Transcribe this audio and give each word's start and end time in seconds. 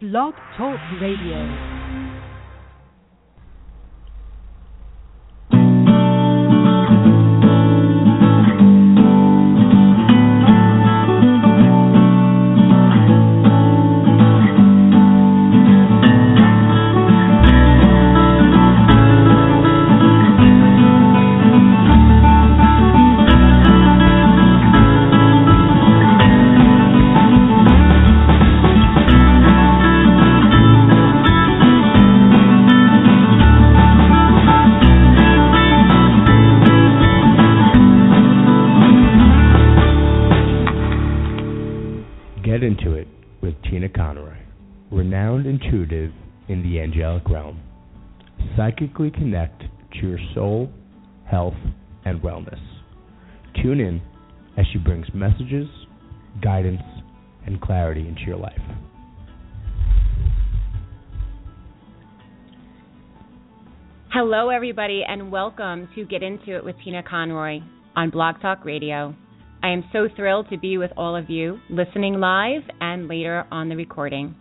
Blog 0.00 0.32
Talk 0.56 0.78
Radio. 1.00 1.77
Psychically 48.68 49.10
connect 49.10 49.62
to 49.62 50.06
your 50.06 50.18
soul, 50.34 50.70
health, 51.24 51.54
and 52.04 52.20
wellness. 52.20 52.60
Tune 53.62 53.80
in 53.80 54.02
as 54.58 54.66
she 54.70 54.78
brings 54.78 55.06
messages, 55.14 55.66
guidance, 56.42 56.82
and 57.46 57.62
clarity 57.62 58.06
into 58.06 58.20
your 58.26 58.36
life. 58.36 58.60
Hello, 64.12 64.50
everybody, 64.50 65.02
and 65.08 65.32
welcome 65.32 65.88
to 65.94 66.04
Get 66.04 66.22
Into 66.22 66.54
It 66.54 66.62
with 66.62 66.76
Tina 66.84 67.02
Conroy 67.02 67.60
on 67.96 68.10
Blog 68.10 68.38
Talk 68.42 68.66
Radio. 68.66 69.14
I 69.62 69.70
am 69.70 69.84
so 69.94 70.08
thrilled 70.14 70.50
to 70.50 70.58
be 70.58 70.76
with 70.76 70.90
all 70.94 71.16
of 71.16 71.30
you, 71.30 71.58
listening 71.70 72.20
live 72.20 72.62
and 72.82 73.08
later 73.08 73.46
on 73.50 73.70
the 73.70 73.76
recording. 73.76 74.34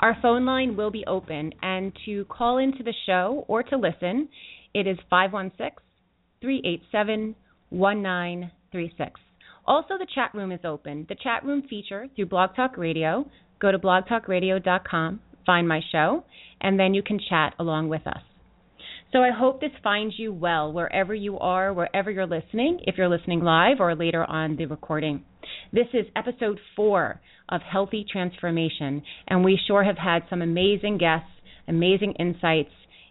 Our 0.00 0.16
phone 0.22 0.46
line 0.46 0.76
will 0.76 0.90
be 0.90 1.04
open, 1.06 1.52
and 1.62 1.92
to 2.06 2.24
call 2.24 2.56
into 2.58 2.82
the 2.82 2.94
show 3.04 3.44
or 3.48 3.62
to 3.64 3.76
listen, 3.76 4.28
it 4.74 4.86
is 4.86 4.96
516 5.10 5.76
387 6.40 7.36
1936. 7.68 9.20
Also, 9.66 9.98
the 9.98 10.06
chat 10.14 10.34
room 10.34 10.52
is 10.52 10.60
open. 10.64 11.06
The 11.08 11.16
chat 11.22 11.44
room 11.44 11.62
feature 11.68 12.08
through 12.16 12.26
Blog 12.26 12.56
Talk 12.56 12.78
Radio. 12.78 13.28
Go 13.60 13.70
to 13.70 13.78
blogtalkradio.com, 13.78 15.20
find 15.44 15.68
my 15.68 15.80
show, 15.92 16.24
and 16.62 16.80
then 16.80 16.94
you 16.94 17.02
can 17.02 17.20
chat 17.28 17.54
along 17.58 17.88
with 17.90 18.06
us. 18.06 18.22
So 19.12 19.22
I 19.22 19.30
hope 19.32 19.60
this 19.60 19.70
finds 19.82 20.14
you 20.20 20.32
well 20.32 20.72
wherever 20.72 21.12
you 21.12 21.36
are, 21.40 21.74
wherever 21.74 22.12
you're 22.12 22.28
listening, 22.28 22.78
if 22.84 22.96
you're 22.96 23.08
listening 23.08 23.40
live 23.40 23.80
or 23.80 23.96
later 23.96 24.24
on 24.24 24.54
the 24.54 24.66
recording. 24.66 25.24
This 25.72 25.88
is 25.92 26.06
episode 26.14 26.60
four 26.76 27.20
of 27.48 27.60
Healthy 27.60 28.06
Transformation, 28.08 29.02
and 29.26 29.44
we 29.44 29.58
sure 29.66 29.82
have 29.82 29.98
had 29.98 30.22
some 30.30 30.42
amazing 30.42 30.98
guests, 30.98 31.30
amazing 31.66 32.14
insights 32.20 32.70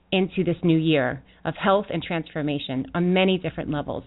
into 0.09 0.45
this 0.45 0.56
new 0.64 0.78
year 0.78 1.22
of 1.44 1.56
health 1.61 1.88
and 1.91 2.02
transformation 2.02 2.86
on 2.95 3.13
many 3.13 3.38
different 3.38 3.69
levels. 3.69 4.06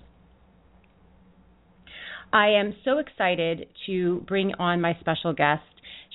I 2.33 2.49
am 2.53 2.75
so 2.87 2.99
excited 3.01 3.67
to 3.85 4.25
bring 4.27 4.55
on 4.59 4.81
my 4.81 4.97
special 5.01 5.35
guest. 5.35 5.63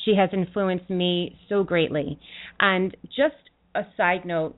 She 0.06 0.16
has 0.16 0.30
influenced 0.34 0.89
me 0.89 1.38
so 1.50 1.64
greatly. 1.64 2.19
And 2.59 2.97
just 3.06 3.36
a 3.75 3.84
side 3.95 4.25
note, 4.25 4.56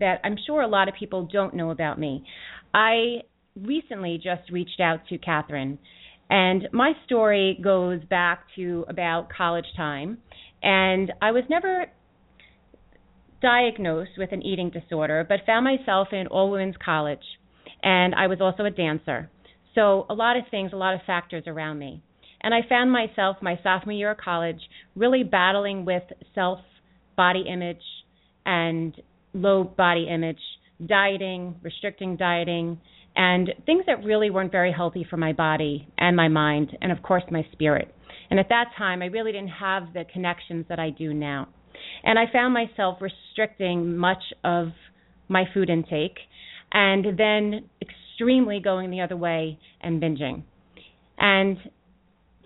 that 0.00 0.20
I'm 0.24 0.36
sure 0.46 0.62
a 0.62 0.68
lot 0.68 0.88
of 0.88 0.94
people 0.98 1.28
don't 1.32 1.54
know 1.54 1.70
about 1.70 1.98
me. 1.98 2.24
I 2.74 3.22
recently 3.56 4.16
just 4.22 4.50
reached 4.50 4.80
out 4.80 5.00
to 5.08 5.18
Kathryn, 5.18 5.78
and 6.28 6.68
my 6.72 6.92
story 7.06 7.58
goes 7.62 8.00
back 8.04 8.44
to 8.56 8.84
about 8.88 9.28
college 9.36 9.66
time. 9.76 10.18
And 10.62 11.12
I 11.20 11.32
was 11.32 11.44
never 11.48 11.86
diagnosed 13.42 14.12
with 14.18 14.32
an 14.32 14.42
eating 14.42 14.70
disorder, 14.70 15.24
but 15.28 15.40
found 15.46 15.64
myself 15.64 16.08
in 16.12 16.26
all 16.28 16.50
women's 16.50 16.76
college. 16.84 17.24
And 17.82 18.14
I 18.14 18.26
was 18.26 18.40
also 18.40 18.64
a 18.64 18.70
dancer. 18.70 19.30
So, 19.74 20.06
a 20.10 20.14
lot 20.14 20.36
of 20.36 20.44
things, 20.50 20.72
a 20.72 20.76
lot 20.76 20.94
of 20.94 21.00
factors 21.06 21.44
around 21.46 21.78
me. 21.78 22.02
And 22.42 22.52
I 22.54 22.60
found 22.68 22.90
myself, 22.90 23.36
my 23.40 23.58
sophomore 23.62 23.92
year 23.92 24.10
of 24.10 24.18
college, 24.18 24.60
really 24.94 25.22
battling 25.22 25.84
with 25.84 26.02
self 26.34 26.58
body 27.16 27.44
image 27.50 27.82
and 28.44 28.94
low 29.32 29.64
body 29.64 30.08
image, 30.08 30.40
dieting, 30.84 31.56
restricting 31.62 32.16
dieting, 32.16 32.80
and 33.16 33.50
things 33.66 33.84
that 33.86 34.04
really 34.04 34.30
weren't 34.30 34.52
very 34.52 34.72
healthy 34.72 35.06
for 35.08 35.16
my 35.16 35.32
body 35.32 35.88
and 35.98 36.16
my 36.16 36.28
mind, 36.28 36.76
and 36.80 36.92
of 36.92 37.02
course 37.02 37.24
my 37.30 37.46
spirit. 37.52 37.92
And 38.30 38.38
at 38.38 38.48
that 38.48 38.66
time, 38.78 39.02
I 39.02 39.06
really 39.06 39.32
didn't 39.32 39.48
have 39.48 39.92
the 39.92 40.04
connections 40.12 40.66
that 40.68 40.78
I 40.78 40.90
do 40.90 41.12
now. 41.12 41.48
And 42.04 42.18
I 42.18 42.24
found 42.32 42.54
myself 42.54 42.98
restricting 43.00 43.96
much 43.96 44.22
of 44.44 44.68
my 45.28 45.44
food 45.52 45.70
intake 45.70 46.18
and 46.72 47.18
then 47.18 47.68
extremely 47.82 48.60
going 48.60 48.90
the 48.90 49.00
other 49.00 49.16
way 49.16 49.58
and 49.80 50.00
binging. 50.00 50.44
And 51.18 51.58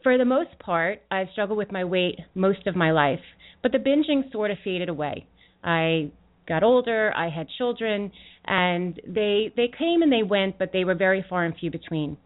for 0.02 0.16
the 0.18 0.24
most 0.24 0.58
part, 0.58 1.02
I've 1.10 1.28
struggled 1.32 1.58
with 1.58 1.72
my 1.72 1.84
weight 1.84 2.18
most 2.34 2.66
of 2.66 2.76
my 2.76 2.92
life, 2.92 3.20
but 3.62 3.72
the 3.72 3.78
binging 3.78 4.30
sort 4.32 4.50
of 4.50 4.58
faded 4.64 4.88
away. 4.88 5.26
I 5.62 6.10
got 6.46 6.62
older, 6.62 7.12
I 7.16 7.28
had 7.28 7.46
children, 7.58 8.12
and 8.44 9.00
they 9.06 9.52
they 9.56 9.68
came 9.76 10.02
and 10.02 10.12
they 10.12 10.22
went, 10.22 10.58
but 10.58 10.70
they 10.72 10.84
were 10.84 10.94
very 10.94 11.24
far 11.28 11.44
and 11.44 11.54
few 11.56 11.70
between. 11.70 12.16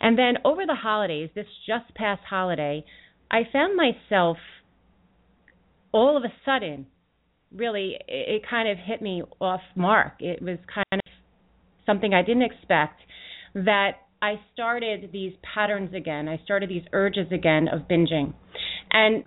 And 0.00 0.18
then 0.18 0.34
over 0.44 0.66
the 0.66 0.74
holidays, 0.74 1.30
this 1.34 1.46
just 1.66 1.94
past 1.94 2.22
holiday, 2.28 2.84
I 3.30 3.42
found 3.52 3.76
myself 3.76 4.36
all 5.92 6.16
of 6.16 6.24
a 6.24 6.32
sudden, 6.44 6.86
really, 7.54 7.96
it, 8.08 8.42
it 8.42 8.42
kind 8.48 8.68
of 8.68 8.78
hit 8.78 9.02
me 9.02 9.22
off 9.40 9.60
mark. 9.74 10.14
It 10.20 10.42
was 10.42 10.58
kind 10.72 10.86
of 10.92 11.00
something 11.86 12.14
I 12.14 12.22
didn't 12.22 12.42
expect 12.42 13.00
that 13.54 13.92
I 14.22 14.34
started 14.52 15.10
these 15.12 15.32
patterns 15.54 15.94
again. 15.94 16.28
I 16.28 16.40
started 16.44 16.68
these 16.68 16.84
urges 16.92 17.32
again 17.32 17.68
of 17.68 17.88
binging. 17.88 18.34
And 18.92 19.24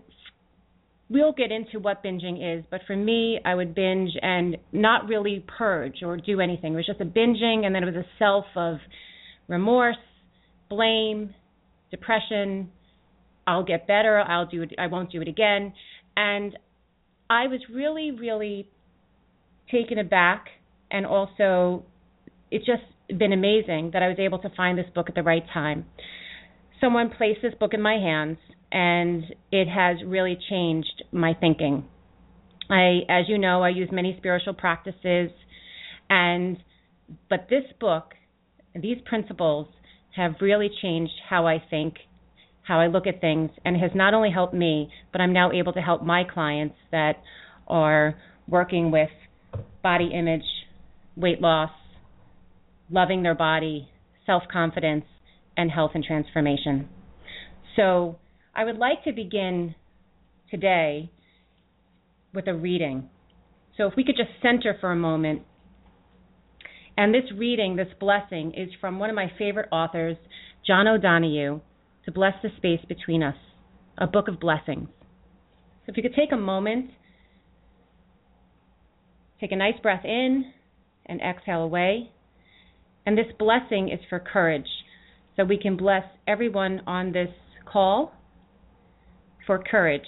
we'll 1.13 1.31
get 1.31 1.51
into 1.51 1.79
what 1.79 2.03
binging 2.03 2.57
is, 2.57 2.66
but 2.72 2.81
for 2.88 2.96
me, 2.96 3.40
I 3.46 3.53
would 3.53 3.75
binge 3.75 4.12
and 4.22 4.57
not 4.72 5.07
really 5.07 5.46
purge 5.57 6.01
or 6.03 6.18
do 6.18 6.41
anything. 6.41 6.74
It 6.74 6.75
was 6.75 6.88
just 6.88 7.00
a 7.00 7.06
binging, 7.06 7.66
and 7.66 7.74
then 7.74 7.84
it 7.84 7.85
was 7.85 7.96
a 7.96 8.06
self 8.18 8.46
of 8.56 8.78
remorse, 9.47 9.96
blame, 10.69 11.35
depression. 11.91 12.72
I'll 13.46 13.63
get 13.63 13.88
better. 13.88 14.19
I'll 14.19 14.47
do 14.47 14.63
it. 14.63 14.73
I 14.79 14.88
won't 14.88 15.12
do 15.12 15.22
it 15.22 15.28
again. 15.28 15.73
And 16.18 16.57
I 17.29 17.47
was 17.47 17.62
really, 17.72 18.12
really 18.12 18.68
taken 19.72 20.00
aback, 20.00 20.47
and 20.90 21.06
also 21.06 21.84
it's 22.50 22.66
just 22.66 22.84
been 23.19 23.34
amazing 23.34 23.91
that 23.94 24.02
I 24.02 24.07
was 24.07 24.18
able 24.19 24.40
to 24.40 24.50
find 24.56 24.78
this 24.78 24.85
book 24.96 25.09
at 25.09 25.16
the 25.16 25.23
right 25.23 25.44
time. 25.53 25.85
Someone 26.81 27.09
placed 27.09 27.41
this 27.41 27.53
book 27.59 27.73
in 27.73 27.81
my 27.81 27.94
hands 27.94 28.38
and 28.73 29.23
it 29.51 29.67
has 29.67 29.97
really 30.06 30.38
changed 30.50 31.03
my 31.11 31.35
thinking. 31.39 31.85
I, 32.69 33.01
as 33.07 33.25
you 33.29 33.38
know, 33.38 33.61
I 33.61 33.69
use 33.69 33.89
many 33.91 34.16
spiritual 34.17 34.56
practices, 34.56 35.29
and 36.09 36.57
but 37.29 37.47
this 37.50 37.63
book, 37.79 38.13
these 38.75 38.97
principles 39.06 39.67
have 40.16 40.34
really 40.41 40.69
changed 40.81 41.13
how 41.29 41.45
I 41.45 41.61
think, 41.69 41.95
how 42.63 42.79
I 42.79 42.88
look 42.88 43.06
at 43.06 43.22
things, 43.22 43.51
and 43.63 43.79
has 43.79 43.91
not 43.94 44.16
only 44.16 44.31
helped 44.31 44.56
me, 44.56 44.90
but 45.11 45.22
I'm 45.22 45.34
now 45.34 45.51
able 45.51 45.73
to 45.73 45.81
help 45.81 46.03
my 46.03 46.23
clients 46.23 46.75
that 46.91 47.17
are 47.67 48.16
working 48.47 48.90
with 48.90 49.09
body 49.84 50.09
image, 50.14 50.41
weight 51.16 51.41
loss, 51.41 51.72
loving 52.90 53.22
their 53.22 53.35
body, 53.35 53.87
self 54.26 54.43
confidence, 54.52 55.05
and 55.55 55.69
health 55.69 55.91
and 55.93 56.03
transformation. 56.03 56.90
So 57.76 58.17
I 58.55 58.66
would 58.66 58.78
like 58.78 59.03
to 59.05 59.11
begin 59.11 59.73
today 60.52 61.11
with 62.35 62.47
a 62.47 62.53
reading. 62.53 63.09
So 63.78 63.88
if 63.88 63.94
we 63.97 64.03
could 64.03 64.16
just 64.16 64.29
center 64.44 64.78
for 64.79 64.91
a 64.91 64.96
moment. 64.96 65.41
And 66.96 67.11
this 67.11 67.23
reading, 67.35 67.76
this 67.76 67.88
blessing, 68.00 68.53
is 68.55 68.70
from 68.79 69.00
one 69.00 69.09
of 69.09 69.16
my 69.16 69.32
favorite 69.40 69.70
authors, 69.72 70.17
John 70.67 70.88
O'Donohue, 70.88 71.61
to 72.05 72.11
bless 72.11 72.34
the 72.44 72.50
space 72.58 72.85
between 72.88 73.23
us, 73.23 73.35
a 73.97 74.05
book 74.05 74.28
of 74.28 74.40
blessings. 74.40 74.90
So 75.85 75.91
if 75.91 75.97
you 75.97 76.03
could 76.03 76.14
take 76.14 76.32
a 76.32 76.38
moment, 76.38 76.91
take 79.40 79.52
a 79.52 79.55
nice 79.55 79.79
breath 79.82 80.05
in 80.05 80.53
and 81.08 81.20
exhale 81.22 81.64
away. 81.64 82.11
And 83.08 83.17
this 83.17 83.26
blessing 83.40 83.90
is 83.90 84.00
for 84.08 84.20
courage, 84.20 84.70
so 85.35 85.44
we 85.44 85.58
can 85.58 85.76
bless 85.76 86.03
everyone 86.28 86.82
on 86.85 87.11
this 87.11 87.29
call 87.66 88.14
for 89.45 89.59
courage. 89.59 90.07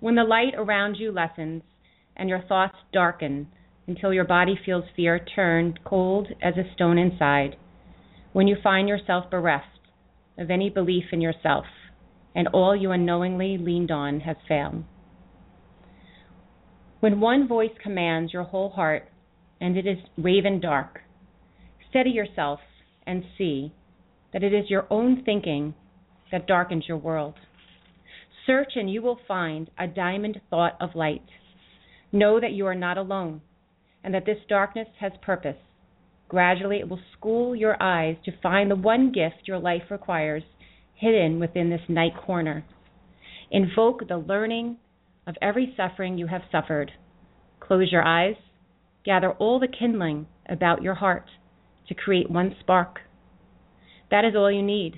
When 0.00 0.14
the 0.14 0.24
light 0.24 0.54
around 0.56 0.96
you 0.96 1.10
lessens 1.12 1.62
and 2.16 2.28
your 2.28 2.42
thoughts 2.42 2.76
darken 2.92 3.48
until 3.86 4.12
your 4.12 4.24
body 4.24 4.58
feels 4.64 4.84
fear 4.94 5.18
turned 5.18 5.80
cold 5.84 6.28
as 6.42 6.54
a 6.56 6.72
stone 6.74 6.98
inside, 6.98 7.56
when 8.32 8.46
you 8.46 8.56
find 8.62 8.88
yourself 8.88 9.30
bereft 9.30 9.66
of 10.38 10.50
any 10.50 10.68
belief 10.68 11.04
in 11.12 11.20
yourself 11.20 11.64
and 12.34 12.48
all 12.48 12.76
you 12.76 12.90
unknowingly 12.90 13.56
leaned 13.58 13.90
on 13.90 14.20
has 14.20 14.36
failed. 14.46 14.84
When 17.00 17.20
one 17.20 17.48
voice 17.48 17.70
commands 17.82 18.32
your 18.32 18.42
whole 18.42 18.70
heart 18.70 19.08
and 19.60 19.76
it 19.76 19.86
is 19.86 19.98
raven 20.18 20.60
dark, 20.60 21.00
steady 21.88 22.10
yourself 22.10 22.60
and 23.06 23.24
see 23.38 23.72
that 24.32 24.42
it 24.42 24.52
is 24.52 24.68
your 24.68 24.86
own 24.90 25.22
thinking 25.24 25.74
that 26.32 26.46
darkens 26.46 26.84
your 26.88 26.96
world. 26.96 27.34
Search 28.46 28.72
and 28.76 28.90
you 28.90 29.02
will 29.02 29.18
find 29.26 29.70
a 29.78 29.86
diamond 29.86 30.40
thought 30.50 30.76
of 30.80 30.94
light. 30.94 31.24
Know 32.12 32.40
that 32.40 32.52
you 32.52 32.66
are 32.66 32.74
not 32.74 32.98
alone 32.98 33.40
and 34.04 34.14
that 34.14 34.24
this 34.24 34.38
darkness 34.48 34.88
has 35.00 35.12
purpose. 35.20 35.56
Gradually, 36.28 36.78
it 36.78 36.88
will 36.88 37.00
school 37.16 37.54
your 37.54 37.80
eyes 37.82 38.16
to 38.24 38.40
find 38.40 38.70
the 38.70 38.76
one 38.76 39.12
gift 39.12 39.46
your 39.46 39.58
life 39.58 39.82
requires 39.90 40.42
hidden 40.94 41.38
within 41.40 41.70
this 41.70 41.80
night 41.88 42.12
corner. 42.24 42.64
Invoke 43.50 44.06
the 44.08 44.18
learning 44.18 44.76
of 45.26 45.34
every 45.42 45.74
suffering 45.76 46.18
you 46.18 46.26
have 46.26 46.42
suffered. 46.50 46.92
Close 47.60 47.90
your 47.90 48.04
eyes. 48.04 48.36
Gather 49.04 49.32
all 49.32 49.60
the 49.60 49.68
kindling 49.68 50.26
about 50.48 50.82
your 50.82 50.94
heart 50.94 51.26
to 51.88 51.94
create 51.94 52.30
one 52.30 52.54
spark. 52.60 53.00
That 54.10 54.24
is 54.24 54.34
all 54.36 54.50
you 54.50 54.62
need 54.62 54.94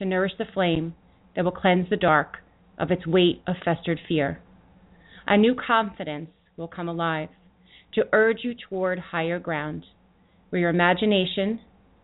to 0.00 0.06
nourish 0.06 0.32
the 0.38 0.46
flame 0.54 0.94
that 1.36 1.44
will 1.44 1.52
cleanse 1.52 1.88
the 1.90 1.96
dark 1.96 2.38
of 2.78 2.90
its 2.90 3.06
weight 3.06 3.42
of 3.46 3.54
festered 3.64 4.00
fear. 4.08 4.40
A 5.26 5.36
new 5.36 5.54
confidence 5.54 6.30
will 6.56 6.66
come 6.68 6.88
alive 6.88 7.28
to 7.94 8.04
urge 8.12 8.38
you 8.42 8.54
toward 8.68 8.98
higher 8.98 9.38
ground, 9.38 9.84
where 10.48 10.60
your 10.60 10.70
imagination 10.70 11.60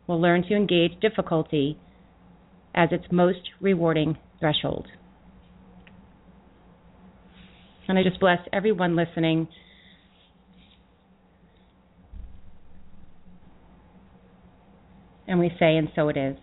will 0.07 0.21
learn 0.21 0.43
to 0.43 0.55
engage 0.55 1.01
difficulty 1.01 1.79
as 2.75 2.91
its 2.93 3.07
most 3.11 3.39
rewarding 3.61 4.19
threshold. 4.39 4.87
And 7.89 7.99
I 7.99 8.03
just 8.03 8.21
bless 8.21 8.41
everyone 8.53 8.95
listening. 8.95 9.49
And 15.27 15.41
we 15.41 15.49
say, 15.59 15.77
and 15.77 15.89
so 15.97 16.09
it 16.09 16.17
is. 16.17 16.37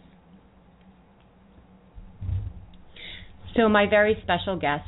So, 3.56 3.70
my 3.70 3.86
very 3.88 4.18
special 4.24 4.58
guest, 4.58 4.88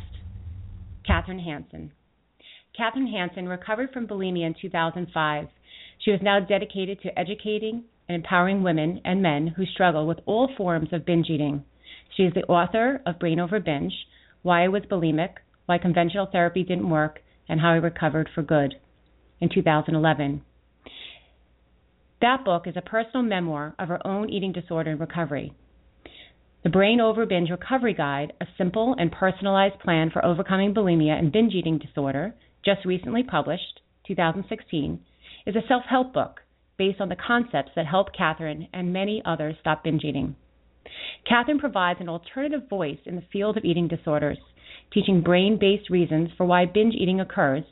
Kathryn 1.07 1.43
Hansen. 1.43 1.91
Kathryn 2.77 3.11
Hansen 3.11 3.47
recovered 3.47 3.91
from 3.93 4.07
bulimia 4.07 4.47
in 4.47 4.55
2005. 4.59 5.47
She 5.99 6.09
is 6.09 6.19
now 6.23 6.39
dedicated 6.39 6.99
to 7.01 7.19
educating 7.19 7.83
and 8.09 8.15
empowering 8.15 8.63
women 8.63 9.01
and 9.05 9.21
men 9.21 9.47
who 9.47 9.65
struggle 9.67 10.07
with 10.07 10.17
all 10.25 10.49
forms 10.57 10.89
of 10.91 11.05
binge 11.05 11.29
eating. 11.29 11.63
She 12.17 12.23
is 12.23 12.33
the 12.33 12.43
author 12.45 13.01
of 13.05 13.19
Brain 13.19 13.39
Over 13.39 13.59
Binge 13.59 13.93
Why 14.41 14.63
I 14.63 14.67
Was 14.67 14.83
Bulimic, 14.89 15.35
Why 15.67 15.77
Conventional 15.77 16.27
Therapy 16.31 16.63
Didn't 16.63 16.89
Work, 16.89 17.19
and 17.47 17.59
How 17.59 17.69
I 17.69 17.75
Recovered 17.75 18.29
for 18.33 18.41
Good 18.41 18.75
in 19.39 19.49
2011. 19.53 20.41
That 22.21 22.43
book 22.43 22.65
is 22.65 22.75
a 22.75 22.81
personal 22.81 23.23
memoir 23.23 23.75
of 23.77 23.89
her 23.89 24.05
own 24.07 24.29
eating 24.31 24.53
disorder 24.53 24.89
and 24.89 24.99
recovery. 24.99 25.53
The 26.65 26.71
Brain 26.71 26.99
Over 26.99 27.27
Binge 27.27 27.51
Recovery 27.51 27.93
Guide, 27.93 28.33
a 28.41 28.47
simple 28.57 28.95
and 28.97 29.11
personalized 29.11 29.77
plan 29.81 30.09
for 30.09 30.25
overcoming 30.25 30.73
bulimia 30.73 31.11
and 31.11 31.31
binge 31.31 31.53
eating 31.53 31.77
disorder, 31.77 32.33
just 32.65 32.83
recently 32.85 33.21
published, 33.21 33.81
2016, 34.07 34.99
is 35.45 35.55
a 35.55 35.67
self 35.67 35.83
help 35.87 36.11
book 36.11 36.41
based 36.75 36.99
on 36.99 37.09
the 37.09 37.15
concepts 37.15 37.73
that 37.75 37.85
helped 37.85 38.17
Kathryn 38.17 38.67
and 38.73 38.91
many 38.91 39.21
others 39.25 39.57
stop 39.61 39.83
binge 39.83 40.03
eating. 40.03 40.35
Kathryn 41.31 41.59
provides 41.59 42.01
an 42.01 42.09
alternative 42.09 42.67
voice 42.67 42.97
in 43.05 43.15
the 43.15 43.27
field 43.31 43.57
of 43.57 43.63
eating 43.63 43.87
disorders, 43.87 44.39
teaching 44.91 45.21
brain 45.21 45.59
based 45.59 45.91
reasons 45.91 46.31
for 46.35 46.47
why 46.47 46.65
binge 46.65 46.95
eating 46.95 47.19
occurs 47.19 47.63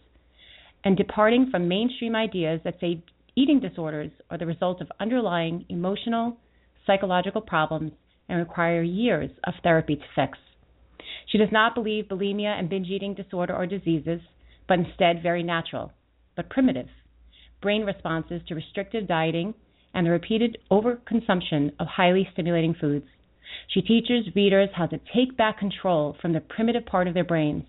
and 0.83 0.95
departing 0.95 1.49
from 1.49 1.67
mainstream 1.67 2.15
ideas 2.15 2.61
that 2.63 2.79
say 2.79 3.03
eating 3.35 3.59
disorders 3.59 4.11
are 4.29 4.37
the 4.37 4.45
result 4.45 4.81
of 4.81 4.91
underlying 4.99 5.65
emotional, 5.67 6.37
psychological 6.85 7.41
problems 7.41 7.91
and 8.29 8.39
require 8.39 8.81
years 8.81 9.29
of 9.45 9.53
therapy 9.63 9.95
to 9.95 10.03
fix. 10.15 10.37
She 11.27 11.37
does 11.37 11.51
not 11.51 11.75
believe 11.75 12.05
bulimia 12.05 12.57
and 12.57 12.69
binge 12.69 12.87
eating 12.89 13.13
disorder 13.13 13.53
are 13.53 13.67
diseases, 13.67 14.21
but 14.67 14.79
instead 14.79 15.23
very 15.23 15.43
natural, 15.43 15.91
but 16.35 16.49
primitive 16.49 16.87
brain 17.63 17.85
responses 17.85 18.41
to 18.47 18.53
restrictive 18.53 19.07
dieting 19.07 19.55
and 19.95 20.05
the 20.05 20.11
repeated 20.11 20.57
overconsumption 20.69 21.71
of 21.79 21.87
highly 21.87 22.27
stimulating 22.33 22.75
foods. 22.79 23.05
She 23.69 23.81
teaches 23.81 24.35
readers 24.35 24.69
how 24.75 24.87
to 24.87 24.99
take 25.15 25.37
back 25.37 25.59
control 25.59 26.15
from 26.21 26.33
the 26.33 26.41
primitive 26.41 26.85
part 26.85 27.07
of 27.07 27.13
their 27.13 27.23
brains 27.23 27.63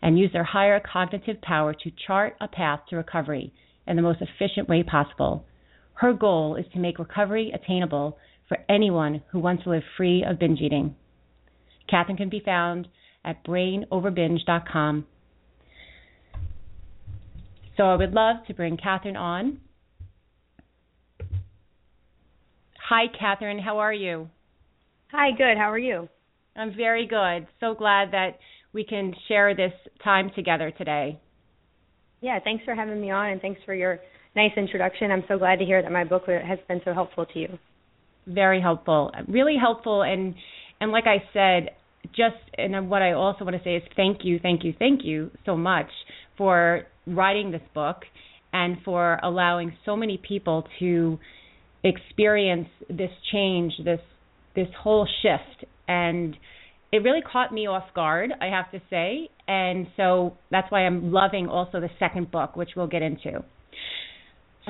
and 0.00 0.18
use 0.18 0.30
their 0.32 0.44
higher 0.44 0.80
cognitive 0.80 1.40
power 1.42 1.74
to 1.74 1.90
chart 2.06 2.36
a 2.40 2.48
path 2.48 2.80
to 2.88 2.96
recovery 2.96 3.52
in 3.86 3.96
the 3.96 4.02
most 4.02 4.22
efficient 4.22 4.68
way 4.68 4.82
possible. 4.82 5.44
Her 5.94 6.12
goal 6.12 6.56
is 6.56 6.66
to 6.72 6.78
make 6.78 6.98
recovery 6.98 7.50
attainable 7.52 8.18
for 8.48 8.58
anyone 8.68 9.22
who 9.30 9.38
wants 9.38 9.64
to 9.64 9.70
live 9.70 9.82
free 9.96 10.24
of 10.24 10.38
binge 10.38 10.60
eating. 10.60 10.94
Kathryn 11.90 12.16
can 12.16 12.28
be 12.28 12.40
found 12.40 12.88
at 13.24 13.44
brainoverbinge.com 13.44 15.06
so 17.76 17.84
I 17.84 17.96
would 17.96 18.12
love 18.12 18.36
to 18.46 18.54
bring 18.54 18.76
Kathryn 18.76 19.16
on. 19.16 19.58
Hi, 22.88 23.06
Kathryn. 23.20 23.60
How 23.60 23.78
are 23.78 23.92
you? 23.92 24.28
Hi, 25.10 25.30
good. 25.36 25.56
How 25.56 25.70
are 25.72 25.78
you? 25.78 26.08
I'm 26.56 26.74
very 26.76 27.06
good. 27.06 27.48
So 27.58 27.74
glad 27.74 28.12
that 28.12 28.38
we 28.72 28.84
can 28.84 29.12
share 29.26 29.54
this 29.54 29.72
time 30.02 30.30
together 30.36 30.70
today. 30.70 31.18
Yeah, 32.20 32.38
thanks 32.42 32.64
for 32.64 32.74
having 32.74 33.00
me 33.00 33.10
on 33.10 33.30
and 33.30 33.40
thanks 33.40 33.60
for 33.66 33.74
your 33.74 33.98
nice 34.36 34.52
introduction. 34.56 35.10
I'm 35.10 35.24
so 35.28 35.38
glad 35.38 35.58
to 35.58 35.64
hear 35.64 35.82
that 35.82 35.92
my 35.92 36.04
book 36.04 36.24
has 36.28 36.58
been 36.68 36.80
so 36.84 36.94
helpful 36.94 37.26
to 37.26 37.38
you. 37.38 37.58
Very 38.26 38.60
helpful. 38.60 39.10
Really 39.28 39.56
helpful 39.60 40.02
and 40.02 40.34
and 40.80 40.90
like 40.92 41.04
I 41.06 41.22
said, 41.32 41.70
just 42.08 42.36
and 42.56 42.90
what 42.90 43.02
I 43.02 43.12
also 43.12 43.44
want 43.44 43.56
to 43.56 43.62
say 43.62 43.76
is 43.76 43.82
thank 43.96 44.18
you, 44.24 44.38
thank 44.38 44.64
you, 44.64 44.74
thank 44.78 45.00
you 45.04 45.30
so 45.46 45.56
much 45.56 45.88
for 46.36 46.82
writing 47.06 47.50
this 47.50 47.62
book 47.74 48.02
and 48.52 48.76
for 48.84 49.18
allowing 49.22 49.76
so 49.84 49.96
many 49.96 50.18
people 50.26 50.64
to 50.78 51.18
experience 51.82 52.68
this 52.88 53.10
change, 53.32 53.72
this 53.84 54.00
this 54.54 54.68
whole 54.82 55.06
shift 55.22 55.70
and 55.88 56.36
it 56.94 56.98
really 56.98 57.22
caught 57.22 57.52
me 57.52 57.66
off 57.66 57.82
guard, 57.92 58.30
I 58.40 58.46
have 58.46 58.70
to 58.70 58.80
say. 58.88 59.28
And 59.48 59.88
so 59.96 60.36
that's 60.52 60.70
why 60.70 60.86
I'm 60.86 61.10
loving 61.10 61.48
also 61.48 61.80
the 61.80 61.90
second 61.98 62.30
book, 62.30 62.54
which 62.54 62.70
we'll 62.76 62.86
get 62.86 63.02
into. 63.02 63.42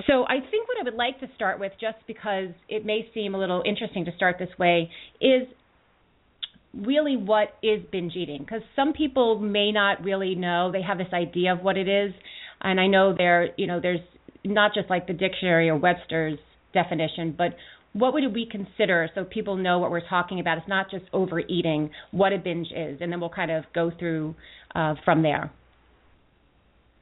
So 0.06 0.24
I 0.24 0.40
think 0.50 0.66
what 0.68 0.78
I 0.80 0.84
would 0.84 0.94
like 0.94 1.20
to 1.20 1.28
start 1.36 1.60
with, 1.60 1.72
just 1.80 1.98
because 2.06 2.48
it 2.68 2.84
may 2.84 3.08
seem 3.14 3.34
a 3.34 3.38
little 3.38 3.62
interesting 3.64 4.04
to 4.06 4.12
start 4.16 4.36
this 4.38 4.48
way, 4.58 4.90
is 5.20 5.46
really 6.74 7.16
what 7.16 7.54
is 7.62 7.80
binge 7.92 8.14
eating 8.16 8.40
because 8.40 8.62
some 8.74 8.92
people 8.92 9.38
may 9.38 9.70
not 9.70 10.02
really 10.02 10.34
know 10.34 10.72
they 10.72 10.82
have 10.82 10.98
this 10.98 11.12
idea 11.12 11.52
of 11.52 11.60
what 11.60 11.76
it 11.76 11.88
is. 11.88 12.12
And 12.60 12.80
i 12.80 12.86
know 12.86 13.14
there 13.16 13.50
you 13.56 13.66
know 13.66 13.78
there's 13.80 14.00
not 14.44 14.74
just 14.74 14.90
like 14.90 15.06
the 15.06 15.12
dictionary 15.12 15.68
or 15.68 15.76
webster's 15.76 16.38
definition 16.72 17.34
but 17.36 17.54
what 17.92 18.12
would 18.12 18.34
we 18.34 18.46
consider 18.50 19.08
so 19.14 19.24
people 19.24 19.56
know 19.56 19.78
what 19.78 19.90
we're 19.90 20.06
talking 20.08 20.40
about? 20.40 20.58
It's 20.58 20.68
not 20.68 20.90
just 20.90 21.04
overeating 21.12 21.90
what 22.10 22.32
a 22.32 22.38
binge 22.38 22.66
is. 22.74 22.98
And 23.00 23.12
then 23.12 23.20
we'll 23.20 23.30
kind 23.30 23.52
of 23.52 23.64
go 23.72 23.92
through 23.96 24.34
uh, 24.74 24.94
from 25.04 25.22
there 25.22 25.52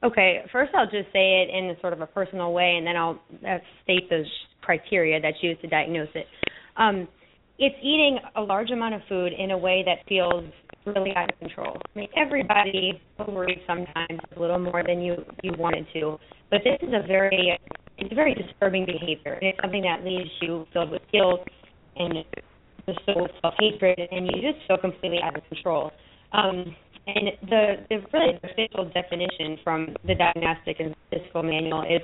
okay 0.03 0.41
first 0.51 0.71
i'll 0.75 0.85
just 0.85 1.11
say 1.13 1.43
it 1.43 1.49
in 1.49 1.69
a 1.69 1.79
sort 1.81 1.93
of 1.93 2.01
a 2.01 2.07
personal 2.07 2.53
way 2.53 2.75
and 2.77 2.85
then 2.85 2.95
i'll 2.95 3.19
uh, 3.47 3.57
state 3.83 4.09
those 4.09 4.29
criteria 4.61 5.19
that's 5.21 5.37
used 5.41 5.61
to 5.61 5.67
diagnose 5.67 6.09
it 6.15 6.25
um, 6.77 7.07
it's 7.59 7.75
eating 7.81 8.17
a 8.35 8.41
large 8.41 8.71
amount 8.71 8.95
of 8.95 9.01
food 9.07 9.31
in 9.37 9.51
a 9.51 9.57
way 9.57 9.83
that 9.85 9.99
feels 10.07 10.43
really 10.85 11.13
out 11.15 11.31
of 11.31 11.39
control. 11.39 11.77
I 11.95 11.99
mean, 11.99 12.09
everybody 12.17 13.01
overeats 13.19 13.65
sometimes 13.67 14.19
a 14.35 14.39
little 14.39 14.59
more 14.59 14.83
than 14.85 15.01
you 15.01 15.23
you 15.43 15.53
wanted 15.57 15.85
to, 15.93 16.17
but 16.49 16.61
this 16.63 16.77
is 16.81 16.93
a 16.93 17.05
very 17.07 17.57
it's 17.97 18.11
a 18.11 18.15
very 18.15 18.33
disturbing 18.33 18.85
behavior. 18.85 19.37
It's 19.41 19.57
something 19.61 19.83
that 19.83 20.03
leaves 20.03 20.29
you 20.41 20.65
filled 20.73 20.91
with 20.91 21.03
guilt 21.11 21.47
and 21.95 22.25
the 22.85 22.93
soul 23.05 23.29
self 23.41 23.53
hatred, 23.59 23.99
and 24.11 24.25
you 24.25 24.41
just 24.41 24.65
feel 24.67 24.77
completely 24.77 25.19
out 25.23 25.37
of 25.37 25.43
control. 25.47 25.91
Um, 26.33 26.75
and 27.05 27.27
the, 27.49 27.85
the 27.89 27.97
really 28.13 28.39
official 28.43 28.89
definition 28.93 29.57
from 29.63 29.95
the 30.07 30.15
Diagnostic 30.15 30.79
and 30.79 30.95
Statistical 31.07 31.43
Manual 31.43 31.83
is 31.83 32.01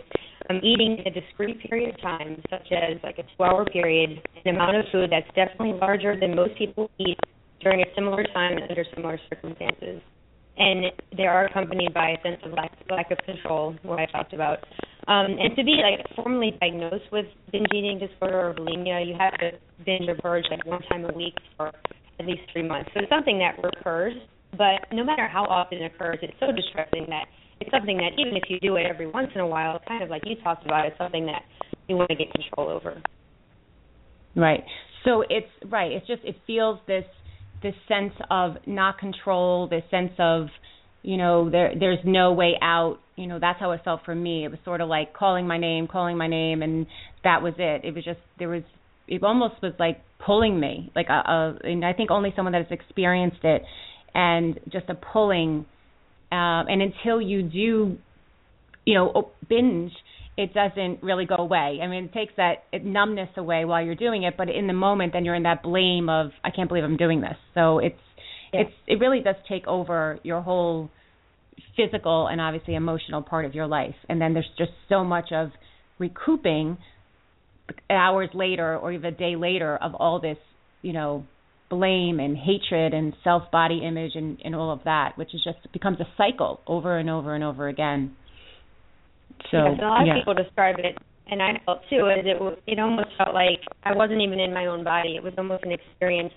um, 0.49 0.59
eating 0.63 1.01
a 1.05 1.09
discrete 1.09 1.61
period 1.69 1.93
of 1.93 2.01
time, 2.01 2.41
such 2.49 2.67
as 2.71 2.97
like 3.03 3.17
a 3.17 3.23
two-hour 3.23 3.65
period, 3.65 4.21
an 4.45 4.55
amount 4.55 4.75
of 4.75 4.85
food 4.91 5.09
that's 5.11 5.27
definitely 5.35 5.79
larger 5.79 6.19
than 6.19 6.35
most 6.35 6.57
people 6.57 6.89
eat 6.99 7.17
during 7.61 7.81
a 7.81 7.85
similar 7.95 8.23
time 8.33 8.57
under 8.69 8.83
similar 8.95 9.19
circumstances. 9.29 10.01
and 10.59 10.91
they 11.15 11.25
are 11.25 11.45
accompanied 11.45 11.93
by 11.93 12.09
a 12.11 12.21
sense 12.21 12.41
of 12.43 12.51
lack, 12.51 12.71
lack 12.89 13.11
of 13.11 13.17
control, 13.19 13.75
what 13.83 13.99
I 13.99 14.05
talked 14.07 14.33
about. 14.33 14.59
Um, 15.07 15.37
and 15.39 15.55
to 15.55 15.63
be 15.63 15.81
like 15.81 16.05
formally 16.15 16.55
diagnosed 16.59 17.05
with 17.11 17.25
binge 17.51 17.67
eating 17.73 17.99
disorder 17.99 18.49
or 18.49 18.53
bulimia, 18.53 19.07
you 19.07 19.15
have 19.17 19.37
to 19.39 19.51
binge 19.85 20.07
or 20.07 20.15
purge 20.15 20.45
like 20.51 20.65
one 20.65 20.81
time 20.83 21.05
a 21.05 21.13
week 21.13 21.35
for 21.55 21.71
at 22.19 22.25
least 22.25 22.41
three 22.51 22.67
months. 22.67 22.91
So 22.93 22.99
it's 22.99 23.09
something 23.09 23.39
that 23.39 23.55
recurs, 23.63 24.13
but 24.57 24.91
no 24.91 25.03
matter 25.03 25.27
how 25.27 25.43
often 25.43 25.79
it 25.79 25.91
occurs, 25.93 26.19
it's 26.21 26.33
so 26.39 26.51
distressing 26.51 27.05
that 27.09 27.25
it's 27.61 27.71
something 27.71 27.97
that 27.97 28.11
even 28.17 28.35
if 28.35 28.43
you 28.49 28.59
do 28.59 28.77
it 28.77 28.85
every 28.85 29.07
once 29.07 29.29
in 29.35 29.41
a 29.41 29.47
while, 29.47 29.79
kind 29.87 30.03
of 30.03 30.09
like 30.09 30.23
you 30.25 30.35
talked 30.43 30.65
about, 30.65 30.85
it's 30.85 30.97
something 30.97 31.25
that 31.25 31.43
you 31.87 31.95
want 31.95 32.09
to 32.09 32.15
get 32.15 32.31
control 32.31 32.69
over. 32.69 33.01
Right. 34.35 34.63
So 35.05 35.23
it's 35.29 35.47
right. 35.69 35.91
It's 35.91 36.07
just 36.07 36.23
it 36.23 36.35
feels 36.47 36.79
this 36.87 37.05
this 37.61 37.73
sense 37.87 38.13
of 38.29 38.55
not 38.65 38.97
control, 38.97 39.67
this 39.67 39.83
sense 39.91 40.11
of 40.19 40.47
you 41.01 41.17
know 41.17 41.49
there 41.49 41.73
there's 41.77 41.99
no 42.05 42.33
way 42.33 42.53
out. 42.61 42.99
You 43.15 43.27
know 43.27 43.39
that's 43.39 43.59
how 43.59 43.71
it 43.71 43.81
felt 43.83 44.01
for 44.05 44.15
me. 44.15 44.45
It 44.45 44.49
was 44.51 44.59
sort 44.63 44.81
of 44.81 44.87
like 44.87 45.13
calling 45.13 45.47
my 45.47 45.57
name, 45.57 45.87
calling 45.87 46.17
my 46.17 46.27
name, 46.27 46.61
and 46.61 46.85
that 47.23 47.41
was 47.41 47.53
it. 47.57 47.83
It 47.83 47.93
was 47.93 48.05
just 48.05 48.19
there 48.37 48.49
was 48.49 48.63
it 49.07 49.23
almost 49.23 49.55
was 49.61 49.73
like 49.79 50.01
pulling 50.25 50.59
me, 50.59 50.91
like 50.95 51.07
a, 51.09 51.13
a 51.13 51.57
and 51.63 51.83
I 51.83 51.93
think 51.93 52.11
only 52.11 52.31
someone 52.35 52.53
that 52.53 52.67
has 52.67 52.71
experienced 52.71 53.43
it, 53.43 53.63
and 54.13 54.59
just 54.71 54.89
a 54.89 54.95
pulling. 54.95 55.65
Um, 56.31 56.65
and 56.67 56.81
until 56.81 57.21
you 57.21 57.43
do, 57.43 57.97
you 58.85 58.93
know, 58.93 59.31
binge, 59.47 59.91
it 60.37 60.53
doesn't 60.53 61.03
really 61.03 61.25
go 61.25 61.35
away. 61.35 61.79
I 61.83 61.87
mean, 61.87 62.05
it 62.05 62.13
takes 62.13 62.33
that 62.37 62.63
numbness 62.83 63.29
away 63.35 63.65
while 63.65 63.83
you're 63.83 63.95
doing 63.95 64.23
it, 64.23 64.35
but 64.37 64.49
in 64.49 64.67
the 64.67 64.73
moment, 64.73 65.13
then 65.13 65.25
you're 65.25 65.35
in 65.35 65.43
that 65.43 65.63
blame 65.63 66.09
of 66.09 66.31
I 66.43 66.51
can't 66.51 66.69
believe 66.69 66.83
I'm 66.83 66.97
doing 66.97 67.19
this. 67.21 67.35
So 67.53 67.79
it's 67.79 67.99
yeah. 68.53 68.61
it's 68.61 68.71
it 68.87 68.99
really 68.99 69.21
does 69.21 69.35
take 69.49 69.67
over 69.67 70.19
your 70.23 70.41
whole 70.41 70.89
physical 71.75 72.27
and 72.27 72.39
obviously 72.39 72.75
emotional 72.75 73.21
part 73.21 73.45
of 73.45 73.53
your 73.53 73.67
life. 73.67 73.95
And 74.07 74.21
then 74.21 74.33
there's 74.33 74.49
just 74.57 74.71
so 74.87 75.03
much 75.03 75.31
of 75.31 75.49
recouping 75.97 76.77
hours 77.89 78.29
later 78.33 78.77
or 78.77 78.91
even 78.91 79.13
a 79.13 79.17
day 79.17 79.35
later 79.35 79.75
of 79.77 79.95
all 79.95 80.19
this, 80.19 80.37
you 80.81 80.93
know, 80.93 81.25
blame 81.69 82.19
and 82.19 82.35
hatred 82.35 82.93
and 82.93 83.13
self 83.23 83.49
body 83.51 83.81
image 83.85 84.11
and, 84.15 84.39
and 84.43 84.55
all 84.55 84.71
of 84.71 84.83
that, 84.85 85.13
which 85.17 85.33
is 85.33 85.41
just 85.43 85.71
becomes 85.71 85.99
a 85.99 86.07
cycle 86.17 86.61
over 86.67 86.97
and 86.97 87.09
over 87.09 87.35
and 87.35 87.43
over 87.43 87.67
again. 87.67 88.15
So 89.51 89.57
yes, 89.57 89.79
a 89.81 89.85
lot 89.85 90.05
yeah. 90.05 90.13
of 90.13 90.19
people 90.19 90.33
describe 90.33 90.75
it, 90.79 90.97
and 91.27 91.41
I 91.41 91.61
felt 91.65 91.81
too, 91.89 92.09
as 92.09 92.25
it 92.25 92.61
it 92.67 92.79
almost 92.79 93.09
felt 93.17 93.33
like 93.33 93.61
I 93.83 93.95
wasn't 93.95 94.21
even 94.21 94.39
in 94.39 94.53
my 94.53 94.65
own 94.65 94.83
body. 94.83 95.15
It 95.15 95.23
was 95.23 95.33
almost 95.37 95.63
an 95.63 95.71
experience 95.71 96.33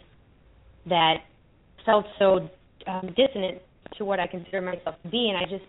that 0.87 1.17
felt 1.85 2.05
so 2.19 2.49
um, 2.87 3.15
dissonant 3.17 3.63
to 3.99 4.05
what 4.05 4.21
I 4.21 4.27
consider 4.27 4.61
myself 4.61 4.97
to 5.03 5.09
be, 5.09 5.33
and 5.33 5.37
I 5.37 5.49
just 5.51 5.65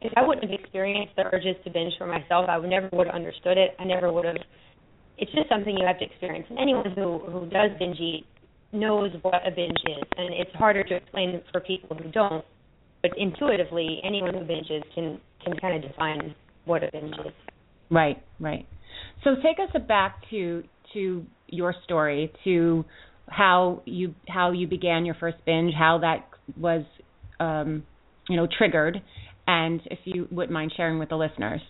if 0.00 0.12
I 0.16 0.26
wouldn't 0.26 0.48
have 0.50 0.58
experienced 0.58 1.14
the 1.16 1.24
urges 1.32 1.56
to 1.64 1.70
binge 1.70 1.92
for 1.98 2.06
myself, 2.06 2.46
I 2.48 2.58
would 2.58 2.70
never 2.70 2.88
would 2.92 3.06
have 3.06 3.16
understood 3.16 3.58
it. 3.58 3.76
I 3.78 3.84
never 3.84 4.12
would 4.12 4.24
have. 4.24 4.36
It's 5.18 5.30
just 5.32 5.48
something 5.48 5.76
you 5.76 5.86
have 5.86 5.98
to 5.98 6.04
experience, 6.04 6.46
and 6.48 6.58
anyone 6.58 6.90
who 6.94 7.18
who 7.18 7.46
does 7.50 7.70
binge 7.78 7.98
eat 7.98 8.26
knows 8.72 9.10
what 9.22 9.46
a 9.46 9.50
binge 9.50 9.78
is, 9.84 10.04
and 10.16 10.34
it's 10.34 10.54
harder 10.54 10.82
to 10.84 10.96
explain 10.96 11.40
for 11.50 11.60
people 11.60 11.96
who 11.96 12.10
don't. 12.10 12.44
But 13.02 13.12
intuitively, 13.18 14.00
anyone 14.04 14.34
who 14.34 14.40
binges 14.40 14.82
can 14.94 15.20
can 15.44 15.56
kind 15.58 15.82
of 15.82 15.90
define 15.90 16.34
what 16.64 16.82
a 16.84 16.90
binge 16.92 17.14
is. 17.26 17.32
Right, 17.90 18.22
right. 18.40 18.66
So 19.24 19.34
take 19.36 19.58
us 19.58 19.82
back 19.86 20.22
to 20.30 20.62
to 20.94 21.26
your 21.48 21.74
story, 21.84 22.32
to 22.44 22.84
how 23.28 23.82
you 23.84 24.14
how 24.28 24.52
you 24.52 24.66
began 24.66 25.04
your 25.04 25.14
first 25.16 25.38
binge, 25.44 25.74
how 25.76 25.98
that 25.98 26.28
was 26.58 26.84
um, 27.40 27.84
you 28.28 28.36
know 28.36 28.46
triggered, 28.58 29.02
and 29.46 29.80
if 29.86 29.98
you 30.04 30.28
wouldn't 30.30 30.52
mind 30.52 30.72
sharing 30.76 30.98
with 30.98 31.08
the 31.08 31.16
listeners. 31.16 31.60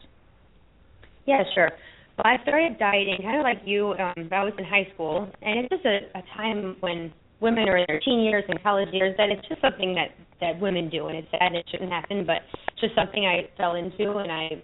Yeah, 1.27 1.43
sure. 1.55 1.71
Well, 2.19 2.27
I 2.27 2.43
started 2.43 2.79
dieting 2.79 3.19
kind 3.23 3.39
of 3.39 3.43
like 3.43 3.63
you. 3.65 3.93
Um, 3.93 4.29
I 4.31 4.45
was 4.45 4.53
in 4.59 4.65
high 4.65 4.87
school, 4.95 5.31
and 5.41 5.61
it's 5.61 5.69
just 5.71 5.85
a, 5.87 6.19
a 6.19 6.23
time 6.37 6.77
when 6.81 7.13
women 7.41 7.69
are 7.69 7.79
in 7.79 7.87
their 7.89 8.01
teen 8.01 8.21
years 8.21 8.45
and 8.49 8.63
college 8.63 8.89
years 8.93 9.15
that 9.17 9.31
it's 9.31 9.47
just 9.49 9.61
something 9.61 9.95
that 9.95 10.11
that 10.41 10.61
women 10.61 10.91
do, 10.91 11.07
and 11.07 11.17
it's 11.17 11.31
sad 11.31 11.55
it 11.55 11.65
shouldn't 11.71 11.91
happen, 11.91 12.27
but 12.27 12.43
it's 12.73 12.81
just 12.81 12.95
something 12.95 13.25
I 13.25 13.49
fell 13.57 13.77
into, 13.77 14.19
and 14.19 14.31
I 14.31 14.63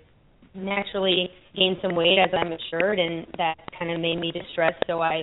naturally 0.54 1.30
gained 1.56 1.78
some 1.80 1.94
weight 1.94 2.18
as 2.18 2.30
I 2.34 2.44
matured, 2.44 2.98
and 2.98 3.26
that 3.38 3.56
kind 3.78 3.92
of 3.92 4.00
made 4.00 4.18
me 4.18 4.30
distressed. 4.30 4.82
So 4.86 5.00
I 5.00 5.22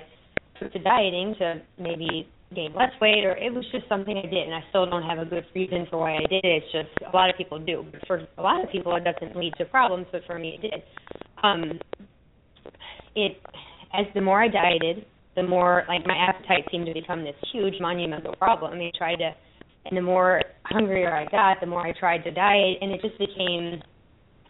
took 0.60 0.74
to 0.74 0.79
dieting 0.79 1.36
to 1.39 1.62
maybe 1.77 2.27
gain 2.55 2.74
less 2.74 2.91
weight, 3.01 3.24
or 3.25 3.36
it 3.38 3.53
was 3.53 3.65
just 3.72 3.88
something 3.88 4.17
I 4.17 4.27
did, 4.27 4.48
and 4.48 4.53
I 4.53 4.63
still 4.70 4.86
don't 4.86 5.03
have 5.03 5.20
a 5.20 5.25
good 5.25 5.46
reason 5.53 5.86
for 5.89 6.00
why 6.00 6.15
I 6.15 6.25
did 6.29 6.44
it. 6.44 6.63
It's 6.63 6.72
just 6.72 7.13
a 7.13 7.15
lot 7.15 7.29
of 7.29 7.38
people 7.38 7.60
do. 7.60 7.86
For 8.08 8.25
a 8.38 8.41
lot 8.41 8.63
of 8.63 8.72
people, 8.72 8.96
it 8.96 9.03
doesn't 9.03 9.36
lead 9.36 9.53
to 9.58 9.65
problems, 9.65 10.08
but 10.12 10.22
for 10.25 10.39
me, 10.39 10.58
it 10.58 10.62
did. 10.62 10.84
Um, 11.44 11.79
it 13.15 13.38
as 13.93 14.05
the 14.13 14.22
more 14.22 14.41
I 14.41 14.48
dieted, 14.48 15.05
the 15.36 15.43
more 15.43 15.84
like 15.88 16.05
my 16.05 16.15
appetite 16.15 16.65
seemed 16.72 16.86
to 16.88 16.93
become 16.93 17.24
this 17.24 17.36
huge 17.51 17.75
monumental 17.79 18.36
problem. 18.36 18.79
I 18.79 18.86
I 18.86 18.91
tried 18.98 19.17
to, 19.17 19.31
and 19.86 19.98
the 19.98 20.01
more 20.01 20.41
hungrier 20.65 21.13
I 21.13 21.25
got, 21.25 21.60
the 21.60 21.67
more 21.67 21.86
I 21.86 21.93
tried 22.00 22.24
to 22.24 22.31
diet, 22.31 22.77
and 22.81 22.91
it 22.91 23.01
just 23.01 23.17
became 23.17 23.81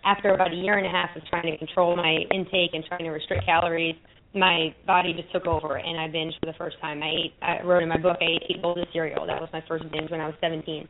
after 0.05 0.33
about 0.33 0.53
a 0.53 0.55
year 0.55 0.77
and 0.77 0.85
a 0.85 0.89
half 0.89 1.15
of 1.15 1.25
trying 1.27 1.51
to 1.51 1.57
control 1.57 1.95
my 1.95 2.19
intake 2.31 2.71
and 2.73 2.85
trying 2.85 3.03
to 3.03 3.09
restrict 3.09 3.43
calories, 3.45 3.95
my 4.35 4.73
body 4.85 5.13
just 5.13 5.31
took 5.31 5.47
over 5.47 5.77
and 5.77 5.99
I 5.99 6.07
binged 6.07 6.39
for 6.39 6.45
the 6.45 6.57
first 6.57 6.79
time. 6.79 7.01
I 7.01 7.09
ate 7.09 7.33
I 7.41 7.63
wrote 7.63 7.81
in 7.81 7.89
my 7.89 7.97
book 7.97 8.17
I 8.21 8.25
ate 8.25 8.43
eight 8.49 8.61
bowls 8.61 8.77
of 8.77 8.87
cereal. 8.93 9.25
That 9.25 9.41
was 9.41 9.49
my 9.51 9.63
first 9.67 9.89
binge 9.91 10.11
when 10.11 10.21
I 10.21 10.27
was 10.27 10.35
seventeen. 10.41 10.87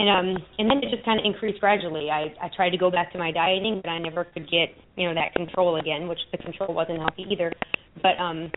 And 0.00 0.08
um 0.08 0.42
and 0.58 0.70
then 0.70 0.78
it 0.78 0.88
just 0.90 1.04
kind 1.04 1.20
of 1.20 1.26
increased 1.26 1.60
gradually. 1.60 2.08
I 2.10 2.32
I 2.40 2.48
tried 2.56 2.70
to 2.70 2.78
go 2.78 2.90
back 2.90 3.12
to 3.12 3.18
my 3.18 3.30
dieting, 3.30 3.80
but 3.84 3.90
I 3.90 3.98
never 3.98 4.24
could 4.24 4.50
get, 4.50 4.70
you 4.96 5.06
know, 5.06 5.14
that 5.14 5.34
control 5.34 5.76
again, 5.76 6.08
which 6.08 6.20
the 6.32 6.38
control 6.38 6.72
wasn't 6.72 7.00
healthy 7.00 7.26
either. 7.30 7.52
But 8.02 8.16
um 8.18 8.50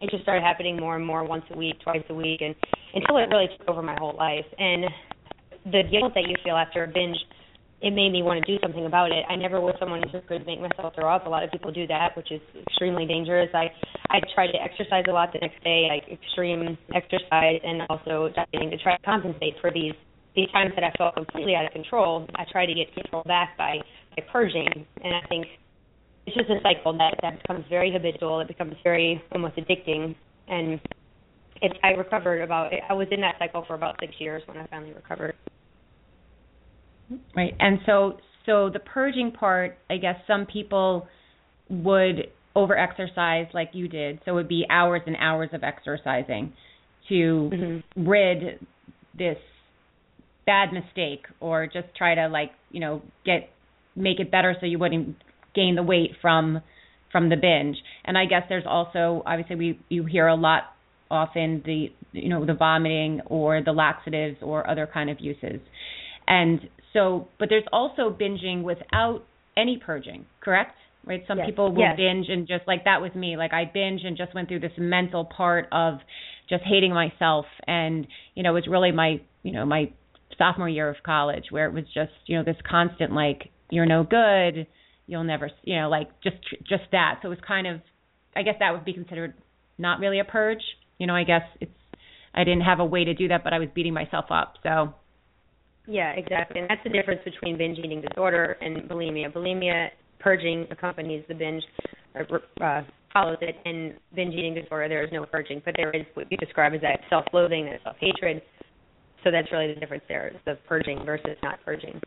it 0.00 0.10
just 0.10 0.24
started 0.24 0.42
happening 0.42 0.76
more 0.76 0.96
and 0.96 1.06
more 1.06 1.22
once 1.22 1.44
a 1.52 1.56
week, 1.56 1.76
twice 1.84 2.02
a 2.10 2.14
week 2.14 2.40
and 2.40 2.54
until 2.94 3.18
it 3.18 3.30
really 3.30 3.46
took 3.56 3.68
over 3.68 3.82
my 3.82 3.96
whole 3.98 4.16
life. 4.16 4.46
And 4.58 4.86
the 5.66 5.82
guilt 5.88 6.14
that 6.14 6.26
you 6.26 6.34
feel 6.42 6.56
after 6.56 6.82
a 6.82 6.88
binge 6.88 7.16
it 7.80 7.92
made 7.94 8.10
me 8.10 8.24
want 8.24 8.44
to 8.44 8.52
do 8.52 8.58
something 8.60 8.86
about 8.86 9.12
it. 9.12 9.24
I 9.28 9.36
never 9.36 9.60
was 9.60 9.76
someone 9.78 10.02
who 10.10 10.20
could 10.22 10.44
make 10.46 10.60
myself 10.60 10.94
throw 10.96 11.14
up. 11.14 11.26
A 11.26 11.28
lot 11.28 11.44
of 11.44 11.52
people 11.52 11.70
do 11.70 11.86
that, 11.86 12.16
which 12.16 12.32
is 12.32 12.40
extremely 12.66 13.06
dangerous. 13.06 13.50
I 13.54 13.70
I 14.10 14.18
tried 14.34 14.50
to 14.50 14.60
exercise 14.60 15.04
a 15.08 15.12
lot 15.12 15.32
the 15.32 15.38
next 15.38 15.62
day, 15.62 15.86
like 15.88 16.10
extreme 16.10 16.76
exercise, 16.92 17.60
and 17.62 17.82
also 17.88 18.34
dieting 18.34 18.70
to 18.70 18.78
try 18.78 18.96
to 18.96 19.02
compensate 19.04 19.54
for 19.60 19.70
these 19.70 19.94
these 20.38 20.50
times 20.52 20.70
that 20.76 20.84
I 20.84 20.92
felt 20.96 21.16
completely 21.16 21.56
out 21.56 21.66
of 21.66 21.72
control. 21.72 22.24
I 22.36 22.44
tried 22.50 22.66
to 22.66 22.74
get 22.74 22.94
control 22.94 23.24
back 23.24 23.58
by 23.58 23.78
by 24.16 24.22
purging, 24.32 24.86
and 25.02 25.14
I 25.14 25.26
think 25.28 25.46
it's 26.26 26.36
just 26.36 26.48
a 26.48 26.60
cycle 26.62 26.96
that 26.96 27.16
that 27.22 27.42
becomes 27.42 27.64
very 27.68 27.92
habitual. 27.92 28.40
It 28.40 28.46
becomes 28.46 28.74
very 28.84 29.20
almost 29.32 29.56
addicting, 29.56 30.14
and 30.46 30.80
it, 31.60 31.72
I 31.82 31.88
recovered 31.88 32.42
about. 32.42 32.72
I 32.88 32.92
was 32.92 33.08
in 33.10 33.20
that 33.22 33.34
cycle 33.40 33.64
for 33.66 33.74
about 33.74 33.96
six 34.00 34.14
years 34.20 34.42
when 34.46 34.58
I 34.58 34.66
finally 34.68 34.92
recovered. 34.92 35.34
Right. 37.34 37.54
And 37.58 37.80
so 37.84 38.18
so 38.46 38.70
the 38.72 38.78
purging 38.78 39.32
part, 39.32 39.76
I 39.90 39.96
guess 39.96 40.16
some 40.28 40.46
people 40.46 41.08
would 41.68 42.28
over 42.54 42.78
exercise 42.78 43.46
like 43.52 43.70
you 43.72 43.88
did. 43.88 44.20
So 44.24 44.32
it 44.32 44.34
would 44.34 44.48
be 44.48 44.66
hours 44.70 45.02
and 45.06 45.16
hours 45.16 45.50
of 45.52 45.64
exercising 45.64 46.52
to 47.08 47.50
mm-hmm. 47.52 48.08
rid 48.08 48.64
this 49.16 49.36
bad 50.48 50.72
mistake 50.72 51.26
or 51.40 51.66
just 51.66 51.94
try 51.94 52.14
to 52.14 52.26
like, 52.26 52.52
you 52.70 52.80
know, 52.80 53.02
get 53.26 53.50
make 53.94 54.18
it 54.18 54.30
better 54.30 54.56
so 54.58 54.64
you 54.64 54.78
wouldn't 54.78 55.14
gain 55.54 55.74
the 55.74 55.82
weight 55.82 56.12
from 56.22 56.62
from 57.12 57.28
the 57.28 57.36
binge. 57.36 57.76
And 58.04 58.16
I 58.16 58.24
guess 58.24 58.44
there's 58.48 58.64
also 58.66 59.22
obviously 59.26 59.56
we 59.56 59.80
you 59.90 60.06
hear 60.06 60.26
a 60.26 60.34
lot 60.34 60.62
often 61.10 61.62
the 61.66 61.88
you 62.12 62.30
know 62.30 62.46
the 62.46 62.54
vomiting 62.54 63.20
or 63.26 63.62
the 63.62 63.72
laxatives 63.72 64.38
or 64.40 64.68
other 64.68 64.88
kind 64.92 65.10
of 65.10 65.18
uses. 65.20 65.60
And 66.26 66.60
so, 66.94 67.28
but 67.38 67.50
there's 67.50 67.68
also 67.70 68.10
binging 68.10 68.62
without 68.62 69.24
any 69.54 69.78
purging, 69.84 70.24
correct? 70.40 70.76
Right? 71.04 71.22
Some 71.28 71.38
yes. 71.38 71.46
people 71.46 71.72
will 71.72 71.82
yes. 71.82 71.96
binge 71.96 72.26
and 72.28 72.48
just 72.48 72.66
like 72.66 72.84
that 72.84 73.02
with 73.02 73.14
me. 73.14 73.36
Like 73.36 73.52
I 73.52 73.70
binge 73.72 74.00
and 74.04 74.16
just 74.16 74.34
went 74.34 74.48
through 74.48 74.60
this 74.60 74.72
mental 74.78 75.26
part 75.26 75.66
of 75.72 75.98
just 76.48 76.62
hating 76.64 76.94
myself 76.94 77.44
and 77.66 78.06
you 78.34 78.42
know, 78.42 78.52
it 78.52 78.54
was 78.54 78.66
really 78.66 78.92
my, 78.92 79.20
you 79.42 79.52
know, 79.52 79.66
my 79.66 79.90
sophomore 80.38 80.68
year 80.68 80.88
of 80.88 80.96
college 81.04 81.44
where 81.50 81.66
it 81.66 81.72
was 81.72 81.84
just, 81.92 82.12
you 82.26 82.36
know, 82.36 82.44
this 82.44 82.56
constant 82.68 83.12
like 83.12 83.50
you're 83.70 83.86
no 83.86 84.04
good, 84.04 84.66
you'll 85.06 85.24
never, 85.24 85.50
you 85.62 85.80
know, 85.80 85.88
like 85.88 86.08
just 86.22 86.36
just 86.68 86.84
that. 86.92 87.18
So 87.20 87.28
it 87.28 87.30
was 87.30 87.38
kind 87.46 87.66
of 87.66 87.80
I 88.34 88.42
guess 88.42 88.54
that 88.60 88.72
would 88.72 88.84
be 88.84 88.92
considered 88.92 89.34
not 89.78 90.00
really 90.00 90.20
a 90.20 90.24
purge. 90.24 90.62
You 90.98 91.06
know, 91.06 91.14
I 91.14 91.24
guess 91.24 91.42
it's 91.60 91.72
I 92.34 92.44
didn't 92.44 92.62
have 92.62 92.80
a 92.80 92.84
way 92.84 93.04
to 93.04 93.14
do 93.14 93.28
that, 93.28 93.44
but 93.44 93.52
I 93.52 93.58
was 93.58 93.68
beating 93.74 93.94
myself 93.94 94.26
up. 94.30 94.54
So 94.62 94.94
yeah, 95.86 96.10
exactly. 96.12 96.60
And 96.60 96.68
that's 96.68 96.82
the 96.84 96.90
difference 96.90 97.20
between 97.24 97.56
binge 97.56 97.78
eating 97.78 98.02
disorder 98.02 98.56
and 98.60 98.88
bulimia. 98.88 99.32
Bulimia 99.32 99.88
purging 100.20 100.66
accompanies 100.70 101.24
the 101.28 101.34
binge 101.34 101.62
or 102.14 102.42
uh, 102.62 102.82
follows 103.12 103.38
it, 103.40 103.56
and 103.64 103.94
binge 104.14 104.34
eating 104.34 104.54
disorder 104.54 104.88
there 104.88 105.04
is 105.04 105.10
no 105.12 105.24
purging, 105.24 105.62
but 105.64 105.74
there 105.76 105.90
is 105.90 106.04
what 106.14 106.30
you 106.30 106.36
describe 106.36 106.74
as 106.74 106.80
that 106.82 107.00
self-loathing, 107.08 107.66
that 107.66 107.80
self-hatred. 107.84 108.42
So 109.24 109.30
that's 109.30 109.50
really 109.52 109.72
the 109.72 109.80
difference 109.80 110.04
there: 110.08 110.32
the 110.44 110.58
purging 110.68 111.04
versus 111.04 111.36
not 111.42 111.58
purging. 111.64 112.00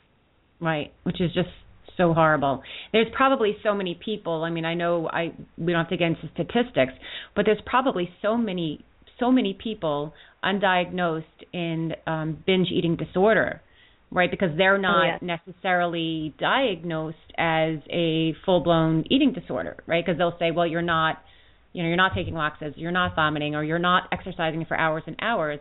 Right, 0.60 0.94
which 1.04 1.20
is 1.20 1.34
just 1.34 1.50
so 1.98 2.14
horrible. 2.14 2.62
There's 2.92 3.08
probably 3.16 3.58
so 3.64 3.74
many 3.74 4.00
people. 4.04 4.44
I 4.44 4.50
mean, 4.50 4.66
I 4.66 4.74
know 4.74 5.08
I 5.08 5.34
we 5.58 5.72
don't 5.72 5.82
have 5.82 5.90
to 5.90 5.98
get 5.98 6.08
into 6.08 6.30
statistics, 6.34 6.94
but 7.36 7.46
there's 7.46 7.62
probably 7.66 8.10
so 8.22 8.38
many 8.38 8.84
so 9.20 9.32
many 9.32 9.58
people 9.62 10.14
undiagnosed 10.44 11.24
in 11.54 11.94
um, 12.08 12.44
binge 12.46 12.70
eating 12.72 12.96
disorder, 12.96 13.62
right? 14.12 14.32
Because 14.32 14.50
they're 14.58 14.76
oh, 14.76 14.82
not 14.82 15.06
oh, 15.06 15.18
yeah. 15.22 15.38
necessarily 15.38 16.34
diagnosed 16.40 17.18
as 17.38 17.76
a 17.90 18.34
full 18.46 18.62
blown 18.62 19.06
eating 19.10 19.34
disorder, 19.34 19.78
right? 19.86 20.04
Because 20.06 20.18
they'll 20.18 20.38
say, 20.40 20.52
well, 20.52 20.68
you're 20.68 20.82
not, 20.82 21.20
you 21.74 21.84
know, 21.84 21.88
you're 21.88 21.98
not 21.98 22.14
taking 22.16 22.34
laxatives, 22.34 22.78
you're 22.78 22.92
not 22.92 23.16
vomiting, 23.16 23.56
or 23.56 23.64
you're 23.64 23.80
not 23.80 24.10
exercising 24.12 24.66
for 24.66 24.78
hours 24.78 25.04
and 25.06 25.16
hours. 25.22 25.60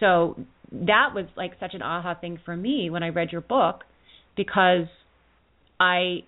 So 0.00 0.38
that 0.72 1.10
was 1.14 1.26
like 1.36 1.52
such 1.60 1.74
an 1.74 1.82
aha 1.82 2.14
thing 2.20 2.38
for 2.44 2.56
me 2.56 2.90
when 2.90 3.02
I 3.02 3.08
read 3.08 3.32
your 3.32 3.40
book, 3.40 3.84
because 4.36 4.86
I 5.80 6.24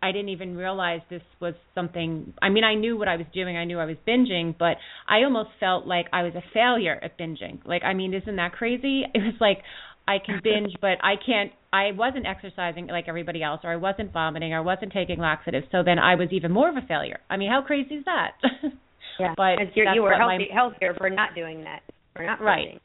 I 0.00 0.12
didn't 0.12 0.28
even 0.28 0.56
realize 0.56 1.00
this 1.10 1.22
was 1.40 1.54
something. 1.74 2.32
I 2.40 2.50
mean, 2.50 2.62
I 2.62 2.74
knew 2.74 2.96
what 2.96 3.08
I 3.08 3.16
was 3.16 3.26
doing. 3.34 3.56
I 3.56 3.64
knew 3.64 3.78
I 3.80 3.84
was 3.84 3.96
binging, 4.06 4.54
but 4.56 4.76
I 5.08 5.24
almost 5.24 5.50
felt 5.58 5.86
like 5.86 6.06
I 6.12 6.22
was 6.22 6.34
a 6.36 6.42
failure 6.54 6.98
at 7.02 7.18
binging. 7.18 7.58
Like, 7.64 7.82
I 7.82 7.94
mean, 7.94 8.14
isn't 8.14 8.36
that 8.36 8.52
crazy? 8.52 9.04
It 9.14 9.18
was 9.18 9.34
like 9.40 9.58
I 10.06 10.18
can 10.24 10.40
binge, 10.44 10.74
but 10.80 10.98
I 11.02 11.14
can't. 11.24 11.52
I 11.72 11.90
wasn't 11.92 12.26
exercising 12.26 12.86
like 12.86 13.06
everybody 13.08 13.42
else, 13.42 13.60
or 13.64 13.72
I 13.72 13.76
wasn't 13.76 14.12
vomiting, 14.12 14.52
or 14.52 14.58
I 14.58 14.60
wasn't 14.60 14.92
taking 14.92 15.18
laxatives. 15.18 15.66
So 15.72 15.82
then 15.84 15.98
I 15.98 16.14
was 16.14 16.28
even 16.30 16.52
more 16.52 16.68
of 16.68 16.76
a 16.76 16.86
failure. 16.86 17.18
I 17.28 17.36
mean, 17.36 17.50
how 17.50 17.62
crazy 17.62 17.96
is 17.96 18.04
that? 18.04 18.32
yeah, 19.20 19.34
but 19.36 19.58
you 19.74 20.02
were 20.02 20.14
healthy, 20.14 20.48
my, 20.48 20.54
healthier 20.54 20.94
for 20.94 21.10
not 21.10 21.34
doing 21.34 21.64
that, 21.64 21.82
for 22.14 22.24
not 22.24 22.40
right, 22.40 22.80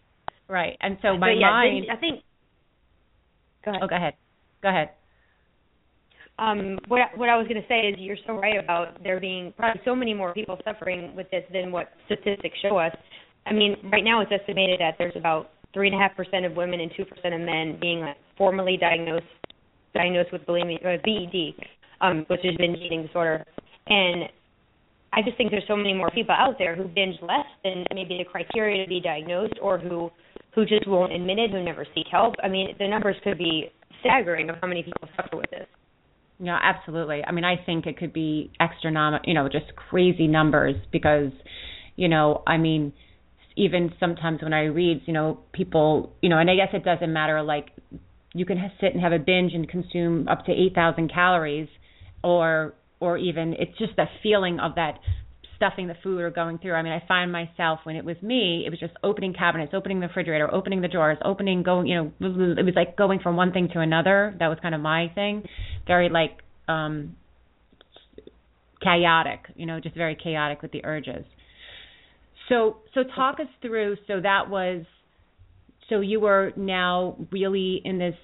right. 0.53 0.77
And 0.81 0.98
so 1.01 1.17
my 1.17 1.31
yeah, 1.31 1.50
mind. 1.50 1.88
I 1.91 1.95
think. 1.95 2.22
Go 3.65 3.72
ahead. 3.72 3.81
Oh, 3.83 3.88
go 3.88 3.95
ahead. 3.95 4.13
Go 4.62 4.69
ahead 4.69 4.89
um, 6.39 6.79
what 6.88 7.00
what 7.15 7.29
I 7.29 7.38
was 7.38 7.48
going 7.48 7.62
to 7.62 7.67
say 7.67 7.88
is 7.88 7.95
you're 8.00 8.17
so 8.25 8.33
right 8.33 8.62
about 8.62 9.01
there 9.03 9.19
being 9.19 9.53
probably 9.57 9.81
so 9.86 9.95
many 9.95 10.13
more 10.13 10.33
people 10.33 10.57
suffering 10.63 11.15
with 11.15 11.29
this 11.29 11.43
than 11.51 11.72
what 11.72 11.89
statistics 12.05 12.57
show 12.62 12.77
us. 12.77 12.95
I 13.45 13.53
mean, 13.53 13.75
right 13.91 14.03
now 14.03 14.22
it's 14.22 14.31
estimated 14.31 14.79
that 14.79 14.95
there's 14.98 15.15
about 15.15 15.51
three 15.74 15.88
and 15.88 15.95
a 15.95 16.00
half 16.00 16.15
percent 16.15 16.45
of 16.45 16.55
women 16.55 16.79
and 16.79 16.91
two 16.98 17.05
percent 17.05 17.36
of 17.36 17.41
men 17.41 17.77
being 17.79 18.00
like 18.00 18.17
formally 18.38 18.77
diagnosed 18.77 19.25
diagnosed 19.93 20.31
with 20.31 20.41
bulimia, 20.48 20.83
uh, 20.83 20.98
BED, 21.05 21.53
um, 22.01 22.25
which 22.27 22.43
is 22.43 22.57
binge 22.57 22.79
eating 22.79 23.05
disorder, 23.05 23.45
and 23.88 24.24
I 25.13 25.22
just 25.22 25.38
think 25.38 25.51
there's 25.51 25.67
so 25.67 25.75
many 25.75 25.93
more 25.93 26.10
people 26.10 26.33
out 26.36 26.55
there 26.57 26.75
who 26.75 26.86
binge 26.86 27.15
less 27.22 27.45
than 27.63 27.86
maybe 27.93 28.17
the 28.17 28.25
criteria 28.25 28.83
to 28.83 28.89
be 28.89 29.00
diagnosed, 29.00 29.53
or 29.62 29.77
who 29.77 30.10
who 30.55 30.65
just 30.65 30.88
won't 30.88 31.12
admit 31.12 31.39
it, 31.39 31.51
who 31.51 31.63
never 31.63 31.86
seek 31.95 32.07
help. 32.12 32.36
I 32.43 32.48
mean, 32.48 32.75
the 32.77 32.88
numbers 32.88 33.15
could 33.24 33.38
be 33.38 33.72
staggering 34.01 34.50
of 34.50 34.57
how 34.62 34.67
many 34.67 34.83
people 34.83 35.07
suffer 35.15 35.38
with 35.38 35.50
this. 35.50 35.67
Yeah, 36.39 36.60
absolutely. 36.62 37.24
I 37.25 37.31
mean, 37.31 37.45
I 37.45 37.55
think 37.63 37.86
it 37.86 37.98
could 37.98 38.13
be 38.13 38.51
astronomical, 38.60 39.27
you 39.27 39.33
know, 39.33 39.48
just 39.50 39.75
crazy 39.75 40.27
numbers 40.27 40.75
because, 40.91 41.31
you 41.95 42.10
know, 42.10 42.43
I 42.45 42.57
mean, 42.57 42.93
even 43.55 43.91
sometimes 44.00 44.41
when 44.41 44.53
I 44.53 44.65
read, 44.65 45.01
you 45.05 45.13
know, 45.13 45.39
people, 45.53 46.13
you 46.22 46.29
know, 46.29 46.39
and 46.39 46.50
I 46.50 46.55
guess 46.55 46.69
it 46.74 46.83
doesn't 46.83 47.13
matter. 47.13 47.41
Like, 47.41 47.67
you 48.33 48.45
can 48.45 48.57
sit 48.81 48.93
and 48.93 49.01
have 49.01 49.13
a 49.13 49.19
binge 49.19 49.53
and 49.53 49.69
consume 49.69 50.27
up 50.27 50.45
to 50.45 50.51
eight 50.51 50.74
thousand 50.74 51.13
calories, 51.13 51.69
or 52.24 52.74
or 53.00 53.17
even 53.17 53.53
it's 53.53 53.77
just 53.77 53.95
the 53.95 54.05
feeling 54.24 54.60
of 54.60 54.75
that 54.75 55.00
stuffing 55.63 55.88
the 55.88 55.96
food 56.03 56.20
or 56.20 56.29
going 56.29 56.58
through. 56.58 56.74
I 56.74 56.82
mean, 56.82 56.91
I 56.91 57.01
find 57.08 57.32
myself 57.32 57.79
when 57.84 57.96
it 57.96 58.03
was 58.03 58.17
me, 58.22 58.63
it 58.65 58.70
was 58.70 58.79
just 58.79 58.93
opening 59.03 59.34
cabinets, 59.34 59.74
opening 59.74 60.01
the 60.01 60.08
refrigerator, 60.08 60.53
opening 60.53 60.82
the 60.82 60.89
drawers, 60.89 61.17
opening, 61.24 61.63
going, 61.63 61.88
you 61.88 61.96
know, 61.96 62.12
it 62.20 62.65
was 62.65 62.74
like 62.75 62.98
going 62.98 63.20
from 63.22 63.38
one 63.38 63.53
thing 63.53 63.70
to 63.74 63.79
another. 63.79 64.36
That 64.39 64.48
was 64.48 64.58
kind 64.62 64.75
of 64.75 64.82
my 64.82 65.12
thing. 65.15 65.43
Very 65.88 66.10
like 66.10 66.39
um 66.68 67.16
chaotic, 68.81 69.40
you 69.55 69.66
know, 69.66 69.79
just 69.79 69.96
very 69.96 70.18
chaotic 70.22 70.61
with 70.61 70.72
the 70.72 70.83
urges. 70.83 71.25
So, 72.50 72.77
so 72.94 73.03
talk 73.16 73.40
us 73.40 73.48
through. 73.61 73.96
So 74.07 74.20
that 74.22 74.50
was, 74.50 74.83
so 75.90 76.01
you 76.01 76.20
were 76.20 76.51
now 76.57 77.16
really 77.31 77.81
in 77.85 77.98
this 77.98 78.16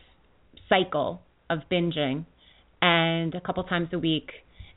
cycle 0.68 1.22
of 1.50 1.60
binging, 1.72 2.26
and 2.82 3.34
a 3.36 3.42
couple 3.42 3.64
times 3.64 3.90
a 3.94 4.00
week 4.00 4.30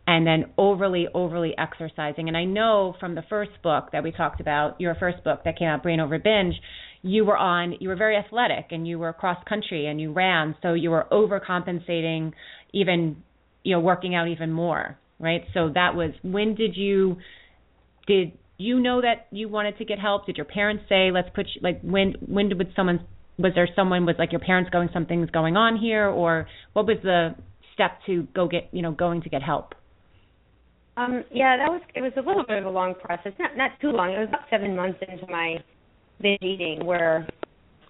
and 0.07 0.27
then 0.27 0.47
overly, 0.59 1.07
overly 1.15 1.55
exercising. 1.57 2.29
And 2.29 2.37
I 2.37 2.45
know 2.45 2.95
from 2.99 3.15
the 3.15 3.23
first 3.29 3.53
book 3.63 3.91
that 3.93 4.03
we 4.03 4.11
talked 4.11 4.41
about, 4.41 4.81
your 4.81 4.95
first 4.97 5.23
book 5.23 5.43
that 5.45 5.59
came 5.59 5.69
out, 5.69 5.83
Brain 5.83 6.01
Over 6.01 6.19
Binge, 6.19 6.55
you 7.03 7.25
were 7.25 7.37
on, 7.37 7.75
you 7.81 7.89
were 7.89 7.97
very 7.97 8.17
athletic 8.17 8.67
and 8.71 8.87
you 8.87 8.99
were 8.99 9.13
cross 9.13 9.43
country 9.49 9.87
and 9.87 10.01
you 10.01 10.13
ran, 10.13 10.57
so 10.63 10.75
you 10.75 10.91
were 10.91 11.07
overcompensating, 11.13 12.33
even, 12.73 13.23
you 13.63 13.75
know, 13.75 13.81
working 13.81 14.15
out 14.15 14.29
even 14.29 14.51
more, 14.51 14.99
right? 15.19 15.43
So 15.55 15.71
that 15.75 15.95
was, 15.95 16.11
when 16.23 16.55
did 16.55 16.77
you, 16.77 17.17
did 18.07 18.33
you 18.59 18.81
know 18.81 19.01
that 19.01 19.27
you 19.31 19.49
wanted 19.49 19.79
to 19.79 19.85
get 19.85 19.99
help? 19.99 20.27
Did 20.27 20.37
your 20.37 20.47
parents 20.47 20.85
say, 20.89 21.11
let's 21.13 21.29
put 21.35 21.47
you, 21.55 21.61
like, 21.63 21.81
when, 21.83 22.15
when 22.27 22.49
did 22.49 22.61
someone, 22.75 23.07
was 23.39 23.53
there 23.55 23.69
someone, 23.75 24.05
was 24.05 24.17
like 24.19 24.33
your 24.33 24.41
parents 24.41 24.71
going, 24.71 24.89
something's 24.93 25.31
going 25.31 25.57
on 25.57 25.77
here, 25.77 26.09
or 26.09 26.47
what 26.73 26.87
was 26.87 26.99
the 27.03 27.35
step 27.75 27.99
to 28.07 28.27
go 28.35 28.47
get, 28.47 28.69
you 28.73 28.83
know, 28.83 28.93
going 28.93 29.23
to 29.23 29.29
get 29.29 29.43
help? 29.43 29.75
Um, 30.97 31.25
yeah, 31.33 31.57
that 31.57 31.71
was 31.71 31.81
it 31.95 32.03
was 32.03 32.13
a 32.17 32.21
little 32.21 32.45
bit 32.47 32.59
of 32.59 32.67
a 32.67 32.71
long 32.71 32.95
process. 32.95 33.33
Not 33.39 33.57
not 33.57 33.71
too 33.81 33.91
long. 33.91 34.13
It 34.13 34.19
was 34.19 34.29
about 34.29 34.49
seven 34.51 34.77
months 34.77 34.99
into 35.07 35.27
my 35.31 35.57
binge 36.21 36.43
eating 36.43 36.85
where 36.85 37.27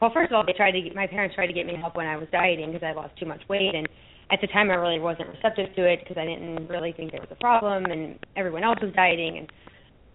well, 0.02 0.10
first 0.12 0.32
of 0.32 0.36
all, 0.36 0.44
they 0.44 0.52
tried 0.52 0.72
to 0.72 0.82
get, 0.82 0.96
my 0.96 1.06
parents 1.06 1.36
tried 1.36 1.46
to 1.46 1.52
get 1.52 1.64
me 1.64 1.76
help 1.78 1.94
when 1.94 2.08
I 2.08 2.16
was 2.16 2.26
dieting 2.32 2.72
because 2.72 2.84
I 2.84 2.92
lost 2.92 3.16
too 3.20 3.24
much 3.24 3.40
weight 3.48 3.72
and 3.72 3.88
at 4.32 4.40
the 4.40 4.48
time 4.48 4.68
I 4.68 4.74
really 4.74 4.98
wasn't 4.98 5.28
receptive 5.28 5.72
to 5.76 5.86
it 5.86 6.00
because 6.02 6.16
I 6.18 6.24
didn't 6.26 6.66
really 6.66 6.90
think 6.90 7.12
there 7.12 7.20
was 7.20 7.30
a 7.30 7.36
problem 7.36 7.84
and 7.84 8.18
everyone 8.34 8.64
else 8.64 8.78
was 8.82 8.92
dieting 8.94 9.38
and 9.38 9.52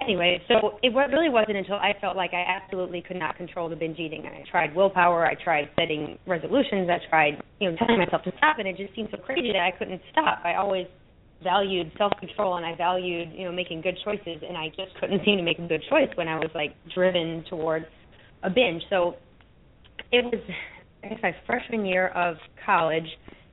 anyway, 0.02 0.44
so 0.50 0.78
it 0.84 0.90
really 0.94 1.30
wasn't 1.30 1.56
until 1.56 1.76
I 1.76 1.94
felt 2.02 2.18
like 2.18 2.34
I 2.34 2.44
absolutely 2.44 3.02
could 3.02 3.16
not 3.16 3.38
control 3.38 3.70
the 3.70 3.78
binge 3.78 3.98
eating. 3.98 4.26
I 4.26 4.44
tried 4.52 4.76
willpower, 4.76 5.26
I 5.26 5.36
tried 5.42 5.70
setting 5.80 6.20
resolutions, 6.28 6.90
I 6.90 7.00
tried, 7.10 7.42
you 7.62 7.72
know, 7.72 7.78
telling 7.78 7.98
myself 7.98 8.24
to 8.24 8.34
stop 8.40 8.60
and 8.60 8.68
it 8.68 8.76
just 8.76 8.94
seemed 8.94 9.08
so 9.12 9.18
crazy 9.24 9.54
that 9.54 9.64
I 9.64 9.72
couldn't 9.72 10.02
stop. 10.12 10.40
I 10.44 10.56
always 10.56 10.88
valued 11.44 11.92
self 11.98 12.14
control 12.20 12.58
and 12.58 12.66
I 12.66 12.76
valued, 12.76 13.32
you 13.34 13.46
know, 13.46 13.52
making 13.52 13.82
good 13.82 13.98
choices 14.04 14.42
and 14.48 14.58
I 14.58 14.70
just 14.70 14.96
couldn't 15.00 15.24
seem 15.26 15.38
to 15.38 15.44
make 15.44 15.60
a 15.60 15.68
good 15.68 15.84
choice 15.90 16.10
when 16.16 16.28
I 16.28 16.36
was 16.36 16.50
like 16.56 16.76
driven 16.94 17.44
towards 17.50 17.86
a 18.44 18.50
binge. 18.50 18.84
So 18.90 19.16
it 20.12 20.26
was 20.26 20.42
I 21.04 21.10
guess 21.10 21.20
my 21.22 21.36
freshman 21.46 21.86
year 21.86 22.10
of 22.10 22.38
college 22.66 23.08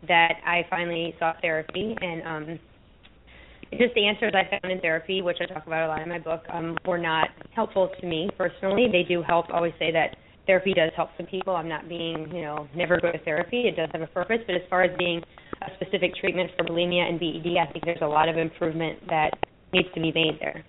that 0.09 0.35
I 0.47 0.67
finally 0.71 1.15
sought 1.19 1.37
therapy 1.41 1.97
and 2.01 2.23
um 2.23 2.59
just 3.73 3.95
the 3.95 4.07
answers 4.07 4.33
I 4.35 4.49
found 4.49 4.73
in 4.73 4.81
therapy, 4.81 5.23
which 5.23 5.39
I 5.41 5.53
talk 5.53 5.67
about 5.67 5.87
a 5.87 5.89
lot 5.89 6.03
in 6.03 6.09
my 6.09 6.19
book, 6.19 6.43
um, 6.53 6.77
were 6.87 6.99
not 6.99 7.29
helpful 7.55 7.91
to 8.01 8.07
me 8.07 8.31
personally. 8.37 8.87
They 8.91 9.03
do 9.03 9.23
help. 9.23 9.47
Always 9.51 9.73
say 9.79 9.91
that 9.93 10.17
therapy 10.47 10.75
does 10.75 10.91
help 10.97 11.11
some 11.17 11.27
people. 11.27 11.57
I'm 11.57 11.69
not 11.69 11.89
being, 11.89 12.31
you 12.33 12.43
know, 12.43 12.69
never 12.75 13.01
go 13.01 13.11
to 13.11 13.19
therapy. 13.25 13.63
It 13.63 13.77
does 13.77 13.89
have 13.93 14.03
a 14.03 14.07
purpose. 14.07 14.39
But 14.47 14.57
as 14.57 14.63
far 14.69 14.83
as 14.83 14.97
being 14.97 15.23
specific 15.77 16.15
treatment 16.17 16.51
for 16.57 16.65
bulimia 16.65 17.09
and 17.09 17.19
BED, 17.19 17.57
I 17.59 17.71
think 17.73 17.85
there's 17.85 18.03
a 18.03 18.07
lot 18.07 18.29
of 18.29 18.37
improvement 18.37 18.99
that 19.09 19.31
needs 19.73 19.89
to 19.95 20.01
be 20.01 20.13
made 20.13 20.39
there. 20.41 20.65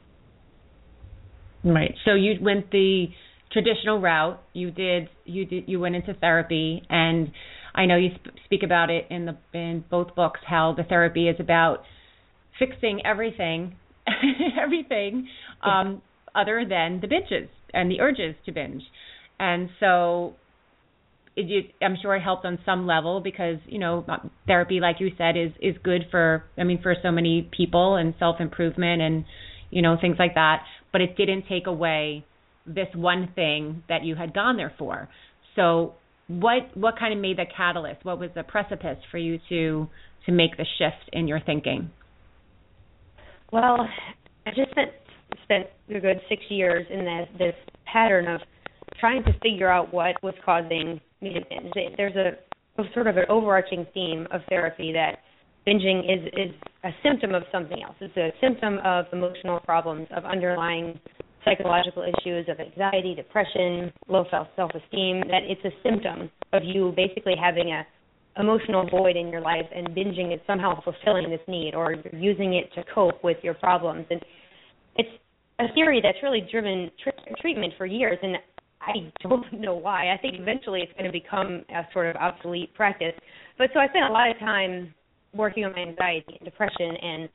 Right. 1.63 1.93
So 2.05 2.13
you 2.13 2.35
went 2.41 2.71
the 2.71 3.07
traditional 3.51 3.99
route. 3.99 4.41
You 4.53 4.71
did. 4.71 5.09
You 5.25 5.45
did. 5.45 5.67
You 5.67 5.79
went 5.79 5.95
into 5.95 6.13
therapy, 6.13 6.83
and 6.89 7.31
I 7.73 7.85
know 7.85 7.97
you 7.97 8.09
sp- 8.13 8.37
speak 8.45 8.61
about 8.63 8.89
it 8.89 9.07
in 9.09 9.25
the 9.25 9.37
in 9.53 9.83
both 9.89 10.15
books 10.15 10.39
how 10.47 10.73
the 10.77 10.83
therapy 10.83 11.27
is 11.27 11.37
about 11.39 11.83
fixing 12.59 13.01
everything, 13.05 13.75
everything, 14.61 15.27
um, 15.63 16.01
other 16.35 16.65
than 16.67 17.01
the 17.01 17.07
binges 17.07 17.49
and 17.73 17.89
the 17.89 17.99
urges 17.99 18.35
to 18.45 18.51
binge 18.51 18.83
and 19.39 19.69
so 19.79 20.33
it, 21.35 21.71
I'm 21.81 21.97
sure 22.01 22.15
it 22.15 22.21
helped 22.21 22.45
on 22.45 22.59
some 22.65 22.87
level 22.87 23.19
because 23.19 23.57
you 23.65 23.79
know 23.79 24.05
uh, 24.07 24.17
therapy, 24.47 24.79
like 24.79 24.97
you 24.99 25.09
said, 25.17 25.35
is 25.37 25.51
is 25.61 25.75
good 25.83 26.05
for 26.11 26.45
I 26.57 26.63
mean 26.63 26.81
for 26.81 26.95
so 27.01 27.11
many 27.11 27.49
people 27.55 27.95
and 27.95 28.13
self 28.19 28.37
improvement 28.39 29.01
and 29.01 29.25
you 29.69 29.81
know 29.81 29.97
things 29.99 30.15
like 30.17 30.35
that. 30.35 30.63
But 30.91 31.01
it 31.01 31.17
didn't 31.17 31.45
take 31.49 31.67
away 31.67 32.25
this 32.65 32.87
one 32.95 33.29
thing 33.35 33.83
that 33.89 34.03
you 34.03 34.15
had 34.15 34.33
gone 34.33 34.57
there 34.57 34.73
for. 34.77 35.09
So 35.55 35.95
what 36.27 36.75
what 36.75 36.97
kind 36.97 37.13
of 37.13 37.19
made 37.19 37.37
the 37.37 37.45
catalyst? 37.55 38.03
What 38.03 38.19
was 38.19 38.29
the 38.35 38.43
precipice 38.43 38.97
for 39.11 39.17
you 39.17 39.39
to 39.49 39.87
to 40.25 40.31
make 40.31 40.57
the 40.57 40.65
shift 40.77 41.09
in 41.13 41.27
your 41.27 41.39
thinking? 41.39 41.91
Well, 43.51 43.87
I 44.45 44.49
just 44.51 44.71
spent 44.71 44.91
spent 45.43 45.67
a 45.89 45.99
good 45.99 46.19
six 46.29 46.41
years 46.49 46.85
in 46.89 47.05
this 47.05 47.27
this 47.37 47.55
pattern 47.91 48.27
of 48.27 48.41
trying 48.99 49.23
to 49.23 49.33
figure 49.39 49.69
out 49.69 49.93
what 49.93 50.21
was 50.23 50.33
causing 50.43 50.99
me 51.21 51.33
to 51.33 51.41
binge. 51.49 51.73
There's 51.97 52.15
a, 52.15 52.81
a 52.81 52.85
sort 52.93 53.07
of 53.07 53.17
an 53.17 53.25
overarching 53.29 53.85
theme 53.93 54.27
of 54.31 54.41
therapy 54.49 54.93
that 54.93 55.19
binging 55.67 55.99
is 56.05 56.27
is 56.33 56.55
a 56.83 56.89
symptom 57.03 57.33
of 57.33 57.43
something 57.51 57.81
else. 57.81 57.95
It's 57.99 58.15
a 58.17 58.29
symptom 58.39 58.79
of 58.85 59.05
emotional 59.11 59.59
problems, 59.59 60.07
of 60.15 60.25
underlying 60.25 60.99
psychological 61.43 62.03
issues 62.03 62.47
of 62.49 62.59
anxiety, 62.59 63.13
depression, 63.15 63.93
low 64.07 64.25
self-esteem, 64.31 65.21
that 65.29 65.43
it's 65.43 65.63
a 65.63 65.69
symptom 65.83 66.29
of 66.53 66.63
you 66.63 66.91
basically 66.95 67.35
having 67.39 67.71
a 67.71 67.85
emotional 68.37 68.87
void 68.89 69.15
in 69.15 69.29
your 69.29 69.41
life 69.41 69.65
and 69.73 69.87
binging 69.89 70.33
is 70.33 70.41
somehow 70.45 70.79
fulfilling 70.81 71.29
this 71.29 71.39
need 71.47 71.73
or 71.73 71.93
you're 71.93 72.21
using 72.21 72.53
it 72.53 72.69
to 72.73 72.83
cope 72.93 73.23
with 73.23 73.37
your 73.43 73.53
problems 73.53 74.05
and 74.09 74.21
it's 74.97 75.09
a 75.59 75.73
theory 75.73 76.01
that's 76.03 76.17
really 76.21 76.45
driven 76.51 76.91
tr- 77.01 77.31
treatment 77.39 77.71
for 77.77 77.85
years 77.85 78.17
and 78.21 78.35
I 78.85 79.11
don't 79.21 79.45
know 79.59 79.75
why. 79.75 80.13
I 80.13 80.17
think 80.17 80.35
eventually 80.37 80.81
it's 80.81 80.93
going 80.93 81.05
to 81.05 81.11
become 81.11 81.63
a 81.69 81.83
sort 81.93 82.07
of 82.07 82.15
obsolete 82.17 82.73
practice. 82.73 83.13
But 83.57 83.69
so 83.73 83.79
I 83.79 83.87
spent 83.87 84.05
a 84.05 84.13
lot 84.13 84.29
of 84.29 84.39
time 84.39 84.93
working 85.33 85.65
on 85.65 85.73
my 85.73 85.79
anxiety 85.79 86.37
and 86.39 86.45
depression 86.45 86.95
and 87.01 87.29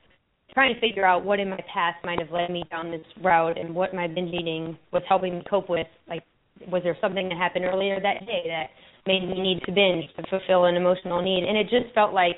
trying 0.53 0.73
to 0.73 0.81
figure 0.81 1.05
out 1.05 1.23
what 1.23 1.39
in 1.39 1.49
my 1.49 1.59
past 1.73 2.03
might 2.03 2.19
have 2.19 2.31
led 2.31 2.49
me 2.49 2.63
down 2.69 2.91
this 2.91 3.05
route 3.23 3.57
and 3.57 3.73
what 3.73 3.93
my 3.93 4.07
binge 4.07 4.33
eating 4.33 4.77
was 4.91 5.03
helping 5.07 5.35
me 5.35 5.43
cope 5.49 5.69
with. 5.69 5.87
Like, 6.07 6.23
was 6.67 6.83
there 6.83 6.97
something 7.01 7.29
that 7.29 7.37
happened 7.37 7.65
earlier 7.65 7.99
that 8.01 8.25
day 8.25 8.43
that 8.47 8.69
made 9.07 9.27
me 9.27 9.41
need 9.41 9.61
to 9.65 9.71
binge 9.71 10.05
to 10.17 10.23
fulfill 10.29 10.65
an 10.65 10.75
emotional 10.75 11.21
need? 11.21 11.43
And 11.43 11.57
it 11.57 11.63
just 11.69 11.93
felt 11.95 12.13
like 12.13 12.35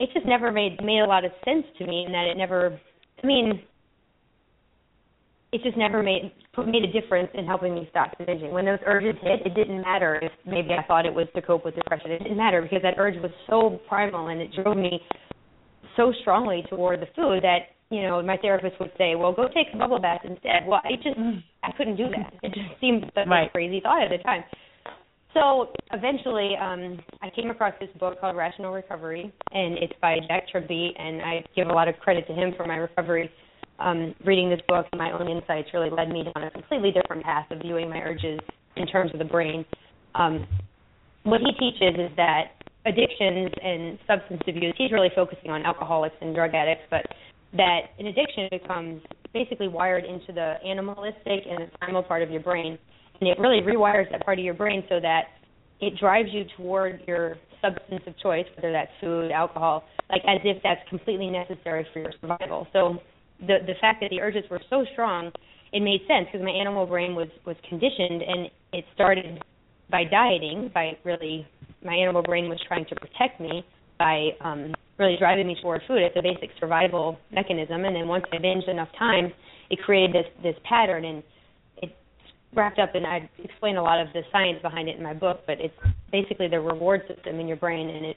it 0.00 0.08
just 0.14 0.26
never 0.26 0.52
made 0.52 0.82
made 0.82 1.00
a 1.00 1.06
lot 1.06 1.24
of 1.24 1.32
sense 1.44 1.64
to 1.78 1.86
me, 1.86 2.04
and 2.04 2.14
that 2.14 2.26
it 2.26 2.36
never. 2.36 2.78
I 3.22 3.26
mean, 3.26 3.62
it 5.52 5.62
just 5.62 5.76
never 5.76 6.02
made 6.02 6.32
made 6.66 6.84
a 6.84 6.92
difference 7.00 7.30
in 7.34 7.46
helping 7.46 7.74
me 7.74 7.86
stop 7.90 8.18
binging. 8.18 8.52
When 8.52 8.64
those 8.64 8.80
urges 8.84 9.14
hit, 9.22 9.46
it 9.46 9.54
didn't 9.54 9.80
matter 9.82 10.18
if 10.20 10.32
maybe 10.44 10.70
I 10.72 10.82
thought 10.86 11.06
it 11.06 11.14
was 11.14 11.26
to 11.36 11.42
cope 11.42 11.64
with 11.64 11.74
depression. 11.74 12.10
It 12.10 12.22
didn't 12.22 12.36
matter 12.36 12.60
because 12.60 12.82
that 12.82 12.94
urge 12.98 13.14
was 13.22 13.30
so 13.48 13.80
primal 13.88 14.28
and 14.28 14.40
it 14.40 14.50
drove 14.52 14.76
me 14.76 15.00
so 15.96 16.12
strongly 16.20 16.64
toward 16.68 17.00
the 17.00 17.06
food 17.16 17.42
that 17.42 17.74
you 17.90 18.02
know 18.02 18.22
my 18.22 18.36
therapist 18.36 18.78
would 18.80 18.92
say, 18.98 19.14
"Well, 19.14 19.32
go 19.32 19.48
take 19.48 19.68
a 19.72 19.76
bubble 19.78 19.98
bath 19.98 20.20
instead." 20.24 20.66
Well, 20.66 20.80
I 20.84 20.96
just. 20.96 21.18
I 21.62 21.72
couldn't 21.76 21.96
do 21.96 22.08
that. 22.10 22.34
It 22.42 22.54
just 22.54 22.80
seemed 22.80 23.10
like 23.16 23.26
right. 23.26 23.48
a 23.48 23.50
crazy 23.50 23.80
thought 23.80 24.02
at 24.02 24.10
the 24.10 24.22
time. 24.22 24.44
So 25.34 25.72
eventually, 25.92 26.56
um, 26.56 26.98
I 27.22 27.30
came 27.30 27.50
across 27.50 27.74
this 27.80 27.90
book 28.00 28.20
called 28.20 28.36
Rational 28.36 28.72
Recovery, 28.72 29.32
and 29.52 29.78
it's 29.78 29.92
by 30.00 30.16
Jack 30.26 30.44
Trimpey, 30.52 30.90
and 30.98 31.20
I 31.22 31.44
give 31.54 31.68
a 31.68 31.72
lot 31.72 31.88
of 31.88 31.96
credit 31.98 32.26
to 32.28 32.32
him 32.32 32.54
for 32.56 32.66
my 32.66 32.76
recovery. 32.76 33.30
Um, 33.78 34.14
reading 34.24 34.50
this 34.50 34.60
book 34.66 34.86
and 34.92 34.98
my 34.98 35.12
own 35.12 35.28
insights 35.28 35.68
really 35.72 35.90
led 35.90 36.08
me 36.08 36.24
down 36.24 36.44
a 36.44 36.50
completely 36.50 36.90
different 36.90 37.22
path 37.22 37.46
of 37.50 37.60
viewing 37.60 37.88
my 37.88 37.98
urges 37.98 38.40
in 38.76 38.86
terms 38.86 39.12
of 39.12 39.18
the 39.18 39.24
brain. 39.24 39.64
Um, 40.14 40.46
what 41.22 41.40
he 41.40 41.52
teaches 41.52 41.94
is 41.98 42.10
that 42.16 42.58
addictions 42.86 43.50
and 43.62 43.98
substance 44.06 44.42
abuse, 44.48 44.74
he's 44.76 44.90
really 44.90 45.10
focusing 45.14 45.50
on 45.50 45.64
alcoholics 45.64 46.16
and 46.20 46.34
drug 46.34 46.54
addicts, 46.54 46.84
but 46.90 47.02
that 47.52 47.80
an 47.98 48.06
addiction 48.06 48.48
becomes 48.50 49.02
basically 49.32 49.68
wired 49.68 50.04
into 50.04 50.32
the 50.32 50.54
animalistic 50.66 51.44
and 51.48 51.68
the 51.68 51.78
primal 51.78 52.02
part 52.02 52.22
of 52.22 52.30
your 52.30 52.40
brain. 52.40 52.78
And 53.20 53.28
it 53.28 53.38
really 53.38 53.60
rewires 53.60 54.10
that 54.10 54.24
part 54.24 54.38
of 54.38 54.44
your 54.44 54.54
brain 54.54 54.84
so 54.88 55.00
that 55.00 55.24
it 55.80 55.98
drives 55.98 56.28
you 56.32 56.44
toward 56.56 57.02
your 57.06 57.36
substance 57.62 58.02
of 58.06 58.18
choice, 58.18 58.46
whether 58.56 58.72
that's 58.72 58.90
food, 59.00 59.30
alcohol, 59.30 59.84
like 60.10 60.22
as 60.26 60.40
if 60.44 60.62
that's 60.62 60.80
completely 60.88 61.30
necessary 61.30 61.86
for 61.92 62.00
your 62.00 62.12
survival. 62.20 62.66
So 62.72 62.98
the 63.40 63.58
the 63.66 63.74
fact 63.80 64.00
that 64.00 64.10
the 64.10 64.20
urges 64.20 64.44
were 64.50 64.60
so 64.70 64.84
strong, 64.92 65.30
it 65.72 65.80
made 65.80 66.00
sense 66.08 66.26
because 66.26 66.44
my 66.44 66.50
animal 66.50 66.86
brain 66.86 67.14
was 67.14 67.28
was 67.46 67.56
conditioned 67.68 68.22
and 68.22 68.50
it 68.72 68.84
started 68.94 69.42
by 69.90 70.04
dieting, 70.04 70.70
by 70.74 70.92
really 71.04 71.46
my 71.84 71.94
animal 71.94 72.22
brain 72.22 72.48
was 72.48 72.58
trying 72.66 72.84
to 72.86 72.94
protect 72.96 73.40
me 73.40 73.64
by 73.98 74.30
um 74.40 74.74
really 74.98 75.16
driving 75.18 75.46
me 75.46 75.56
toward 75.62 75.80
food. 75.86 75.98
It's 75.98 76.16
a 76.16 76.22
basic 76.22 76.50
survival 76.58 77.18
mechanism. 77.32 77.84
And 77.84 77.94
then 77.94 78.08
once 78.08 78.24
I 78.32 78.36
binged 78.36 78.68
enough 78.68 78.88
times, 78.98 79.32
it 79.70 79.78
created 79.80 80.14
this 80.14 80.26
this 80.42 80.56
pattern. 80.68 81.04
And 81.04 81.22
it 81.76 81.96
wrapped 82.54 82.78
up 82.78 82.94
and 82.94 83.06
I 83.06 83.28
explain 83.42 83.76
a 83.76 83.82
lot 83.82 84.00
of 84.00 84.12
the 84.12 84.22
science 84.32 84.60
behind 84.62 84.88
it 84.88 84.96
in 84.96 85.02
my 85.02 85.14
book, 85.14 85.42
but 85.46 85.60
it's 85.60 85.74
basically 86.10 86.48
the 86.48 86.60
reward 86.60 87.02
system 87.06 87.38
in 87.38 87.46
your 87.46 87.56
brain. 87.56 87.88
And 87.88 88.04
it 88.06 88.16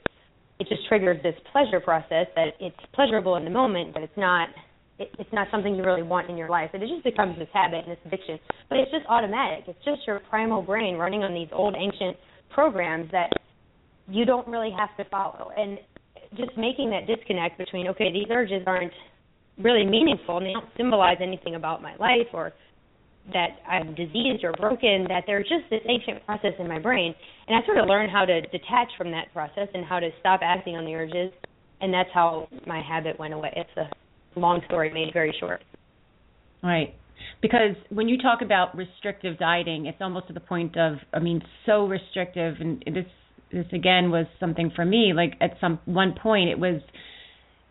it 0.58 0.68
just 0.68 0.86
triggers 0.88 1.22
this 1.22 1.34
pleasure 1.50 1.80
process 1.80 2.26
that 2.36 2.54
it's 2.60 2.76
pleasurable 2.94 3.36
in 3.36 3.44
the 3.44 3.50
moment, 3.50 3.94
but 3.94 4.02
it's 4.02 4.16
not 4.16 4.48
it, 5.02 5.10
it's 5.18 5.32
not 5.32 5.48
something 5.50 5.74
you 5.74 5.84
really 5.84 6.02
want 6.02 6.30
in 6.30 6.36
your 6.36 6.48
life. 6.48 6.70
It 6.72 6.80
just 6.80 7.04
becomes 7.04 7.38
this 7.38 7.48
habit 7.52 7.84
and 7.86 7.92
this 7.92 7.98
addiction. 8.06 8.38
But 8.68 8.78
it's 8.78 8.90
just 8.90 9.04
automatic. 9.08 9.64
It's 9.66 9.84
just 9.84 10.06
your 10.06 10.20
primal 10.30 10.62
brain 10.62 10.96
running 10.96 11.22
on 11.22 11.34
these 11.34 11.48
old 11.52 11.74
ancient 11.76 12.16
programs 12.50 13.10
that 13.10 13.30
you 14.08 14.24
don't 14.24 14.46
really 14.46 14.70
have 14.76 14.96
to 14.96 15.10
follow. 15.10 15.50
And 15.56 15.78
just 16.36 16.56
making 16.56 16.90
that 16.90 17.06
disconnect 17.06 17.58
between 17.58 17.88
okay, 17.88 18.12
these 18.12 18.28
urges 18.30 18.62
aren't 18.66 18.92
really 19.58 19.84
meaningful 19.84 20.38
and 20.38 20.46
they 20.46 20.52
don't 20.52 20.68
symbolize 20.76 21.18
anything 21.20 21.54
about 21.54 21.82
my 21.82 21.94
life 21.96 22.28
or 22.32 22.52
that 23.32 23.58
I'm 23.68 23.94
diseased 23.94 24.42
or 24.42 24.52
broken, 24.52 25.06
that 25.08 25.24
they're 25.26 25.42
just 25.42 25.70
this 25.70 25.82
ancient 25.88 26.24
process 26.26 26.52
in 26.58 26.66
my 26.66 26.78
brain. 26.78 27.14
And 27.46 27.56
I 27.56 27.64
sort 27.66 27.78
of 27.78 27.86
learned 27.86 28.10
how 28.10 28.24
to 28.24 28.40
detach 28.40 28.88
from 28.98 29.10
that 29.12 29.32
process 29.32 29.68
and 29.74 29.84
how 29.84 30.00
to 30.00 30.10
stop 30.20 30.40
acting 30.42 30.76
on 30.76 30.84
the 30.84 30.94
urges. 30.94 31.32
And 31.80 31.92
that's 31.92 32.08
how 32.12 32.48
my 32.66 32.80
habit 32.82 33.18
went 33.18 33.34
away. 33.34 33.52
It's 33.56 33.76
a 33.76 33.88
long 34.36 34.60
story 34.66 34.92
made 34.92 35.12
very 35.12 35.34
short. 35.38 35.62
Right. 36.62 36.94
Because 37.40 37.76
when 37.90 38.08
you 38.08 38.18
talk 38.18 38.40
about 38.42 38.76
restrictive 38.76 39.38
dieting, 39.38 39.86
it's 39.86 39.98
almost 40.00 40.28
to 40.28 40.32
the 40.32 40.40
point 40.40 40.76
of, 40.76 40.94
I 41.12 41.18
mean, 41.18 41.42
so 41.66 41.86
restrictive, 41.86 42.56
and 42.60 42.82
this 42.86 43.06
this 43.52 43.66
again 43.72 44.10
was 44.10 44.26
something 44.40 44.72
for 44.74 44.84
me. 44.84 45.12
Like 45.14 45.34
at 45.40 45.56
some 45.60 45.78
one 45.84 46.14
point, 46.20 46.48
it 46.48 46.58
was, 46.58 46.80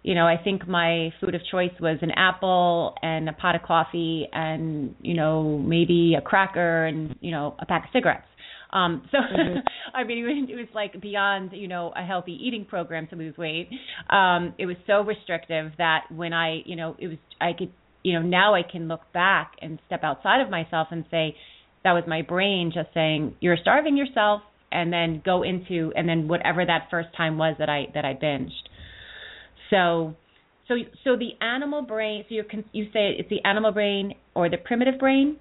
you 0.03 0.13
know, 0.13 0.27
I 0.27 0.37
think 0.41 0.67
my 0.67 1.09
food 1.19 1.33
of 1.35 1.41
choice 1.49 1.71
was 1.79 1.97
an 2.01 2.11
apple 2.11 2.95
and 3.01 3.27
a 3.27 3.33
pot 3.33 3.55
of 3.55 3.63
coffee, 3.63 4.27
and 4.31 4.95
you 5.01 5.15
know, 5.15 5.57
maybe 5.57 6.15
a 6.17 6.21
cracker 6.21 6.85
and 6.85 7.15
you 7.19 7.31
know, 7.31 7.55
a 7.59 7.65
pack 7.65 7.85
of 7.85 7.89
cigarettes. 7.93 8.27
Um, 8.73 9.03
so 9.11 9.17
mm-hmm. 9.17 9.59
I 9.95 10.03
mean, 10.03 10.47
it 10.49 10.55
was 10.55 10.67
like 10.73 10.99
beyond 11.01 11.51
you 11.53 11.67
know 11.67 11.91
a 11.95 12.05
healthy 12.05 12.37
eating 12.41 12.65
program 12.65 13.07
to 13.07 13.15
lose 13.15 13.37
weight. 13.37 13.69
Um, 14.09 14.53
it 14.57 14.65
was 14.65 14.77
so 14.87 15.01
restrictive 15.01 15.71
that 15.77 16.05
when 16.09 16.33
I 16.33 16.61
you 16.65 16.75
know 16.75 16.95
it 16.99 17.07
was 17.07 17.17
I 17.39 17.51
could 17.57 17.71
you 18.03 18.13
know 18.13 18.25
now 18.25 18.55
I 18.55 18.61
can 18.69 18.87
look 18.87 19.01
back 19.13 19.53
and 19.61 19.79
step 19.87 20.03
outside 20.03 20.41
of 20.41 20.49
myself 20.49 20.87
and 20.91 21.05
say 21.11 21.35
that 21.83 21.93
was 21.93 22.03
my 22.07 22.21
brain 22.21 22.71
just 22.73 22.89
saying 22.93 23.35
you're 23.39 23.57
starving 23.61 23.97
yourself 23.97 24.41
and 24.71 24.93
then 24.93 25.21
go 25.25 25.43
into 25.43 25.91
and 25.95 26.07
then 26.07 26.27
whatever 26.27 26.65
that 26.65 26.87
first 26.89 27.09
time 27.15 27.37
was 27.37 27.55
that 27.59 27.69
I 27.69 27.87
that 27.93 28.05
I 28.05 28.13
binged. 28.13 28.51
So 29.69 30.15
so 30.67 30.75
so 31.03 31.17
the 31.17 31.31
animal 31.45 31.81
brain 31.81 32.23
so 32.29 32.35
you 32.35 32.43
can 32.43 32.63
you 32.71 32.85
say 32.85 33.15
it's 33.17 33.29
the 33.29 33.43
animal 33.43 33.71
brain 33.71 34.13
or 34.33 34.49
the 34.49 34.57
primitive 34.57 34.97
brain 34.99 35.37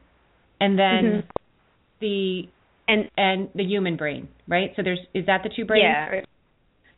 and 0.60 0.78
then 0.78 1.04
mm-hmm. 1.04 1.28
the 2.00 2.42
and 2.90 3.10
and 3.16 3.48
the 3.54 3.64
human 3.64 3.96
brain, 3.96 4.28
right? 4.48 4.70
So 4.76 4.82
there's 4.82 4.98
is 5.14 5.24
that 5.26 5.42
the 5.42 5.50
two 5.54 5.64
brains? 5.64 5.84
Yeah. 5.84 6.20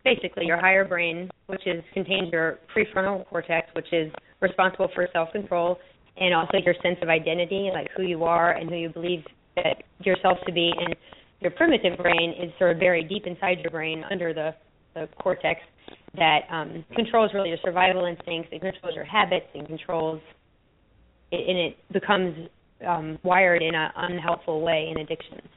Basically, 0.05 0.47
your 0.47 0.59
higher 0.59 0.85
brain, 0.85 1.31
which 1.47 1.65
is 1.67 1.83
contains 1.95 2.33
your 2.33 2.59
prefrontal 2.75 3.25
cortex, 3.29 3.69
which 3.75 3.93
is 3.93 4.11
responsible 4.41 4.89
for 4.95 5.07
self-control, 5.13 5.79
and 6.17 6.35
also 6.35 6.59
your 6.65 6.75
sense 6.83 6.99
of 7.03 7.09
identity, 7.09 7.71
like 7.73 7.89
who 7.97 8.03
you 8.03 8.25
are 8.25 8.53
and 8.53 8.69
who 8.69 8.77
you 8.77 8.89
believe 8.89 9.23
that 9.55 9.85
yourself 10.01 10.39
to 10.47 10.53
be. 10.53 10.73
And 10.77 10.97
your 11.41 11.53
primitive 11.53 11.99
brain 11.99 12.35
is 12.43 12.51
sort 12.59 12.73
of 12.73 12.81
buried 12.81 13.09
deep 13.09 13.27
inside 13.27 13.59
your 13.61 13.71
brain, 13.71 14.03
under 14.11 14.35
the 14.35 14.55
the 14.95 15.09
cortex, 15.23 15.61
that 16.17 16.41
um, 16.51 16.85
controls 16.95 17.31
really 17.33 17.49
your 17.49 17.59
survival 17.65 18.05
instincts. 18.05 18.49
It 18.53 18.61
controls 18.61 18.95
your 18.95 19.05
habits 19.05 19.47
and 19.55 19.67
controls, 19.67 20.21
it, 21.31 21.49
and 21.49 21.59
it 21.59 21.77
becomes 21.93 22.49
um, 22.87 23.19
wired 23.23 23.63
in 23.63 23.75
an 23.75 23.91
unhelpful 23.97 24.61
way 24.61 24.91
in 24.91 25.01
addictions. 25.01 25.49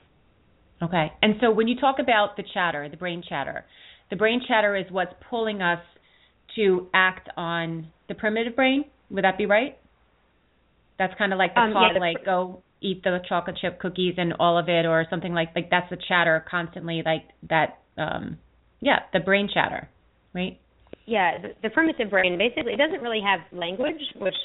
Okay. 0.82 1.12
And 1.22 1.36
so 1.42 1.52
when 1.52 1.68
you 1.68 1.80
talk 1.80 1.98
about 2.00 2.36
the 2.38 2.44
chatter, 2.54 2.88
the 2.90 2.98
brain 2.98 3.24
chatter, 3.28 3.66
the 4.10 4.16
brain 4.16 4.42
chatter 4.48 4.76
is 4.76 4.86
what's 4.92 5.14
pulling 5.30 5.62
us 5.62 5.80
to 6.56 6.88
act 6.94 7.30
on 7.38 7.88
the 8.08 8.16
primitive 8.16 8.56
brain. 8.56 8.86
Would 9.10 9.24
that 9.24 9.38
be 9.38 9.46
right? 9.46 9.78
That's 10.98 11.14
kind 11.18 11.34
of 11.34 11.40
like 11.40 11.54
the 11.54 11.62
um, 11.62 11.74
thought, 11.74 11.94
yeah, 11.94 12.00
like 12.00 12.26
go 12.26 12.62
eat 12.82 13.04
the 13.04 13.20
chocolate 13.28 13.58
chip 13.62 13.80
cookies 13.80 14.16
and 14.18 14.34
all 14.40 14.58
of 14.58 14.70
it, 14.70 14.86
or 14.86 15.06
something 15.10 15.34
like 15.34 15.50
like 15.56 15.70
that's 15.70 15.90
the 15.90 15.98
chatter 16.08 16.46
constantly, 16.50 17.02
like 17.06 17.24
that. 17.50 17.80
um 17.98 18.38
Yeah, 18.82 19.00
the 19.12 19.20
brain 19.20 19.50
chatter, 19.54 19.90
right? 20.34 20.60
Yeah, 21.06 21.42
the, 21.42 21.50
the 21.64 21.70
primitive 21.70 22.10
brain 22.10 22.38
basically 22.38 22.74
it 22.74 22.78
doesn't 22.78 23.02
really 23.02 23.22
have 23.22 23.42
language, 23.58 24.02
which 24.18 24.36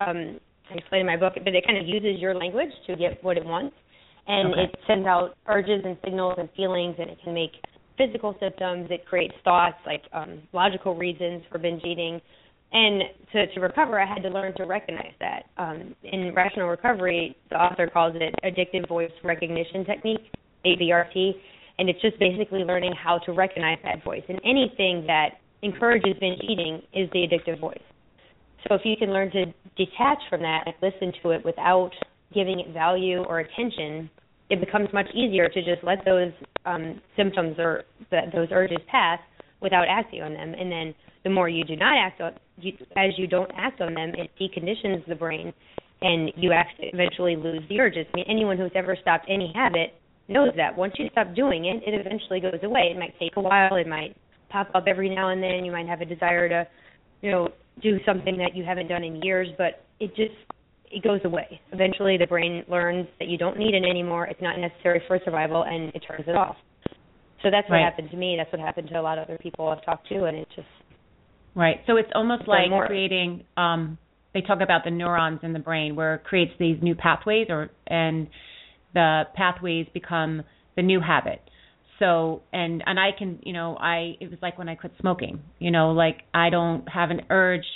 um 0.00 0.40
I 0.70 0.74
explain 0.74 1.00
in 1.02 1.06
my 1.06 1.16
book, 1.16 1.34
but 1.34 1.54
it 1.54 1.64
kind 1.66 1.78
of 1.78 1.86
uses 1.86 2.20
your 2.20 2.34
language 2.34 2.70
to 2.86 2.96
get 2.96 3.22
what 3.22 3.36
it 3.36 3.44
wants 3.44 3.74
and 4.26 4.52
okay. 4.52 4.62
it 4.62 4.76
sends 4.86 5.06
out 5.06 5.36
urges 5.46 5.82
and 5.84 5.96
signals 6.04 6.34
and 6.38 6.48
feelings, 6.56 6.96
and 6.98 7.10
it 7.10 7.18
can 7.22 7.34
make 7.34 7.52
physical 7.98 8.34
symptoms. 8.40 8.88
It 8.90 9.06
creates 9.06 9.34
thoughts 9.44 9.76
like 9.86 10.02
um, 10.12 10.42
logical 10.52 10.96
reasons 10.96 11.42
for 11.50 11.58
binge 11.58 11.82
eating. 11.84 12.20
And 12.72 13.02
to, 13.32 13.46
to 13.54 13.60
recover, 13.60 14.00
I 14.00 14.06
had 14.06 14.22
to 14.22 14.28
learn 14.28 14.54
to 14.56 14.64
recognize 14.64 15.12
that. 15.18 15.42
Um, 15.58 15.94
in 16.04 16.32
rational 16.34 16.68
recovery, 16.68 17.36
the 17.50 17.56
author 17.56 17.88
calls 17.88 18.14
it 18.14 18.34
addictive 18.44 18.88
voice 18.88 19.10
recognition 19.24 19.84
technique, 19.84 20.30
AVRT, 20.64 21.32
and 21.78 21.88
it's 21.88 22.00
just 22.00 22.18
basically 22.18 22.60
learning 22.60 22.92
how 22.92 23.18
to 23.18 23.32
recognize 23.32 23.78
that 23.82 24.04
voice. 24.04 24.22
And 24.28 24.40
anything 24.44 25.04
that 25.06 25.40
encourages 25.62 26.14
binge 26.20 26.40
eating 26.42 26.80
is 26.94 27.10
the 27.12 27.26
addictive 27.26 27.60
voice. 27.60 27.82
So 28.68 28.74
if 28.74 28.82
you 28.84 28.96
can 28.96 29.12
learn 29.12 29.30
to 29.32 29.46
detach 29.76 30.18
from 30.28 30.42
that 30.42 30.64
and 30.66 30.74
listen 30.82 31.12
to 31.22 31.30
it 31.30 31.44
without 31.44 31.90
giving 32.32 32.60
it 32.60 32.72
value 32.72 33.22
or 33.24 33.40
attention, 33.40 34.10
it 34.50 34.60
becomes 34.60 34.88
much 34.92 35.06
easier 35.14 35.48
to 35.48 35.60
just 35.62 35.82
let 35.82 36.04
those 36.04 36.32
um, 36.64 37.00
symptoms 37.16 37.56
or 37.58 37.84
the, 38.10 38.20
those 38.32 38.48
urges 38.52 38.78
pass 38.90 39.18
without 39.60 39.86
acting 39.88 40.22
on 40.22 40.34
them. 40.34 40.54
And 40.58 40.70
then 40.70 40.94
the 41.24 41.30
more 41.30 41.48
you 41.48 41.64
do 41.64 41.76
not 41.76 41.96
act 41.98 42.20
on, 42.20 42.32
you, 42.58 42.72
as 42.96 43.10
you 43.16 43.26
don't 43.26 43.50
act 43.56 43.80
on 43.80 43.94
them, 43.94 44.12
it 44.14 44.30
deconditions 44.40 45.06
the 45.06 45.14
brain, 45.14 45.52
and 46.02 46.32
you 46.36 46.50
eventually 46.80 47.36
lose 47.36 47.62
the 47.68 47.78
urges. 47.80 48.06
I 48.12 48.16
mean, 48.16 48.26
anyone 48.28 48.58
who's 48.58 48.72
ever 48.74 48.96
stopped 49.00 49.26
any 49.28 49.52
habit 49.54 49.94
knows 50.28 50.50
that 50.56 50.76
once 50.76 50.94
you 50.98 51.08
stop 51.12 51.34
doing 51.34 51.66
it, 51.66 51.82
it 51.86 51.98
eventually 51.98 52.40
goes 52.40 52.60
away. 52.62 52.92
It 52.94 52.98
might 52.98 53.18
take 53.18 53.36
a 53.36 53.40
while. 53.40 53.76
It 53.76 53.86
might 53.86 54.16
pop 54.48 54.70
up 54.74 54.84
every 54.86 55.14
now 55.14 55.30
and 55.30 55.42
then. 55.42 55.64
You 55.64 55.72
might 55.72 55.86
have 55.86 56.00
a 56.00 56.04
desire 56.04 56.48
to, 56.48 56.66
you 57.20 57.30
know, 57.30 57.48
do 57.82 57.98
something 58.06 58.36
that 58.38 58.54
you 58.54 58.64
haven't 58.64 58.88
done 58.88 59.04
in 59.04 59.22
years, 59.22 59.48
but 59.58 59.84
it 60.00 60.14
just 60.16 60.34
it 60.90 61.02
goes 61.02 61.20
away. 61.24 61.60
Eventually, 61.72 62.16
the 62.18 62.26
brain 62.26 62.64
learns 62.68 63.06
that 63.18 63.28
you 63.28 63.38
don't 63.38 63.58
need 63.58 63.74
it 63.74 63.84
anymore. 63.88 64.26
It's 64.26 64.42
not 64.42 64.58
necessary 64.58 65.02
for 65.06 65.18
survival, 65.24 65.62
and 65.62 65.94
it 65.94 66.02
turns 66.06 66.24
it 66.26 66.34
off. 66.34 66.56
So 67.42 67.50
that's 67.50 67.68
what 67.68 67.76
right. 67.76 67.84
happened 67.84 68.10
to 68.10 68.16
me. 68.16 68.36
That's 68.36 68.52
what 68.52 68.60
happened 68.60 68.88
to 68.88 69.00
a 69.00 69.02
lot 69.02 69.18
of 69.18 69.24
other 69.24 69.38
people 69.38 69.68
I've 69.68 69.84
talked 69.84 70.08
to, 70.08 70.24
and 70.24 70.36
it 70.36 70.48
just 70.54 70.68
right. 71.54 71.76
So 71.86 71.96
it's 71.96 72.10
almost 72.14 72.46
like 72.46 72.68
more. 72.70 72.86
creating. 72.86 73.44
um 73.56 73.98
They 74.34 74.42
talk 74.42 74.60
about 74.60 74.84
the 74.84 74.90
neurons 74.90 75.40
in 75.42 75.52
the 75.52 75.58
brain, 75.58 75.96
where 75.96 76.16
it 76.16 76.24
creates 76.24 76.52
these 76.58 76.76
new 76.82 76.94
pathways, 76.94 77.46
or 77.48 77.70
and 77.86 78.28
the 78.92 79.22
pathways 79.34 79.86
become 79.94 80.42
the 80.76 80.82
new 80.82 81.00
habit. 81.00 81.40
So 81.98 82.42
and 82.52 82.82
and 82.84 82.98
I 82.98 83.10
can 83.16 83.38
you 83.42 83.52
know 83.52 83.76
I 83.76 84.16
it 84.20 84.30
was 84.30 84.38
like 84.42 84.58
when 84.58 84.68
I 84.68 84.74
quit 84.74 84.92
smoking. 85.00 85.40
You 85.58 85.70
know, 85.70 85.92
like 85.92 86.18
I 86.34 86.50
don't 86.50 86.86
have 86.88 87.10
an 87.10 87.22
urge 87.30 87.66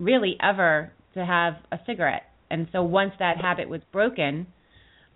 really 0.00 0.36
ever 0.42 0.92
to 1.14 1.24
have 1.24 1.54
a 1.70 1.78
cigarette. 1.86 2.22
And 2.50 2.68
so 2.72 2.82
once 2.82 3.12
that 3.18 3.36
habit 3.38 3.68
was 3.68 3.80
broken, 3.92 4.46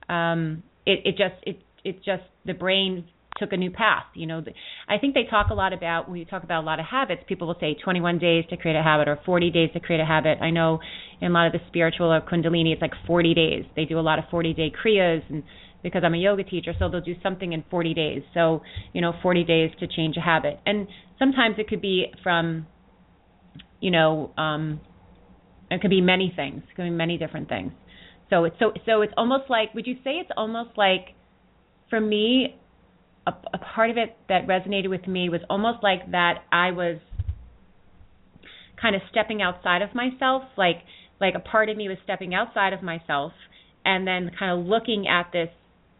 um, 0.08 0.62
it, 0.86 1.00
it 1.04 1.10
just 1.12 1.34
it 1.42 1.58
it 1.84 1.96
just 2.04 2.24
the 2.44 2.54
brain 2.54 3.06
took 3.38 3.52
a 3.52 3.56
new 3.56 3.70
path. 3.70 4.04
You 4.14 4.26
know, 4.26 4.42
I 4.88 4.98
think 4.98 5.14
they 5.14 5.24
talk 5.28 5.48
a 5.50 5.54
lot 5.54 5.72
about 5.72 6.08
when 6.08 6.18
you 6.18 6.24
talk 6.24 6.44
about 6.44 6.62
a 6.62 6.66
lot 6.66 6.78
of 6.78 6.86
habits. 6.86 7.22
People 7.26 7.46
will 7.48 7.56
say 7.58 7.74
21 7.82 8.18
days 8.18 8.44
to 8.50 8.56
create 8.56 8.76
a 8.76 8.82
habit 8.82 9.08
or 9.08 9.18
40 9.24 9.50
days 9.50 9.70
to 9.72 9.80
create 9.80 10.00
a 10.00 10.04
habit. 10.04 10.38
I 10.40 10.50
know 10.50 10.80
in 11.20 11.30
a 11.30 11.34
lot 11.34 11.46
of 11.46 11.52
the 11.52 11.60
spiritual 11.68 12.12
or 12.12 12.20
Kundalini, 12.20 12.72
it's 12.72 12.82
like 12.82 12.92
40 13.06 13.34
days. 13.34 13.64
They 13.74 13.84
do 13.84 13.98
a 13.98 14.00
lot 14.00 14.18
of 14.18 14.26
40 14.30 14.52
day 14.54 14.70
kriyas 14.70 15.22
and 15.30 15.42
because 15.82 16.02
I'm 16.04 16.14
a 16.14 16.18
yoga 16.18 16.44
teacher, 16.44 16.74
so 16.78 16.88
they'll 16.88 17.00
do 17.00 17.16
something 17.22 17.52
in 17.52 17.64
40 17.70 17.94
days. 17.94 18.22
So, 18.34 18.62
you 18.92 19.00
know, 19.00 19.12
40 19.20 19.44
days 19.44 19.70
to 19.80 19.88
change 19.88 20.16
a 20.16 20.20
habit. 20.20 20.60
And 20.64 20.86
sometimes 21.18 21.56
it 21.58 21.68
could 21.68 21.82
be 21.82 22.06
from, 22.22 22.66
you 23.80 23.90
know, 23.90 24.32
um, 24.38 24.80
it 25.72 25.80
could 25.80 25.90
be 25.90 26.00
many 26.00 26.32
things. 26.34 26.62
It 26.70 26.74
could 26.74 26.84
be 26.84 26.90
many 26.90 27.18
different 27.18 27.48
things. 27.48 27.72
So 28.30 28.44
it's 28.44 28.56
so 28.58 28.72
so 28.86 29.02
it's 29.02 29.12
almost 29.16 29.50
like 29.50 29.74
would 29.74 29.86
you 29.86 29.94
say 30.04 30.12
it's 30.12 30.30
almost 30.36 30.70
like 30.76 31.14
for 31.90 32.00
me 32.00 32.56
a, 33.26 33.32
a 33.52 33.58
part 33.58 33.90
of 33.90 33.96
it 33.96 34.16
that 34.28 34.46
resonated 34.46 34.88
with 34.88 35.06
me 35.06 35.28
was 35.28 35.40
almost 35.50 35.82
like 35.82 36.10
that 36.12 36.44
I 36.50 36.70
was 36.70 36.98
kind 38.80 38.96
of 38.96 39.02
stepping 39.10 39.42
outside 39.42 39.82
of 39.82 39.94
myself 39.94 40.42
like 40.56 40.76
like 41.20 41.34
a 41.36 41.40
part 41.40 41.68
of 41.68 41.76
me 41.76 41.88
was 41.88 41.98
stepping 42.04 42.34
outside 42.34 42.72
of 42.72 42.82
myself 42.82 43.32
and 43.84 44.06
then 44.06 44.30
kind 44.38 44.58
of 44.58 44.66
looking 44.66 45.06
at 45.06 45.30
this 45.32 45.50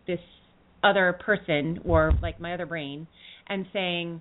this 0.07 0.21
other 0.83 1.19
person 1.25 1.81
or 1.85 2.13
like 2.23 2.41
my 2.41 2.55
other 2.55 2.67
brain 2.67 3.07
and 3.47 3.67
saying 3.73 4.21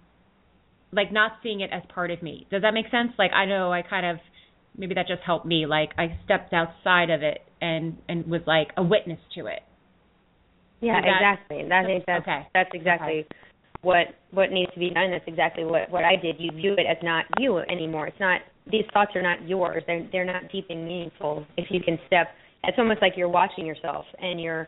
like 0.91 1.11
not 1.11 1.33
seeing 1.41 1.61
it 1.61 1.69
as 1.71 1.81
part 1.93 2.11
of 2.11 2.21
me. 2.21 2.45
Does 2.51 2.61
that 2.63 2.73
make 2.73 2.85
sense? 2.91 3.13
Like 3.17 3.31
I 3.31 3.45
know 3.45 3.71
I 3.71 3.81
kind 3.81 4.05
of 4.05 4.17
maybe 4.77 4.93
that 4.95 5.07
just 5.07 5.21
helped 5.23 5.45
me. 5.45 5.65
Like 5.65 5.91
I 5.97 6.17
stepped 6.25 6.53
outside 6.53 7.09
of 7.09 7.21
it 7.21 7.39
and 7.61 7.97
and 8.09 8.25
was 8.27 8.41
like 8.47 8.69
a 8.77 8.83
witness 8.83 9.19
to 9.35 9.47
it. 9.47 9.61
Yeah, 10.81 10.99
that- 11.01 11.07
exactly. 11.07 11.69
That, 11.69 11.83
I 11.83 11.85
think 11.85 12.03
that's 12.05 12.21
okay. 12.21 12.47
that's 12.53 12.69
exactly 12.73 13.25
what 13.81 14.07
what 14.31 14.51
needs 14.51 14.71
to 14.73 14.79
be 14.79 14.89
done. 14.89 15.11
That's 15.11 15.27
exactly 15.27 15.63
what 15.65 15.89
what 15.89 16.03
I 16.03 16.15
did. 16.15 16.35
You 16.39 16.51
view 16.51 16.73
it 16.73 16.85
as 16.89 16.97
not 17.03 17.25
you 17.37 17.57
anymore. 17.59 18.07
It's 18.07 18.19
not 18.19 18.41
these 18.69 18.85
thoughts 18.93 19.11
are 19.15 19.21
not 19.21 19.47
yours. 19.47 19.83
They're 19.87 20.07
they're 20.11 20.25
not 20.25 20.51
deep 20.51 20.67
and 20.69 20.85
meaningful. 20.85 21.45
If 21.57 21.67
you 21.69 21.81
can 21.81 21.99
step, 22.07 22.27
it's 22.63 22.77
almost 22.77 23.01
like 23.01 23.13
you're 23.15 23.29
watching 23.29 23.65
yourself 23.65 24.05
and 24.19 24.39
you're. 24.41 24.67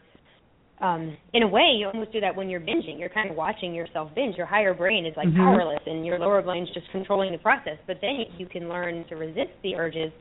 Um, 0.83 1.15
in 1.33 1.43
a 1.43 1.47
way, 1.47 1.73
you 1.79 1.87
almost 1.87 2.11
do 2.11 2.19
that 2.19 2.35
when 2.35 2.49
you're 2.49 2.59
binging. 2.59 2.99
You're 2.99 3.07
kind 3.07 3.29
of 3.31 3.37
watching 3.37 3.73
yourself 3.73 4.13
binge. 4.13 4.35
Your 4.35 4.45
higher 4.45 4.73
brain 4.73 5.05
is 5.05 5.15
like 5.15 5.29
Mhm. 5.29 5.37
powerless, 5.37 5.79
and 5.87 6.05
your 6.05 6.19
lower 6.19 6.41
brain's 6.41 6.69
just 6.71 6.89
controlling 6.91 7.31
the 7.31 7.37
process. 7.37 7.77
But 7.87 8.01
then 8.01 8.25
you 8.37 8.45
can 8.47 8.67
learn 8.67 9.05
to 9.05 9.15
resist 9.15 9.51
the 9.61 9.77
urges 9.77 10.11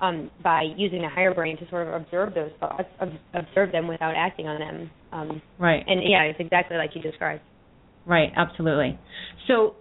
um, 0.00 0.30
by 0.42 0.62
using 0.76 1.02
the 1.02 1.08
higher 1.08 1.32
brain 1.34 1.56
to 1.56 1.66
sort 1.68 1.86
of 1.88 1.94
observe 1.94 2.34
those 2.34 2.52
thoughts, 2.60 2.88
ob- 3.00 3.18
observe 3.34 3.70
them 3.72 3.86
without 3.88 4.14
acting 4.16 4.46
on 4.48 4.58
them. 4.58 4.90
Um, 5.12 5.42
Right. 5.58 5.84
and 5.88 6.02
yeah, 6.02 6.22
it's 6.22 6.38
exactly 6.40 6.76
like 6.76 6.94
you 6.94 7.02
described. 7.02 7.42
Right, 8.06 8.32
absolutely. 8.36 8.98
So, 9.46 9.74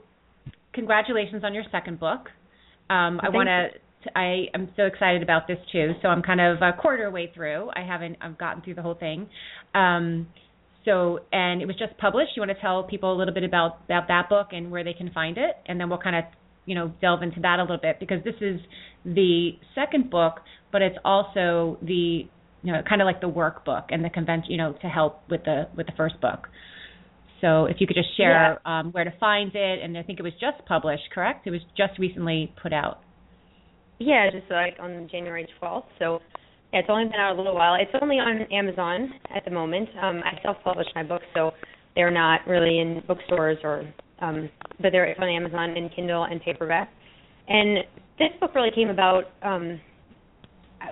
congratulations 0.73 1.43
on 1.43 1.53
your 1.53 1.63
second 1.71 1.99
book. 1.99 2.31
Um, 2.89 3.19
I 3.23 3.29
want 3.29 3.47
to. 3.47 3.69
I 4.15 4.45
am 4.53 4.69
so 4.75 4.83
excited 4.83 5.23
about 5.23 5.47
this 5.47 5.57
too. 5.71 5.91
So 6.01 6.07
I'm 6.07 6.21
kind 6.21 6.39
of 6.39 6.61
a 6.61 6.73
quarter 6.79 7.09
way 7.11 7.31
through. 7.33 7.69
I 7.75 7.85
haven't. 7.85 8.17
I've 8.21 8.37
gotten 8.37 8.61
through 8.61 8.75
the 8.75 8.81
whole 8.81 8.95
thing. 8.95 9.27
Um, 9.73 10.27
so 10.85 11.19
and 11.33 11.61
it 11.61 11.65
was 11.65 11.75
just 11.77 11.97
published. 11.97 12.31
You 12.35 12.41
want 12.41 12.51
to 12.51 12.61
tell 12.61 12.83
people 12.83 13.13
a 13.13 13.17
little 13.17 13.33
bit 13.33 13.43
about 13.43 13.81
about 13.85 14.07
that 14.07 14.29
book 14.29 14.47
and 14.51 14.71
where 14.71 14.83
they 14.83 14.93
can 14.93 15.11
find 15.11 15.37
it, 15.37 15.55
and 15.65 15.79
then 15.79 15.89
we'll 15.89 15.99
kind 15.99 16.15
of 16.15 16.23
you 16.65 16.75
know 16.75 16.93
delve 17.01 17.23
into 17.23 17.41
that 17.41 17.59
a 17.59 17.63
little 17.63 17.77
bit 17.77 17.99
because 17.99 18.23
this 18.23 18.35
is 18.41 18.59
the 19.03 19.51
second 19.75 20.09
book, 20.09 20.41
but 20.71 20.81
it's 20.81 20.97
also 21.03 21.77
the 21.81 22.27
you 22.63 22.73
know 22.73 22.81
kind 22.87 23.01
of 23.01 23.05
like 23.05 23.21
the 23.21 23.29
workbook 23.29 23.85
and 23.89 24.03
the 24.03 24.09
convention 24.09 24.51
you 24.51 24.57
know 24.57 24.73
to 24.81 24.87
help 24.87 25.21
with 25.29 25.43
the 25.43 25.67
with 25.75 25.87
the 25.87 25.93
first 25.97 26.19
book. 26.21 26.47
So 27.41 27.65
if 27.65 27.77
you 27.79 27.87
could 27.87 27.95
just 27.95 28.15
share 28.17 28.59
um, 28.67 28.91
where 28.91 29.03
to 29.03 29.13
find 29.19 29.51
it, 29.53 29.83
and 29.83 29.97
I 29.97 30.03
think 30.03 30.19
it 30.19 30.23
was 30.23 30.33
just 30.33 30.65
published, 30.67 31.03
correct? 31.13 31.45
It 31.45 31.51
was 31.51 31.61
just 31.77 31.99
recently 31.99 32.51
put 32.61 32.73
out. 32.73 32.99
Yeah, 33.99 34.29
just 34.31 34.49
like 34.51 34.75
on 34.79 35.07
January 35.11 35.47
12th. 35.61 35.85
So 35.99 36.19
yeah, 36.73 36.79
it's 36.79 36.89
only 36.89 37.05
been 37.05 37.19
out 37.19 37.33
a 37.33 37.37
little 37.37 37.55
while. 37.55 37.75
It's 37.79 37.91
only 38.01 38.17
on 38.17 38.41
Amazon 38.51 39.11
at 39.35 39.45
the 39.45 39.51
moment. 39.51 39.89
Um, 40.01 40.21
I 40.23 40.41
self-publish 40.43 40.87
my 40.95 41.03
books, 41.03 41.25
so 41.33 41.51
they're 41.95 42.11
not 42.11 42.41
really 42.47 42.79
in 42.79 43.01
bookstores 43.07 43.57
or, 43.63 43.91
um, 44.19 44.49
but 44.81 44.91
they're 44.91 45.15
on 45.19 45.29
Amazon 45.29 45.71
and 45.71 45.93
Kindle 45.95 46.25
and 46.25 46.41
paperback. 46.41 46.89
And 47.47 47.79
this 48.19 48.29
book 48.39 48.53
really 48.53 48.71
came 48.75 48.89
about 48.89 49.25
um, 49.41 49.79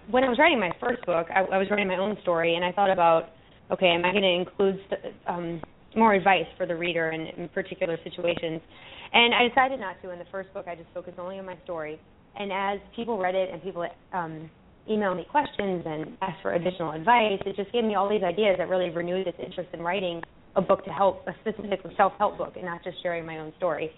when 0.10 0.24
I 0.24 0.30
was 0.30 0.40
writing 0.40 0.60
my 0.60 0.72
first 0.80 1.06
book. 1.06 1.28
I, 1.30 1.42
I 1.42 1.58
was 1.58 1.68
writing 1.70 1.88
my 1.88 1.98
own 1.98 2.18
story, 2.22 2.56
and 2.56 2.64
I 2.64 2.72
thought 2.72 2.90
about, 2.90 3.30
okay, 3.72 3.88
am 3.88 4.06
I 4.06 4.12
going 4.12 4.24
to 4.24 4.30
include 4.30 4.80
um, 5.28 5.62
more 5.96 6.14
advice 6.14 6.46
for 6.58 6.66
the 6.66 6.76
reader 6.76 7.12
in, 7.12 7.28
in 7.38 7.50
particular 7.50 7.98
situations? 8.04 8.62
And 9.14 9.34
I 9.34 9.48
decided 9.48 9.80
not 9.80 10.02
to. 10.02 10.12
In 10.12 10.20
the 10.20 10.26
first 10.32 10.54
book, 10.54 10.66
I 10.68 10.76
just 10.76 10.90
focused 10.94 11.20
only 11.20 11.40
on 11.40 11.46
my 11.46 11.58
story. 11.64 12.00
And 12.38 12.52
as 12.52 12.80
people 12.96 13.18
read 13.18 13.36
it 13.36 13.50
and 13.52 13.62
people 13.62 13.86
um, 14.14 14.50
emailed 14.90 15.18
me 15.18 15.26
questions 15.30 15.84
and 15.86 16.18
asked 16.22 16.42
for 16.42 16.54
additional 16.54 16.92
advice, 16.92 17.40
it 17.46 17.56
just 17.56 17.72
gave 17.72 17.84
me 17.84 17.96
all 17.96 18.10
these 18.10 18.24
ideas 18.24 18.56
that 18.58 18.70
really 18.70 18.90
renewed 18.90 19.28
this 19.28 19.36
interest 19.44 19.70
in 19.74 19.82
writing 19.82 20.22
a 20.56 20.62
book 20.62 20.86
to 20.86 20.92
help, 20.92 21.26
a 21.28 21.34
specific 21.42 21.82
self-help 21.98 22.38
book, 22.38 22.54
and 22.56 22.66
not 22.66 22.84
just 22.84 23.02
sharing 23.02 23.26
my 23.26 23.40
own 23.40 23.54
story. 23.58 23.92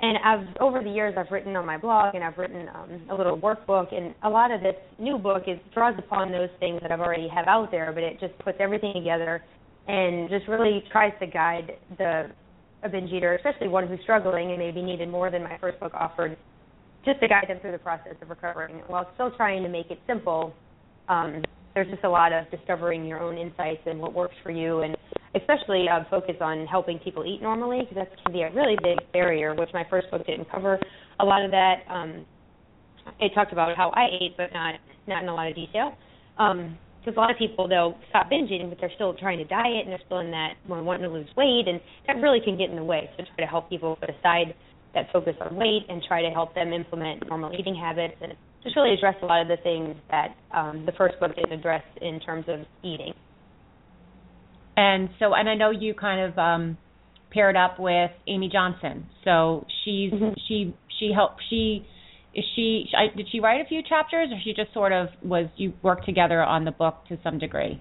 And 0.00 0.18
I've 0.24 0.56
over 0.60 0.82
the 0.82 0.90
years 0.90 1.14
I've 1.16 1.30
written 1.30 1.54
on 1.56 1.64
my 1.64 1.78
blog 1.78 2.14
and 2.14 2.24
I've 2.24 2.36
written 2.36 2.68
um, 2.74 3.02
a 3.10 3.14
little 3.14 3.38
workbook, 3.38 3.94
and 3.94 4.14
a 4.24 4.28
lot 4.28 4.50
of 4.50 4.60
this 4.60 4.74
new 4.98 5.18
book 5.18 5.44
is 5.46 5.58
draws 5.72 5.94
upon 5.98 6.32
those 6.32 6.50
things 6.58 6.80
that 6.82 6.90
I've 6.90 7.00
already 7.00 7.28
have 7.28 7.46
out 7.46 7.70
there, 7.70 7.92
but 7.92 8.02
it 8.02 8.18
just 8.18 8.36
puts 8.40 8.58
everything 8.60 8.92
together 8.92 9.42
and 9.86 10.28
just 10.28 10.48
really 10.48 10.82
tries 10.90 11.12
to 11.20 11.26
guide 11.26 11.72
the 11.96 12.30
a 12.82 12.88
binge 12.88 13.10
eater, 13.12 13.34
especially 13.34 13.68
one 13.68 13.88
who's 13.88 14.00
struggling 14.02 14.50
and 14.50 14.58
maybe 14.58 14.82
needed 14.82 15.08
more 15.08 15.30
than 15.30 15.42
my 15.42 15.56
first 15.58 15.80
book 15.80 15.94
offered, 15.94 16.36
just 17.04 17.20
to 17.20 17.28
guide 17.28 17.46
them 17.48 17.58
through 17.60 17.72
the 17.72 17.78
process 17.78 18.14
of 18.22 18.30
recovering 18.30 18.82
while 18.86 19.08
still 19.14 19.30
trying 19.32 19.62
to 19.62 19.68
make 19.68 19.90
it 19.90 19.98
simple. 20.06 20.54
Um, 21.08 21.42
there's 21.74 21.88
just 21.88 22.04
a 22.04 22.08
lot 22.08 22.32
of 22.32 22.50
discovering 22.50 23.04
your 23.04 23.20
own 23.20 23.36
insights 23.36 23.82
and 23.86 23.98
what 23.98 24.14
works 24.14 24.34
for 24.42 24.50
you, 24.50 24.80
and 24.80 24.96
especially 25.34 25.86
uh, 25.88 26.04
focus 26.08 26.36
on 26.40 26.66
helping 26.66 26.98
people 27.00 27.24
eat 27.24 27.42
normally 27.42 27.80
because 27.80 27.96
that 27.96 28.08
can 28.24 28.32
be 28.32 28.42
a 28.42 28.52
really 28.52 28.76
big 28.82 28.98
barrier, 29.12 29.54
which 29.54 29.70
my 29.74 29.84
first 29.90 30.10
book 30.10 30.24
didn't 30.26 30.50
cover 30.50 30.78
a 31.20 31.24
lot 31.24 31.44
of 31.44 31.50
that. 31.50 31.82
Um, 31.88 32.24
it 33.20 33.32
talked 33.34 33.52
about 33.52 33.76
how 33.76 33.90
I 33.90 34.06
ate, 34.20 34.36
but 34.36 34.52
not 34.52 34.76
not 35.06 35.22
in 35.22 35.28
a 35.28 35.34
lot 35.34 35.48
of 35.48 35.54
detail. 35.54 35.96
Um, 36.38 36.78
because 37.04 37.18
a 37.18 37.20
lot 37.20 37.30
of 37.30 37.36
people 37.36 37.68
they'll 37.68 37.98
stop 38.08 38.30
binge 38.30 38.50
eating, 38.50 38.70
but 38.70 38.78
they're 38.80 38.92
still 38.94 39.12
trying 39.12 39.36
to 39.36 39.44
diet 39.44 39.84
and 39.84 39.90
they're 39.90 40.00
still 40.06 40.20
in 40.20 40.30
that 40.30 40.54
wanting 40.66 41.02
to 41.02 41.10
lose 41.10 41.28
weight, 41.36 41.68
and 41.68 41.78
that 42.06 42.14
really 42.22 42.40
can 42.40 42.56
get 42.56 42.70
in 42.70 42.76
the 42.76 42.84
way. 42.84 43.10
So 43.18 43.24
try 43.36 43.44
to 43.44 43.50
help 43.50 43.68
people 43.68 43.96
put 43.96 44.08
aside 44.08 44.54
that 44.94 45.06
focus 45.12 45.34
on 45.40 45.56
weight 45.56 45.82
and 45.88 46.02
try 46.06 46.22
to 46.22 46.30
help 46.30 46.54
them 46.54 46.72
implement 46.72 47.26
normal 47.28 47.52
eating 47.58 47.74
habits 47.74 48.14
and 48.20 48.32
just 48.62 48.76
really 48.76 48.94
address 48.94 49.14
a 49.22 49.26
lot 49.26 49.42
of 49.42 49.48
the 49.48 49.58
things 49.62 49.94
that 50.10 50.34
um, 50.54 50.84
the 50.86 50.92
first 50.92 51.18
book 51.20 51.34
didn't 51.36 51.52
address 51.52 51.82
in 52.00 52.18
terms 52.20 52.44
of 52.48 52.60
eating. 52.82 53.12
And 54.76 55.08
so, 55.18 55.34
and 55.34 55.48
I 55.48 55.54
know 55.54 55.70
you 55.70 55.94
kind 55.94 56.32
of 56.32 56.38
um, 56.38 56.78
paired 57.30 57.56
up 57.56 57.78
with 57.78 58.10
Amy 58.26 58.48
Johnson. 58.50 59.06
So 59.24 59.66
she's 59.84 60.12
Mhm. 60.12 60.34
she 60.48 60.74
she 60.98 61.12
helped 61.12 61.42
she 61.48 61.86
is 62.34 62.44
she? 62.56 62.90
Did 63.16 63.28
she 63.30 63.40
write 63.40 63.60
a 63.60 63.64
few 63.64 63.82
chapters, 63.82 64.28
or 64.32 64.38
she 64.42 64.54
just 64.54 64.72
sort 64.72 64.92
of 64.92 65.08
was 65.22 65.46
you 65.56 65.72
worked 65.82 66.04
together 66.04 66.42
on 66.42 66.64
the 66.64 66.72
book 66.72 67.04
to 67.08 67.18
some 67.22 67.38
degree? 67.38 67.80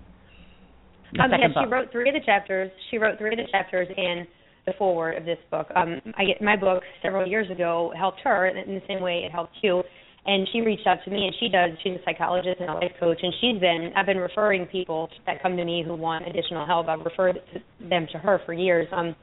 Um, 1.20 1.32
yeah, 1.32 1.48
book. 1.48 1.58
she 1.64 1.66
wrote 1.70 1.92
three 1.92 2.10
of 2.10 2.14
the 2.14 2.26
chapters. 2.26 2.72
She 2.90 2.98
wrote 2.98 3.18
three 3.18 3.32
of 3.32 3.38
the 3.38 3.52
chapters 3.52 3.88
in 3.98 4.28
the 4.66 4.74
foreword 4.78 5.18
of 5.18 5.26
this 5.26 5.38
book. 5.52 5.68
Um, 5.76 6.02
I 6.18 6.26
get 6.26 6.42
my 6.42 6.56
book 6.56 6.84
several 7.02 7.28
years 7.28 7.50
ago 7.52 7.92
helped 7.98 8.20
her 8.24 8.48
in 8.48 8.76
the 8.76 8.82
same 8.88 9.02
way 9.02 9.24
it 9.26 9.32
helped 9.32 9.56
you. 9.62 9.84
And 10.26 10.48
she 10.54 10.62
reached 10.62 10.88
out 10.88 11.00
to 11.04 11.12
me, 11.12 11.26
and 11.26 11.36
she 11.38 11.50
does. 11.50 11.72
She's 11.84 11.96
a 11.96 12.04
psychologist 12.06 12.62
and 12.62 12.70
a 12.70 12.74
life 12.76 12.94
coach, 12.98 13.20
and 13.22 13.34
she's 13.42 13.60
been. 13.60 13.92
I've 13.94 14.06
been 14.06 14.20
referring 14.20 14.66
people 14.68 15.10
that 15.26 15.42
come 15.44 15.58
to 15.58 15.66
me 15.66 15.84
who 15.86 15.96
want 15.96 16.26
additional 16.26 16.66
help. 16.66 16.88
I've 16.88 17.02
referred 17.02 17.40
them 17.82 18.08
to 18.14 18.18
her 18.20 18.40
for 18.46 18.54
years. 18.54 18.88
Um, 18.94 19.16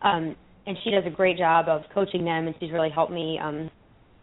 um, 0.00 0.34
and 0.66 0.78
she 0.82 0.90
does 0.90 1.04
a 1.06 1.10
great 1.10 1.36
job 1.36 1.68
of 1.68 1.82
coaching 1.92 2.24
them, 2.24 2.46
and 2.46 2.54
she's 2.58 2.72
really 2.72 2.88
helped 2.88 3.12
me. 3.12 3.38
Um, 3.42 3.70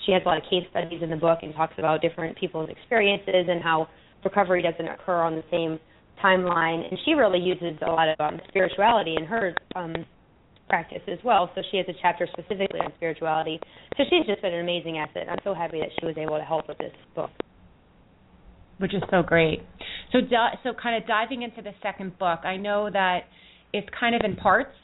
she 0.07 0.11
has 0.11 0.23
a 0.25 0.27
lot 0.27 0.37
of 0.37 0.43
case 0.49 0.65
studies 0.71 1.03
in 1.03 1.11
the 1.11 1.17
book 1.17 1.39
and 1.43 1.53
talks 1.53 1.73
about 1.77 2.01
different 2.01 2.35
people's 2.37 2.69
experiences 2.69 3.45
and 3.47 3.61
how 3.61 3.87
recovery 4.23 4.63
doesn't 4.63 4.87
occur 4.87 5.21
on 5.21 5.35
the 5.35 5.43
same 5.51 5.79
timeline. 6.23 6.87
And 6.89 6.97
she 7.05 7.13
really 7.13 7.39
uses 7.39 7.77
a 7.85 7.91
lot 7.91 8.09
of 8.09 8.19
um, 8.19 8.39
spirituality 8.47 9.15
in 9.17 9.25
her 9.25 9.53
um, 9.75 9.93
practice 10.69 11.01
as 11.07 11.19
well. 11.23 11.49
So 11.55 11.61
she 11.71 11.77
has 11.77 11.85
a 11.87 11.93
chapter 12.01 12.27
specifically 12.27 12.79
on 12.79 12.91
spirituality. 12.95 13.59
So 13.97 14.03
she's 14.09 14.25
just 14.25 14.41
been 14.41 14.53
an 14.53 14.61
amazing 14.61 14.97
asset. 14.97 15.27
I'm 15.29 15.39
so 15.43 15.53
happy 15.53 15.79
that 15.79 15.89
she 15.99 16.05
was 16.05 16.15
able 16.17 16.37
to 16.37 16.43
help 16.43 16.67
with 16.67 16.77
this 16.77 16.93
book. 17.15 17.31
Which 18.77 18.93
is 18.93 19.01
so 19.09 19.23
great. 19.23 19.61
So, 20.11 20.19
so 20.63 20.73
kind 20.81 21.01
of 21.01 21.07
diving 21.07 21.41
into 21.41 21.61
the 21.61 21.71
second 21.81 22.17
book, 22.19 22.39
I 22.43 22.57
know 22.57 22.89
that 22.91 23.21
it's 23.73 23.87
kind 23.99 24.15
of 24.15 24.21
in 24.23 24.35
parts, 24.35 24.75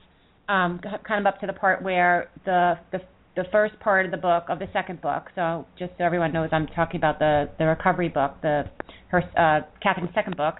um, 0.50 0.80
kind 1.08 1.26
of 1.26 1.32
up 1.32 1.40
to 1.42 1.48
the 1.48 1.54
part 1.54 1.84
where 1.84 2.30
the 2.46 2.74
the 2.92 3.00
the 3.36 3.44
first 3.52 3.80
part 3.80 4.06
of 4.06 4.12
the 4.12 4.18
book 4.18 4.44
of 4.50 4.60
the 4.60 4.68
second 4.74 5.02
book. 5.02 5.24
So 5.36 5.66
just 5.80 5.92
so 5.98 6.04
everyone 6.04 6.34
knows, 6.34 6.50
I'm 6.52 6.68
talking 6.68 6.98
about 6.98 7.20
the 7.20 7.50
the 7.60 7.66
recovery 7.66 8.10
book, 8.10 8.36
the 8.42 8.64
her 9.10 9.24
uh, 9.38 9.62
Kathryn's 9.86 10.14
second 10.14 10.38
book, 10.38 10.56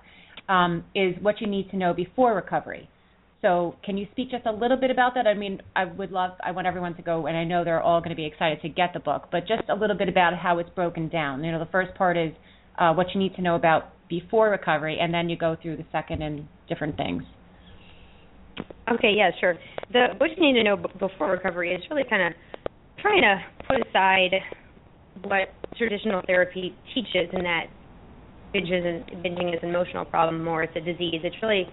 um, 0.48 0.84
is 0.96 1.16
what 1.22 1.42
you 1.42 1.48
need 1.48 1.70
to 1.72 1.78
know 1.78 1.94
before 1.94 2.36
recovery. 2.36 2.88
So 3.44 3.76
can 3.84 3.98
you 3.98 4.08
speak 4.12 4.32
just 4.32 4.46
a 4.46 4.52
little 4.52 4.78
bit 4.78 4.90
about 4.90 5.14
that? 5.16 5.28
I 5.28 5.34
mean, 5.34 5.62
I 5.76 5.84
would 5.84 6.12
love, 6.12 6.32
I 6.42 6.52
want 6.52 6.66
everyone 6.66 6.96
to 6.96 7.02
go, 7.02 7.28
and 7.28 7.36
I 7.36 7.44
know 7.44 7.66
they're 7.66 7.82
all 7.82 8.00
going 8.00 8.12
to 8.12 8.16
be 8.16 8.26
excited 8.26 8.62
to 8.62 8.70
get 8.70 8.94
the 8.94 9.02
book, 9.02 9.28
but 9.34 9.42
just 9.46 9.64
a 9.70 9.76
little 9.76 9.98
bit 9.98 10.08
about 10.08 10.34
how 10.34 10.60
it's 10.60 10.70
broken 10.70 11.10
down. 11.10 11.44
You 11.44 11.52
know, 11.52 11.60
the 11.60 11.70
first 11.70 11.94
part 11.96 12.18
is 12.18 12.32
uh, 12.80 12.94
what 12.94 13.08
you 13.14 13.20
need 13.20 13.36
to 13.36 13.42
know 13.42 13.56
about 13.56 13.92
before 14.08 14.50
recovery, 14.50 14.98
and 15.00 15.14
then 15.14 15.30
you 15.30 15.38
go 15.38 15.58
through 15.62 15.76
the 15.76 15.86
second 15.92 16.22
and 16.22 16.48
different 16.70 16.96
things. 16.96 17.24
Okay, 18.90 19.14
yeah, 19.16 19.32
sure. 19.42 19.56
The 19.92 20.08
what 20.18 20.30
you 20.38 20.42
need 20.42 20.54
to 20.54 20.64
know 20.64 20.78
b- 20.78 20.90
before 20.98 21.32
recovery 21.32 21.74
is 21.74 21.82
really 21.90 22.04
kind 22.10 22.28
of 22.28 22.34
trying 23.00 23.24
to 23.24 23.42
put 23.68 23.86
aside 23.88 24.32
what 25.24 25.54
traditional 25.78 26.22
therapy 26.28 26.74
teaches, 26.94 27.30
and 27.34 27.46
that 27.46 27.66
binging 28.56 29.54
is 29.54 29.60
an 29.64 29.70
emotional 29.70 30.06
problem 30.06 30.44
more 30.44 30.64
it's 30.64 30.76
a 30.76 30.82
disease. 30.82 31.22
It's 31.24 31.36
really 31.42 31.68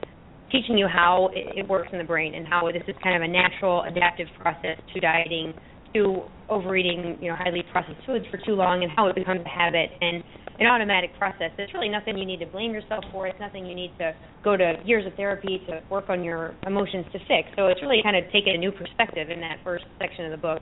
teaching 0.51 0.77
you 0.77 0.87
how 0.87 1.31
it, 1.33 1.67
works 1.69 1.89
in 1.93 1.99
the 1.99 2.05
brain 2.05 2.35
and 2.35 2.47
how 2.47 2.71
this 2.73 2.83
is 2.89 2.95
kind 3.03 3.17
of 3.17 3.23
a 3.23 3.33
natural 3.33 3.83
adaptive 3.85 4.27
process 4.39 4.77
to 4.93 5.01
dieting, 5.01 5.55
to 5.95 6.23
overeating, 6.49 7.19
you 7.21 7.31
know, 7.31 7.37
highly 7.37 7.63
processed 7.71 8.05
foods 8.07 8.25
for 8.31 8.39
too 8.45 8.53
long, 8.53 8.83
and 8.83 8.93
how 8.97 9.07
it 9.09 9.15
becomes 9.15 9.41
a 9.45 9.49
habit 9.49 9.91
and 10.01 10.23
an 10.59 10.67
automatic 10.67 11.11
process. 11.19 11.51
It's 11.59 11.73
really 11.73 11.89
nothing 11.89 12.19
you 12.19 12.27
need 12.27 12.41
to 12.41 12.47
blame 12.47 12.73
yourself 12.73 13.05
for. 13.13 13.27
It's 13.27 13.41
nothing 13.41 13.65
you 13.67 13.75
need 13.75 13.93
to 13.99 14.15
go 14.45 14.57
to 14.57 14.75
years 14.85 15.07
of 15.07 15.15
therapy 15.15 15.63
to 15.69 15.81
work 15.91 16.11
on 16.11 16.23
your 16.23 16.55
emotions 16.67 17.07
to 17.13 17.19
fix. 17.21 17.49
So 17.57 17.69
it's 17.69 17.81
really 17.83 18.01
kind 18.03 18.17
of 18.17 18.25
taking 18.33 18.55
a 18.55 18.59
new 18.59 18.73
perspective 18.73 19.31
in 19.31 19.41
that 19.41 19.59
first 19.65 19.85
section 19.99 20.27
of 20.27 20.33
the 20.33 20.37
book 20.37 20.61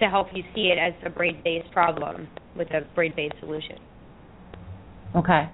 to 0.00 0.08
help 0.08 0.28
you 0.32 0.42
see 0.54 0.72
it 0.72 0.78
as 0.78 0.94
a 1.04 1.10
brain-based 1.10 1.70
problem 1.72 2.28
with 2.56 2.68
a 2.70 2.82
brain-based 2.94 3.34
solution. 3.40 3.76
Okay 5.16 5.50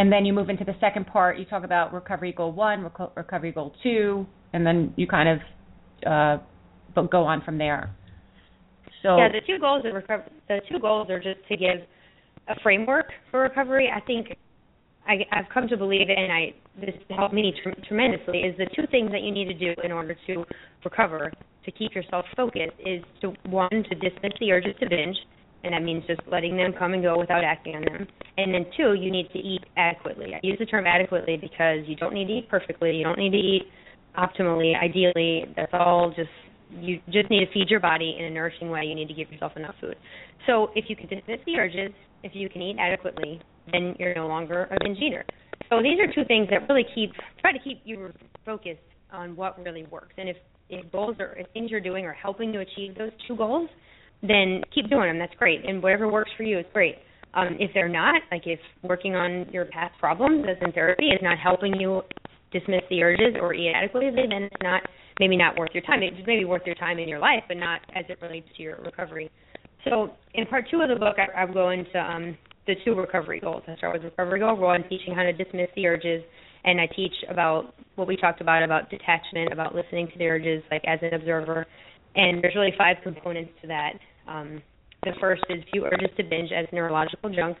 and 0.00 0.10
then 0.10 0.24
you 0.24 0.32
move 0.32 0.48
into 0.48 0.64
the 0.64 0.74
second 0.80 1.06
part. 1.06 1.38
You 1.38 1.44
talk 1.44 1.62
about 1.62 1.92
recovery 1.92 2.32
goal 2.32 2.52
one, 2.52 2.82
reco- 2.82 3.14
recovery 3.14 3.52
goal 3.52 3.74
two, 3.82 4.26
and 4.54 4.66
then 4.66 4.94
you 4.96 5.06
kind 5.06 5.28
of 5.28 5.38
uh, 6.06 7.02
go 7.08 7.24
on 7.24 7.42
from 7.42 7.58
there. 7.58 7.94
So 9.02 9.18
yeah, 9.18 9.28
the 9.28 9.42
two 9.46 9.58
goals 9.58 9.84
of 9.84 9.92
recovery. 9.92 10.32
The 10.48 10.60
two 10.70 10.78
goals 10.78 11.10
are 11.10 11.20
just 11.20 11.46
to 11.48 11.56
give 11.56 11.80
a 12.48 12.58
framework 12.62 13.12
for 13.30 13.40
recovery. 13.40 13.90
I 13.94 14.00
think 14.00 14.28
I, 15.06 15.18
I've 15.32 15.50
come 15.52 15.68
to 15.68 15.76
believe, 15.76 16.08
and 16.08 16.32
I 16.32 16.54
this 16.80 16.94
helped 17.10 17.34
me 17.34 17.52
tr- 17.62 17.78
tremendously. 17.86 18.38
Is 18.38 18.56
the 18.56 18.68
two 18.74 18.86
things 18.90 19.10
that 19.10 19.20
you 19.20 19.30
need 19.30 19.48
to 19.48 19.54
do 19.54 19.78
in 19.84 19.92
order 19.92 20.16
to 20.28 20.46
recover 20.82 21.30
to 21.66 21.70
keep 21.72 21.94
yourself 21.94 22.24
focused 22.34 22.72
is 22.78 23.02
to 23.20 23.34
one 23.50 23.68
to 23.70 23.94
dismiss 23.96 24.32
the 24.40 24.50
urges 24.50 24.74
to 24.80 24.88
binge 24.88 25.18
and 25.62 25.74
that 25.74 25.82
means 25.82 26.04
just 26.06 26.20
letting 26.30 26.56
them 26.56 26.72
come 26.78 26.94
and 26.94 27.02
go 27.02 27.18
without 27.18 27.44
acting 27.44 27.76
on 27.76 27.82
them. 27.82 28.06
And 28.36 28.54
then 28.54 28.66
two, 28.76 28.94
you 28.94 29.10
need 29.10 29.28
to 29.32 29.38
eat 29.38 29.62
adequately. 29.76 30.34
I 30.34 30.40
use 30.42 30.58
the 30.58 30.66
term 30.66 30.86
adequately 30.86 31.36
because 31.36 31.80
you 31.86 31.96
don't 31.96 32.14
need 32.14 32.26
to 32.26 32.32
eat 32.32 32.48
perfectly. 32.48 32.96
You 32.96 33.04
don't 33.04 33.18
need 33.18 33.32
to 33.32 33.38
eat 33.38 33.62
optimally, 34.16 34.72
ideally. 34.80 35.44
That's 35.56 35.72
all 35.72 36.12
just 36.16 36.30
you 36.72 37.00
just 37.10 37.28
need 37.30 37.44
to 37.44 37.52
feed 37.52 37.68
your 37.68 37.80
body 37.80 38.16
in 38.18 38.26
a 38.26 38.30
nourishing 38.30 38.70
way. 38.70 38.84
You 38.84 38.94
need 38.94 39.08
to 39.08 39.14
give 39.14 39.30
yourself 39.30 39.52
enough 39.56 39.74
food. 39.80 39.96
So 40.46 40.70
if 40.74 40.84
you 40.88 40.96
can 40.96 41.08
dismiss 41.08 41.40
the 41.44 41.56
urges, 41.56 41.92
if 42.22 42.32
you 42.34 42.48
can 42.48 42.62
eat 42.62 42.76
adequately, 42.78 43.40
then 43.72 43.94
you're 43.98 44.14
no 44.14 44.28
longer 44.28 44.68
a 44.70 44.76
binge 44.84 44.98
eater. 44.98 45.24
So 45.68 45.82
these 45.82 45.98
are 46.00 46.12
two 46.12 46.26
things 46.26 46.48
that 46.50 46.68
really 46.68 46.86
keep 46.94 47.12
try 47.40 47.52
to 47.52 47.58
keep 47.58 47.80
you 47.84 48.12
focused 48.44 48.78
on 49.12 49.36
what 49.36 49.62
really 49.62 49.84
works. 49.90 50.14
And 50.16 50.28
if 50.28 50.36
if 50.68 50.90
goals 50.92 51.16
or 51.18 51.32
if 51.32 51.46
things 51.52 51.70
you're 51.70 51.80
doing 51.80 52.06
are 52.06 52.12
helping 52.12 52.54
you 52.54 52.60
achieve 52.60 52.96
those 52.96 53.10
two 53.26 53.36
goals, 53.36 53.68
then 54.22 54.62
keep 54.74 54.88
doing 54.90 55.08
them. 55.08 55.18
That's 55.18 55.34
great. 55.38 55.64
And 55.66 55.82
whatever 55.82 56.10
works 56.10 56.30
for 56.36 56.42
you 56.42 56.58
is 56.58 56.66
great. 56.72 56.96
Um, 57.34 57.56
if 57.60 57.70
they're 57.74 57.88
not, 57.88 58.22
like 58.30 58.42
if 58.46 58.58
working 58.82 59.14
on 59.14 59.48
your 59.52 59.66
past 59.66 59.98
problems 59.98 60.44
as 60.50 60.56
in 60.60 60.72
therapy 60.72 61.06
is 61.06 61.20
not 61.22 61.38
helping 61.38 61.74
you 61.78 62.02
dismiss 62.52 62.82
the 62.90 63.02
urges 63.02 63.36
or 63.40 63.54
eat 63.54 63.72
adequately, 63.72 64.10
then 64.10 64.42
it's 64.42 64.56
not 64.62 64.82
maybe 65.20 65.36
not 65.36 65.56
worth 65.56 65.70
your 65.72 65.84
time. 65.84 66.02
It's 66.02 66.16
maybe 66.26 66.44
worth 66.44 66.62
your 66.66 66.74
time 66.74 66.98
in 66.98 67.08
your 67.08 67.20
life, 67.20 67.44
but 67.46 67.56
not 67.56 67.80
as 67.94 68.04
it 68.08 68.18
relates 68.20 68.48
to 68.56 68.62
your 68.62 68.76
recovery. 68.82 69.30
So 69.84 70.10
in 70.34 70.46
part 70.46 70.66
two 70.70 70.80
of 70.80 70.88
the 70.88 70.96
book, 70.96 71.16
I, 71.18 71.42
I 71.44 71.46
go 71.46 71.70
into 71.70 71.98
um, 71.98 72.36
the 72.66 72.74
two 72.84 72.94
recovery 72.94 73.40
goals. 73.40 73.62
I 73.68 73.76
start 73.76 73.94
with 73.94 74.04
recovery 74.04 74.40
goal 74.40 74.56
one, 74.56 74.82
teaching 74.88 75.14
how 75.14 75.22
to 75.22 75.32
dismiss 75.32 75.68
the 75.76 75.86
urges, 75.86 76.22
and 76.64 76.80
I 76.80 76.86
teach 76.86 77.14
about 77.30 77.74
what 77.94 78.08
we 78.08 78.16
talked 78.16 78.40
about 78.40 78.62
about 78.62 78.90
detachment, 78.90 79.52
about 79.52 79.74
listening 79.74 80.08
to 80.12 80.18
the 80.18 80.26
urges, 80.26 80.62
like 80.70 80.82
as 80.86 80.98
an 81.02 81.14
observer. 81.14 81.66
And 82.16 82.42
there's 82.42 82.54
really 82.54 82.74
five 82.76 82.96
components 83.02 83.52
to 83.62 83.68
that. 83.68 83.92
Um, 84.26 84.62
the 85.02 85.12
first 85.20 85.42
is 85.48 85.62
view 85.72 85.86
urges 85.86 86.10
to 86.16 86.24
binge 86.24 86.50
as 86.52 86.66
neurological 86.72 87.30
junk. 87.30 87.56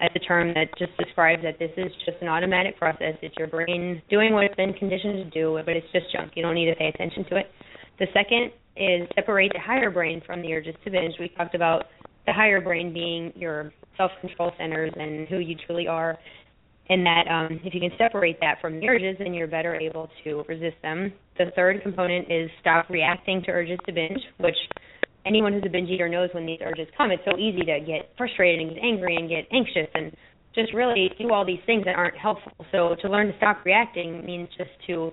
That's 0.00 0.14
a 0.14 0.20
term 0.20 0.54
that 0.54 0.68
just 0.78 0.96
describes 0.96 1.42
that 1.42 1.58
this 1.58 1.70
is 1.76 1.90
just 2.06 2.18
an 2.22 2.28
automatic 2.28 2.78
process. 2.78 3.14
It's 3.20 3.34
your 3.36 3.48
brain 3.48 4.00
doing 4.08 4.32
what 4.32 4.44
it's 4.44 4.54
been 4.54 4.72
conditioned 4.72 5.24
to 5.24 5.30
do, 5.30 5.60
but 5.64 5.76
it's 5.76 5.86
just 5.92 6.12
junk. 6.12 6.32
You 6.34 6.42
don't 6.42 6.54
need 6.54 6.70
to 6.70 6.76
pay 6.76 6.88
attention 6.88 7.24
to 7.30 7.36
it. 7.36 7.46
The 7.98 8.06
second 8.14 8.52
is 8.76 9.08
separate 9.16 9.52
the 9.52 9.60
higher 9.60 9.90
brain 9.90 10.22
from 10.24 10.40
the 10.40 10.52
urges 10.54 10.74
to 10.84 10.90
binge. 10.90 11.14
We 11.18 11.28
talked 11.30 11.54
about 11.54 11.86
the 12.26 12.32
higher 12.32 12.60
brain 12.60 12.92
being 12.92 13.32
your 13.34 13.72
self 13.96 14.12
control 14.20 14.52
centers 14.56 14.92
and 14.96 15.26
who 15.28 15.38
you 15.38 15.56
truly 15.66 15.88
are. 15.88 16.16
And 16.90 17.04
that 17.04 17.24
um, 17.28 17.60
if 17.64 17.74
you 17.74 17.80
can 17.80 17.90
separate 17.98 18.38
that 18.40 18.60
from 18.62 18.80
the 18.80 18.88
urges, 18.88 19.16
then 19.18 19.34
you're 19.34 19.48
better 19.48 19.74
able 19.74 20.08
to 20.24 20.44
resist 20.48 20.76
them. 20.80 21.12
The 21.36 21.46
third 21.54 21.82
component 21.82 22.30
is 22.30 22.48
stop 22.60 22.88
reacting 22.88 23.42
to 23.42 23.50
urges 23.50 23.78
to 23.86 23.92
binge, 23.92 24.20
which 24.38 24.56
anyone 25.28 25.52
who's 25.52 25.62
a 25.66 25.68
binge 25.68 25.90
eater 25.90 26.08
knows 26.08 26.30
when 26.32 26.46
these 26.46 26.60
urges 26.64 26.88
come. 26.96 27.10
It's 27.10 27.22
so 27.24 27.36
easy 27.38 27.60
to 27.60 27.80
get 27.80 28.10
frustrated 28.16 28.60
and 28.60 28.74
get 28.74 28.82
angry 28.82 29.16
and 29.16 29.28
get 29.28 29.46
anxious 29.52 29.88
and 29.94 30.12
just 30.54 30.72
really 30.74 31.10
do 31.18 31.32
all 31.32 31.44
these 31.44 31.60
things 31.66 31.84
that 31.84 31.94
aren't 31.94 32.16
helpful. 32.16 32.52
So 32.72 32.96
to 33.02 33.08
learn 33.08 33.28
to 33.28 33.36
stop 33.36 33.64
reacting 33.64 34.24
means 34.24 34.48
just 34.56 34.70
to 34.88 35.12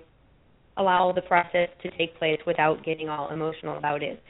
allow 0.76 1.12
the 1.12 1.22
process 1.22 1.68
to 1.82 1.90
take 1.96 2.18
place 2.18 2.40
without 2.46 2.84
getting 2.84 3.08
all 3.08 3.30
emotional 3.30 3.78
about 3.78 4.02
it. 4.02 4.22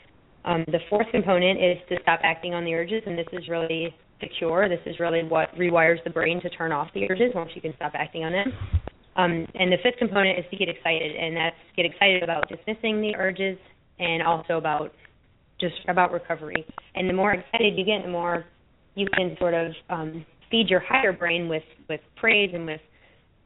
Um, 0.45 0.65
the 0.69 0.79
fourth 0.89 1.07
component 1.11 1.59
is 1.59 1.77
to 1.89 1.97
stop 2.03 2.21
acting 2.23 2.55
on 2.55 2.65
the 2.65 2.75
urges, 2.75 3.03
and 3.07 3.19
this 3.19 3.27
is 3.33 3.49
really 3.49 3.95
the 4.21 4.29
cure. 4.39 4.69
This 4.69 4.81
is 4.87 5.01
really 5.01 5.25
what 5.25 5.53
rewires 5.57 6.03
the 6.05 6.11
brain 6.11 6.41
to 6.43 6.51
turn 6.51 6.73
off 6.73 6.89
the 6.95 7.11
urges 7.11 7.33
once 7.35 7.51
you 7.55 7.61
can 7.61 7.75
stop 7.77 7.93
acting 7.95 8.25
on 8.25 8.33
them. 8.33 8.53
Um, 9.17 9.47
and 9.55 9.73
the 9.73 9.79
fifth 9.83 9.99
component 9.99 10.39
is 10.39 10.45
to 10.51 10.57
get 10.57 10.69
excited, 10.69 11.17
and 11.17 11.37
that's 11.37 11.57
get 11.75 11.87
excited 11.87 12.23
about 12.23 12.49
dismissing 12.49 13.01
the 13.01 13.15
urges 13.17 13.59
and 13.99 14.23
also 14.23 14.59
about 14.59 14.93
just 15.61 15.75
about 15.89 16.13
recovery. 16.13 16.67
And 16.95 17.09
the 17.09 17.15
more 17.15 17.33
excited 17.33 17.77
you 17.77 17.85
get, 17.85 18.03
the 18.05 18.11
more 18.11 18.45
you 18.95 19.07
can 19.15 19.37
sort 19.39 19.55
of 19.55 19.73
um, 19.91 20.25
feed 20.51 20.69
your 20.69 20.81
higher 20.81 21.13
brain 21.13 21.49
with 21.49 21.63
with 21.89 22.01
praise 22.17 22.51
and 22.55 22.67
with 22.67 22.81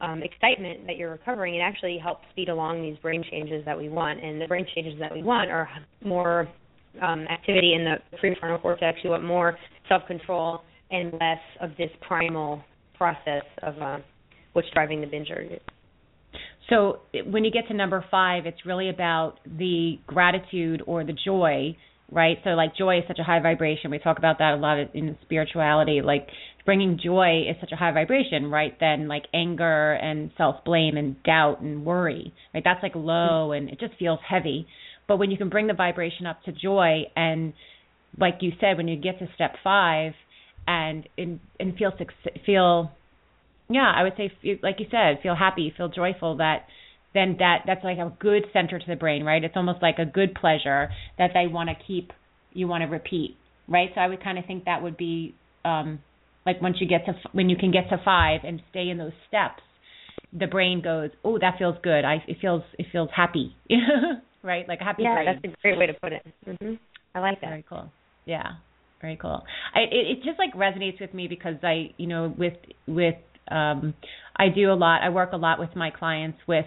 um, 0.01 0.23
excitement 0.23 0.87
that 0.87 0.97
you're 0.97 1.11
recovering. 1.11 1.55
It 1.55 1.59
actually 1.59 1.97
helps 2.01 2.23
speed 2.31 2.49
along 2.49 2.81
these 2.81 2.97
brain 2.97 3.23
changes 3.29 3.63
that 3.65 3.77
we 3.77 3.89
want. 3.89 4.23
And 4.23 4.41
the 4.41 4.47
brain 4.47 4.65
changes 4.73 4.95
that 4.99 5.13
we 5.13 5.21
want 5.23 5.51
are 5.51 5.69
more 6.03 6.47
um, 7.01 7.21
activity 7.27 7.73
in 7.73 7.85
the 7.85 8.17
prefrontal 8.17 8.61
cortex. 8.61 8.99
You 9.03 9.11
want 9.11 9.23
more 9.23 9.57
self-control 9.87 10.61
and 10.89 11.13
less 11.13 11.39
of 11.61 11.71
this 11.77 11.89
primal 12.01 12.63
process 12.97 13.43
of 13.61 13.79
uh, 13.81 13.97
what's 14.53 14.67
driving 14.73 15.01
the 15.01 15.07
binge 15.07 15.29
urges. 15.31 15.61
So 16.69 16.99
when 17.25 17.43
you 17.43 17.51
get 17.51 17.67
to 17.67 17.73
number 17.73 18.03
five, 18.09 18.45
it's 18.45 18.65
really 18.65 18.89
about 18.89 19.35
the 19.45 19.99
gratitude 20.07 20.81
or 20.85 21.03
the 21.03 21.15
joy 21.25 21.75
right? 22.11 22.37
So 22.43 22.51
like 22.51 22.75
joy 22.75 22.99
is 22.99 23.03
such 23.07 23.19
a 23.19 23.23
high 23.23 23.41
vibration. 23.41 23.89
We 23.89 23.99
talk 23.99 24.17
about 24.17 24.39
that 24.39 24.53
a 24.53 24.57
lot 24.57 24.77
in 24.93 25.17
spirituality. 25.23 26.01
Like 26.01 26.27
bringing 26.65 26.99
joy 27.03 27.43
is 27.49 27.55
such 27.59 27.71
a 27.71 27.75
high 27.75 27.91
vibration, 27.91 28.51
right? 28.51 28.77
Then 28.79 29.07
like 29.07 29.23
anger 29.33 29.93
and 29.93 30.31
self 30.37 30.63
blame 30.65 30.97
and 30.97 31.21
doubt 31.23 31.61
and 31.61 31.85
worry, 31.85 32.33
right? 32.53 32.63
That's 32.63 32.83
like 32.83 32.95
low 32.95 33.53
and 33.53 33.69
it 33.69 33.79
just 33.79 33.93
feels 33.97 34.19
heavy. 34.27 34.67
But 35.07 35.17
when 35.17 35.31
you 35.31 35.37
can 35.37 35.49
bring 35.49 35.67
the 35.67 35.73
vibration 35.73 36.25
up 36.25 36.43
to 36.43 36.51
joy 36.51 37.03
and 37.15 37.53
like 38.19 38.39
you 38.41 38.51
said, 38.59 38.75
when 38.75 38.89
you 38.89 38.97
get 38.97 39.19
to 39.19 39.27
step 39.35 39.55
five 39.63 40.13
and 40.67 41.07
and, 41.17 41.39
and 41.59 41.75
feel 41.77 41.91
feel 42.45 42.91
yeah, 43.69 43.91
I 43.95 44.03
would 44.03 44.13
say 44.17 44.31
like 44.61 44.75
you 44.79 44.87
said, 44.91 45.21
feel 45.23 45.35
happy, 45.35 45.73
feel 45.75 45.87
joyful 45.87 46.37
that 46.37 46.65
then 47.13 47.35
that 47.39 47.63
that's 47.65 47.83
like 47.83 47.97
a 47.97 48.15
good 48.19 48.43
center 48.53 48.79
to 48.79 48.85
the 48.87 48.95
brain, 48.95 49.23
right? 49.23 49.43
It's 49.43 49.55
almost 49.55 49.81
like 49.81 49.99
a 49.99 50.05
good 50.05 50.33
pleasure 50.33 50.89
that 51.17 51.31
they 51.33 51.47
want 51.47 51.69
to 51.69 51.75
keep, 51.85 52.11
you 52.53 52.67
want 52.67 52.83
to 52.83 52.87
repeat, 52.87 53.37
right? 53.67 53.89
So 53.93 54.01
I 54.01 54.07
would 54.07 54.23
kind 54.23 54.37
of 54.37 54.45
think 54.45 54.65
that 54.65 54.81
would 54.81 54.97
be 54.97 55.35
um, 55.65 55.99
like 56.45 56.61
once 56.61 56.77
you 56.79 56.87
get 56.87 57.05
to 57.05 57.13
when 57.33 57.49
you 57.49 57.55
can 57.55 57.71
get 57.71 57.89
to 57.89 58.01
five 58.03 58.41
and 58.43 58.61
stay 58.69 58.89
in 58.89 58.97
those 58.97 59.13
steps, 59.27 59.61
the 60.37 60.47
brain 60.47 60.81
goes, 60.81 61.09
oh, 61.23 61.37
that 61.39 61.55
feels 61.57 61.75
good. 61.83 62.05
I 62.05 62.23
it 62.27 62.37
feels 62.39 62.63
it 62.77 62.87
feels 62.91 63.09
happy, 63.15 63.55
right? 64.43 64.67
Like 64.67 64.81
a 64.81 64.83
happy 64.83 65.03
yeah, 65.03 65.15
brain. 65.15 65.25
that's 65.25 65.53
a 65.53 65.61
great 65.61 65.77
way 65.77 65.87
to 65.87 65.93
put 65.93 66.13
it. 66.13 66.25
Mm-hmm. 66.47 66.73
I 67.13 67.19
like 67.19 67.41
that. 67.41 67.47
Very 67.47 67.65
cool. 67.67 67.91
Yeah, 68.25 68.51
very 69.01 69.17
cool. 69.17 69.43
I 69.75 69.81
it, 69.81 70.17
it 70.17 70.23
just 70.23 70.39
like 70.39 70.53
resonates 70.53 71.01
with 71.01 71.13
me 71.13 71.27
because 71.27 71.55
I 71.63 71.93
you 71.97 72.07
know 72.07 72.33
with 72.37 72.53
with 72.87 73.15
um 73.49 73.93
I 74.35 74.47
do 74.49 74.71
a 74.71 74.75
lot. 74.75 75.01
I 75.03 75.09
work 75.09 75.33
a 75.33 75.37
lot 75.37 75.59
with 75.59 75.75
my 75.75 75.91
clients 75.91 76.39
with 76.47 76.65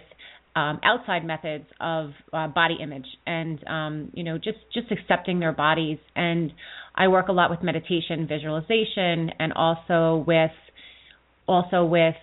um, 0.56 0.80
outside 0.84 1.24
methods 1.24 1.64
of 1.80 2.10
uh, 2.32 2.46
body 2.48 2.76
image 2.80 3.06
and 3.26 3.66
um, 3.66 4.10
you 4.14 4.22
know 4.22 4.38
just 4.38 4.58
just 4.72 4.90
accepting 4.90 5.40
their 5.40 5.52
bodies. 5.52 5.98
And 6.14 6.52
I 6.94 7.08
work 7.08 7.28
a 7.28 7.32
lot 7.32 7.50
with 7.50 7.62
meditation 7.62 8.26
visualization 8.28 9.30
and 9.38 9.52
also 9.54 10.24
with 10.26 10.52
also 11.46 11.84
with 11.84 12.14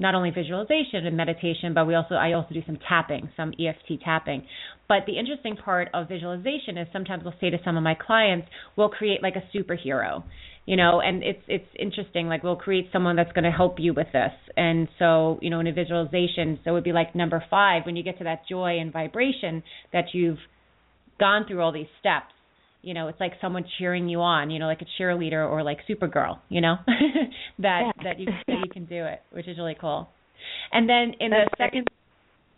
not 0.00 0.14
only 0.14 0.30
visualization 0.30 1.06
and 1.06 1.16
meditation 1.16 1.74
but 1.74 1.86
we 1.86 1.94
also 1.94 2.14
I 2.14 2.32
also 2.32 2.54
do 2.54 2.62
some 2.66 2.78
tapping 2.88 3.30
some 3.36 3.52
EFT 3.52 4.02
tapping. 4.04 4.46
But 4.88 5.06
the 5.06 5.18
interesting 5.18 5.56
part 5.56 5.88
of 5.94 6.08
visualization 6.08 6.76
is 6.76 6.88
sometimes 6.92 7.22
I'll 7.24 7.34
say 7.40 7.50
to 7.50 7.58
some 7.64 7.76
of 7.76 7.82
my 7.82 7.94
clients 7.94 8.48
we'll 8.76 8.88
create 8.88 9.22
like 9.22 9.34
a 9.36 9.56
superhero 9.56 10.24
you 10.66 10.76
know 10.76 11.00
and 11.00 11.22
it's 11.22 11.42
it's 11.46 11.68
interesting 11.78 12.28
like 12.28 12.42
we'll 12.42 12.56
create 12.56 12.88
someone 12.92 13.16
that's 13.16 13.32
going 13.32 13.44
to 13.44 13.50
help 13.50 13.76
you 13.78 13.94
with 13.94 14.08
this. 14.12 14.32
And 14.56 14.88
so 14.98 15.38
you 15.40 15.50
know 15.50 15.60
in 15.60 15.66
a 15.66 15.72
visualization 15.72 16.58
so 16.64 16.70
it 16.70 16.74
would 16.74 16.84
be 16.84 16.92
like 16.92 17.14
number 17.14 17.42
5 17.48 17.82
when 17.86 17.96
you 17.96 18.02
get 18.02 18.18
to 18.18 18.24
that 18.24 18.42
joy 18.48 18.78
and 18.80 18.92
vibration 18.92 19.62
that 19.92 20.06
you've 20.12 20.38
gone 21.20 21.46
through 21.46 21.62
all 21.62 21.72
these 21.72 21.86
steps 22.00 22.33
you 22.84 22.94
know 22.94 23.08
it's 23.08 23.20
like 23.20 23.32
someone 23.40 23.64
cheering 23.78 24.08
you 24.08 24.20
on 24.20 24.50
you 24.50 24.58
know 24.58 24.66
like 24.66 24.82
a 24.82 25.02
cheerleader 25.02 25.48
or 25.48 25.62
like 25.62 25.78
supergirl 25.88 26.38
you 26.48 26.60
know 26.60 26.76
that 27.58 27.82
yeah. 27.82 28.02
that 28.02 28.18
you 28.18 28.26
that 28.46 28.56
you 28.64 28.70
can 28.72 28.84
do 28.84 29.04
it 29.04 29.20
which 29.32 29.48
is 29.48 29.58
really 29.58 29.76
cool 29.80 30.08
and 30.72 30.88
then 30.88 31.14
in 31.20 31.30
That's 31.30 31.50
the 31.50 31.56
second 31.58 31.88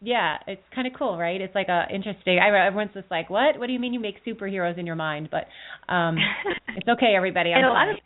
yeah, 0.02 0.36
it's 0.46 0.62
kind 0.74 0.86
of 0.86 0.92
cool, 0.92 1.16
right? 1.16 1.40
It's 1.40 1.54
like 1.54 1.68
a 1.68 1.84
interesting. 1.92 2.38
I, 2.38 2.48
everyone's 2.66 2.92
just 2.92 3.10
like, 3.10 3.30
"What? 3.30 3.58
What 3.58 3.66
do 3.66 3.72
you 3.72 3.80
mean 3.80 3.94
you 3.94 4.00
make 4.00 4.24
superheroes 4.24 4.78
in 4.78 4.86
your 4.86 4.94
mind?" 4.94 5.30
But 5.30 5.46
um 5.92 6.16
it's 6.76 6.88
okay, 6.88 7.14
everybody. 7.16 7.52
I'm 7.52 7.64
and 7.64 7.66
a 7.66 7.72
lot 7.72 7.88
of 7.88 7.96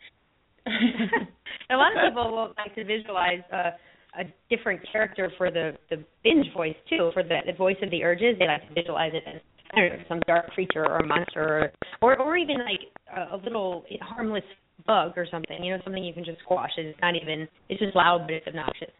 a 1.69 1.75
lot 1.75 1.91
of 1.91 2.09
people 2.09 2.31
will 2.31 2.53
like 2.57 2.73
to 2.75 2.83
visualize 2.85 3.41
uh, 3.51 3.71
a 4.19 4.23
different 4.49 4.81
character 4.91 5.31
for 5.37 5.51
the 5.51 5.77
the 5.89 6.03
binge 6.23 6.47
voice 6.55 6.75
too. 6.89 7.11
For 7.13 7.23
the, 7.23 7.39
the 7.45 7.53
voice 7.53 7.77
of 7.81 7.91
the 7.91 8.03
urges, 8.03 8.35
they 8.39 8.47
like 8.47 8.67
to 8.67 8.73
visualize 8.73 9.11
it 9.13 9.23
as 9.27 9.41
I 9.73 9.79
don't 9.79 9.89
know, 9.89 10.03
some 10.07 10.19
dark 10.27 10.47
creature 10.51 10.85
or 10.85 10.97
a 10.97 11.05
monster, 11.05 11.71
or 12.01 12.15
or, 12.17 12.19
or 12.19 12.37
even 12.37 12.57
like 12.59 12.81
a, 13.15 13.35
a 13.35 13.37
little 13.37 13.83
harmless 14.01 14.43
bug 14.85 15.13
or 15.15 15.25
something. 15.29 15.63
You 15.63 15.75
know, 15.75 15.81
something 15.83 16.03
you 16.03 16.13
can 16.13 16.25
just 16.25 16.39
squash. 16.39 16.71
It's 16.77 16.97
not 17.01 17.15
even. 17.15 17.47
It's 17.69 17.79
just 17.79 17.95
loud, 17.95 18.21
but 18.27 18.33
it's 18.33 18.47
obnoxious. 18.47 18.91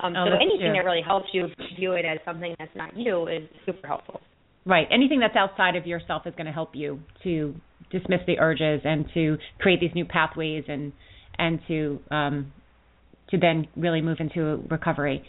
Um, 0.00 0.14
Oh, 0.16 0.26
so 0.26 0.34
anything 0.34 0.72
that 0.72 0.84
really 0.84 1.02
helps 1.06 1.28
you 1.32 1.46
view 1.78 1.92
it 1.92 2.04
as 2.04 2.18
something 2.24 2.54
that's 2.58 2.74
not 2.74 2.96
you 2.96 3.28
is 3.28 3.48
super 3.64 3.86
helpful. 3.86 4.20
Right. 4.66 4.86
Anything 4.90 5.20
that's 5.20 5.36
outside 5.36 5.76
of 5.76 5.86
yourself 5.86 6.22
is 6.26 6.34
going 6.36 6.46
to 6.46 6.52
help 6.52 6.70
you 6.74 7.00
to 7.22 7.54
dismiss 7.90 8.20
the 8.26 8.38
urges 8.38 8.80
and 8.84 9.04
to 9.14 9.36
create 9.60 9.80
these 9.80 9.94
new 9.94 10.04
pathways 10.04 10.64
and 10.68 10.92
and 11.38 11.60
to 11.68 12.00
um 12.10 12.52
to 13.30 13.38
then 13.38 13.66
really 13.76 14.00
move 14.00 14.18
into 14.20 14.62
recovery. 14.70 15.24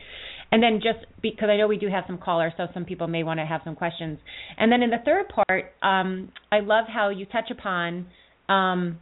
And 0.52 0.62
then 0.64 0.80
just 0.82 1.06
because 1.22 1.50
I 1.50 1.58
know 1.58 1.68
we 1.68 1.78
do 1.78 1.90
have 1.90 2.06
some 2.08 2.18
callers, 2.18 2.54
so 2.56 2.68
some 2.74 2.86
people 2.86 3.08
may 3.08 3.24
want 3.24 3.40
to 3.40 3.46
have 3.46 3.62
some 3.64 3.76
questions. 3.76 4.20
And 4.58 4.72
then 4.72 4.84
in 4.84 4.90
the 4.90 5.00
third 5.04 5.26
part, 5.30 5.74
um, 5.82 6.32
I 6.52 6.60
love 6.60 6.86
how 6.88 7.10
you 7.10 7.26
touch 7.26 7.52
upon 7.52 8.08
um, 8.48 9.00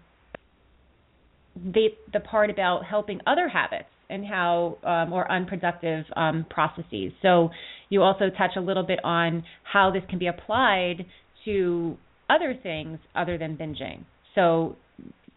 the 1.56 1.90
the 2.12 2.20
part 2.20 2.50
about 2.50 2.86
helping 2.86 3.20
other 3.28 3.48
habits 3.48 3.90
and 4.10 4.26
how 4.26 4.78
um, 4.84 5.14
or 5.14 5.30
unproductive 5.32 6.06
um, 6.16 6.46
processes. 6.50 7.12
So 7.22 7.50
you 7.90 8.02
also 8.02 8.30
touch 8.36 8.52
a 8.58 8.62
little 8.62 8.84
bit 8.84 9.00
on 9.04 9.44
how 9.64 9.92
this 9.92 10.04
can 10.10 10.20
be 10.20 10.28
applied 10.28 11.06
to 11.46 11.98
other 12.30 12.58
things 12.62 13.00
other 13.16 13.38
than 13.38 13.58
binging. 13.58 14.06
So 14.36 14.76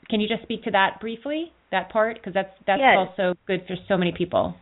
can 0.08 0.20
you 0.20 0.28
just 0.28 0.42
speak 0.42 0.64
to 0.64 0.70
that 0.70 1.00
briefly, 1.00 1.52
that 1.72 1.90
part, 1.90 2.16
because 2.16 2.32
that's 2.34 2.52
that's 2.66 2.80
Yes. 2.80 2.96
also 2.96 3.34
good 3.46 3.64
for 3.66 3.76
so 3.88 3.96
many 3.96 4.12
people. 4.16 4.54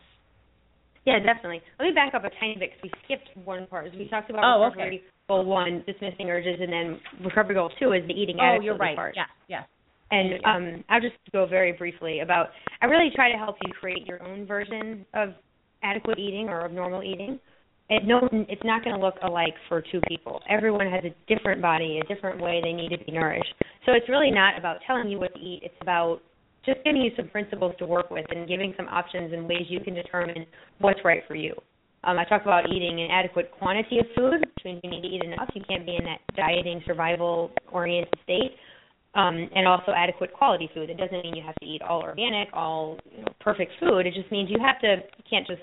Yeah, 1.05 1.19
definitely. 1.19 1.61
Let 1.79 1.87
me 1.87 1.93
back 1.93 2.15
up 2.15 2.25
a 2.25 2.31
tiny 2.41 2.57
bit 2.59 2.71
because 2.73 2.83
we 2.83 2.91
skipped 3.05 3.47
one 3.47 3.67
part. 3.67 3.93
We 3.97 4.09
talked 4.09 4.31
about 4.31 4.45
Oh, 4.45 4.65
recovery 4.65 5.03
goal 5.29 5.45
one, 5.45 5.85
dismissing 5.87 6.31
urges, 6.31 6.59
and 6.61 6.73
then 6.73 7.01
recovery 7.25 7.55
goal 7.55 7.71
two 7.79 7.93
is 7.93 8.07
the 8.07 8.15
eating 8.15 8.37
Oh, 8.41 8.61
you're 8.61 8.77
right. 8.77 8.97
part. 8.97 9.17
And 10.11 10.31
Yeah, 10.31 10.37
yeah. 10.43 10.57
um, 10.57 10.85
I'll 10.89 11.01
just 11.01 11.17
go 11.33 11.47
very 11.47 11.73
briefly 11.73 12.21
about. 12.21 12.49
I 12.81 12.87
really 12.87 13.11
try 13.15 13.33
to 13.33 13.39
help 13.39 13.57
you 13.67 13.73
create 13.73 14.07
your 14.07 14.23
own 14.23 14.47
version 14.47 15.05
of 15.15 15.31
adequate 15.83 16.19
eating 16.19 16.49
or 16.49 16.65
of 16.65 16.73
normal 16.73 17.03
eating. 17.03 17.39
It 17.91 18.05
no, 18.07 18.27
it's 18.49 18.65
not 18.65 18.83
going 18.83 18.97
to 18.97 19.03
look 19.03 19.17
alike 19.23 19.55
for 19.69 19.83
two 19.83 20.01
people. 20.09 20.41
Everyone 20.49 20.91
has 20.91 21.05
a 21.05 21.15
different 21.35 21.61
body, 21.61 22.01
a 22.03 22.15
different 22.15 22.41
way 22.41 22.61
they 22.63 22.73
need 22.73 22.91
to 22.97 23.05
be 23.05 23.13
nourished. 23.13 23.53
So 23.85 23.93
it's 23.93 24.09
really 24.09 24.31
not 24.31 24.59
about 24.59 24.79
telling 24.87 25.09
you 25.09 25.19
what 25.19 25.35
to 25.35 25.41
eat. 25.41 25.61
It's 25.63 25.75
about 25.83 26.21
just 26.67 26.83
giving 26.85 27.03
you 27.03 27.11
some 27.17 27.29
principles 27.29 27.75
to 27.79 27.87
work 27.87 28.11
with 28.11 28.27
and 28.31 28.49
giving 28.49 28.75
some 28.77 28.89
options 28.89 29.33
and 29.33 29.49
ways 29.49 29.67
you 29.69 29.81
can 29.81 29.95
determine 29.95 30.47
what's 30.79 31.01
right 31.05 31.23
for 31.29 31.35
you. 31.35 31.55
Um, 32.05 32.19
I 32.19 32.25
talk 32.25 32.43
about 32.43 32.71
eating 32.71 33.01
an 33.01 33.11
adequate 33.11 33.51
quantity 33.59 33.99
of 33.99 34.07
food, 34.15 34.41
which 34.41 34.65
means 34.65 34.81
you 34.83 34.91
need 34.91 35.03
to 35.03 35.09
eat 35.09 35.25
enough. 35.25 35.49
You 35.55 35.63
can't 35.67 35.87
be 35.87 35.97
in 35.97 36.05
that 36.05 36.21
dieting, 36.37 36.83
survival-oriented 36.87 38.15
state 38.23 38.57
um, 39.15 39.49
and 39.55 39.67
also 39.67 39.93
adequate 39.97 40.33
quality 40.33 40.69
food. 40.75 40.91
It 40.91 40.97
doesn't 40.97 41.23
mean 41.23 41.35
you 41.35 41.43
have 41.45 41.55
to 41.57 41.67
eat 41.67 41.83
all 41.83 42.03
organic, 42.03 42.49
all 42.53 42.99
you 43.11 43.23
know, 43.23 43.33
perfect 43.41 43.73
food. 43.81 44.07
It 44.07 44.15
just 44.15 44.31
means 44.31 44.51
you 44.51 44.59
have 44.61 44.81
to 44.81 44.97
you 45.17 45.25
can't 45.29 45.47
just 45.47 45.63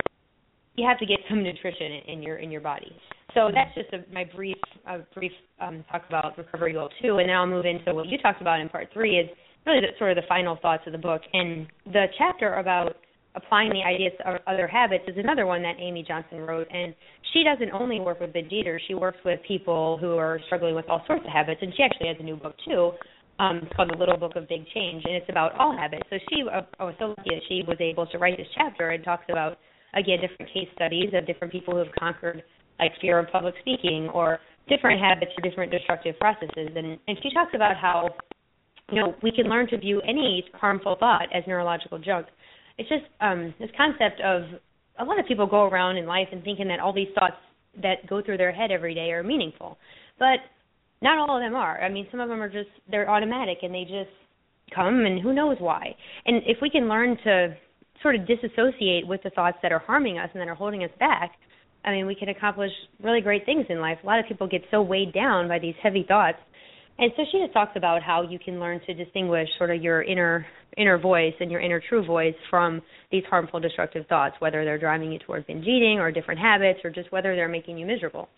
you 0.75 0.87
have 0.87 0.97
to 0.99 1.05
get 1.05 1.19
some 1.29 1.43
nutrition 1.43 1.91
in, 1.91 2.13
in 2.13 2.23
your 2.23 2.37
in 2.37 2.51
your 2.51 2.61
body. 2.61 2.95
So 3.33 3.49
that's 3.53 3.73
just 3.75 3.93
a, 3.93 4.13
my 4.13 4.25
brief 4.35 4.57
brief 5.13 5.31
um, 5.59 5.83
talk 5.91 6.03
about 6.07 6.37
recovery 6.37 6.73
goal 6.73 6.89
two, 7.01 7.17
and 7.17 7.29
then 7.29 7.35
I'll 7.35 7.47
move 7.47 7.65
into 7.65 7.93
what 7.93 8.07
you 8.07 8.17
talked 8.17 8.41
about 8.41 8.59
in 8.59 8.69
part 8.69 8.87
three 8.93 9.17
is 9.19 9.29
really 9.65 9.81
the, 9.81 9.87
sort 9.97 10.11
of 10.11 10.15
the 10.15 10.27
final 10.27 10.57
thoughts 10.61 10.83
of 10.85 10.91
the 10.91 10.97
book. 10.97 11.21
And 11.33 11.67
the 11.85 12.05
chapter 12.17 12.55
about 12.55 12.97
applying 13.35 13.71
the 13.71 13.81
ideas 13.81 14.13
of 14.25 14.37
other 14.47 14.67
habits 14.67 15.05
is 15.07 15.15
another 15.17 15.45
one 15.45 15.61
that 15.63 15.75
Amy 15.79 16.03
Johnson 16.05 16.39
wrote, 16.39 16.67
and 16.71 16.93
she 17.33 17.43
doesn't 17.43 17.71
only 17.71 17.99
work 17.99 18.19
with 18.19 18.35
eaters. 18.35 18.81
She 18.87 18.93
works 18.93 19.19
with 19.23 19.39
people 19.47 19.97
who 19.97 20.17
are 20.17 20.39
struggling 20.47 20.75
with 20.75 20.89
all 20.89 21.01
sorts 21.07 21.23
of 21.25 21.31
habits, 21.31 21.61
and 21.61 21.73
she 21.75 21.83
actually 21.83 22.07
has 22.07 22.17
a 22.19 22.23
new 22.23 22.35
book 22.35 22.55
too 22.65 22.91
um, 23.41 23.57
it's 23.63 23.73
called 23.75 23.89
The 23.89 23.97
Little 23.97 24.17
Book 24.17 24.35
of 24.35 24.47
Big 24.47 24.67
Change, 24.67 25.03
and 25.03 25.15
it's 25.15 25.29
about 25.29 25.57
all 25.57 25.75
habits. 25.75 26.03
So 26.11 26.17
she, 26.29 26.43
uh, 26.43 26.61
I 26.79 26.83
was 26.83 26.93
so 26.99 27.15
lucky 27.17 27.31
that 27.31 27.41
she 27.49 27.63
was 27.67 27.77
able 27.79 28.05
to 28.07 28.19
write 28.19 28.37
this 28.37 28.47
chapter 28.55 28.91
and 28.91 29.03
talks 29.03 29.25
about 29.29 29.57
again 29.95 30.19
different 30.21 30.53
case 30.53 30.69
studies 30.75 31.09
of 31.13 31.25
different 31.25 31.51
people 31.51 31.73
who 31.73 31.79
have 31.79 31.91
conquered 31.99 32.43
like 32.79 32.91
fear 33.01 33.19
of 33.19 33.29
public 33.31 33.55
speaking 33.61 34.09
or 34.13 34.39
different 34.69 35.01
habits 35.01 35.31
or 35.37 35.49
different 35.49 35.71
destructive 35.71 36.17
processes. 36.19 36.69
And 36.75 36.99
and 37.07 37.17
she 37.23 37.31
talks 37.33 37.51
about 37.55 37.75
how 37.77 38.09
you 38.91 39.01
know 39.01 39.15
we 39.21 39.31
can 39.31 39.45
learn 39.45 39.67
to 39.69 39.77
view 39.77 40.01
any 40.01 40.45
harmful 40.53 40.95
thought 40.99 41.27
as 41.33 41.43
neurological 41.47 41.99
junk. 41.99 42.27
It's 42.77 42.89
just 42.89 43.03
um, 43.19 43.53
this 43.59 43.69
concept 43.77 44.21
of 44.21 44.43
a 44.99 45.05
lot 45.05 45.19
of 45.19 45.25
people 45.27 45.47
go 45.47 45.65
around 45.65 45.97
in 45.97 46.05
life 46.05 46.27
and 46.31 46.43
thinking 46.43 46.67
that 46.67 46.79
all 46.79 46.93
these 46.93 47.09
thoughts 47.15 47.35
that 47.81 48.07
go 48.07 48.21
through 48.21 48.37
their 48.37 48.51
head 48.51 48.71
every 48.71 48.93
day 48.93 49.11
are 49.11 49.23
meaningful, 49.23 49.77
but 50.19 50.39
not 51.01 51.17
all 51.17 51.37
of 51.37 51.41
them 51.41 51.55
are. 51.55 51.81
I 51.81 51.89
mean, 51.89 52.07
some 52.11 52.19
of 52.19 52.29
them 52.29 52.41
are 52.41 52.49
just 52.49 52.69
they're 52.89 53.09
automatic 53.09 53.59
and 53.63 53.73
they 53.73 53.83
just 53.83 54.11
come 54.73 55.05
and 55.05 55.21
who 55.21 55.33
knows 55.33 55.57
why. 55.59 55.95
And 56.25 56.41
if 56.45 56.57
we 56.61 56.69
can 56.69 56.87
learn 56.87 57.17
to 57.23 57.55
sort 58.01 58.15
of 58.15 58.27
disassociate 58.27 59.05
with 59.07 59.21
the 59.23 59.29
thoughts 59.31 59.57
that 59.61 59.71
are 59.71 59.79
harming 59.79 60.17
us 60.17 60.29
and 60.33 60.41
that 60.41 60.47
are 60.47 60.55
holding 60.55 60.83
us 60.83 60.91
back, 60.99 61.31
I 61.83 61.91
mean, 61.91 62.05
we 62.05 62.15
can 62.15 62.29
accomplish 62.29 62.71
really 63.03 63.21
great 63.21 63.45
things 63.45 63.65
in 63.69 63.79
life. 63.79 63.97
A 64.03 64.05
lot 64.05 64.19
of 64.19 64.25
people 64.27 64.47
get 64.47 64.61
so 64.69 64.81
weighed 64.81 65.13
down 65.13 65.47
by 65.47 65.59
these 65.59 65.75
heavy 65.81 66.05
thoughts. 66.07 66.37
And 67.01 67.11
so 67.17 67.23
she 67.31 67.39
just 67.39 67.51
talks 67.51 67.71
about 67.75 68.03
how 68.03 68.21
you 68.21 68.37
can 68.37 68.59
learn 68.59 68.79
to 68.85 68.93
distinguish 68.93 69.49
sort 69.57 69.71
of 69.71 69.81
your 69.81 70.03
inner 70.03 70.45
inner 70.77 70.99
voice 70.99 71.33
and 71.39 71.49
your 71.49 71.59
inner 71.59 71.81
true 71.89 72.05
voice 72.05 72.35
from 72.49 72.79
these 73.11 73.23
harmful 73.27 73.59
destructive 73.59 74.05
thoughts, 74.05 74.35
whether 74.37 74.63
they're 74.63 74.77
driving 74.77 75.11
you 75.11 75.17
towards 75.17 75.45
binge 75.47 75.65
eating 75.65 75.97
or 75.99 76.11
different 76.11 76.39
habits 76.39 76.79
or 76.83 76.91
just 76.91 77.11
whether 77.11 77.35
they're 77.35 77.49
making 77.49 77.79
you 77.79 77.87
miserable. 77.87 78.29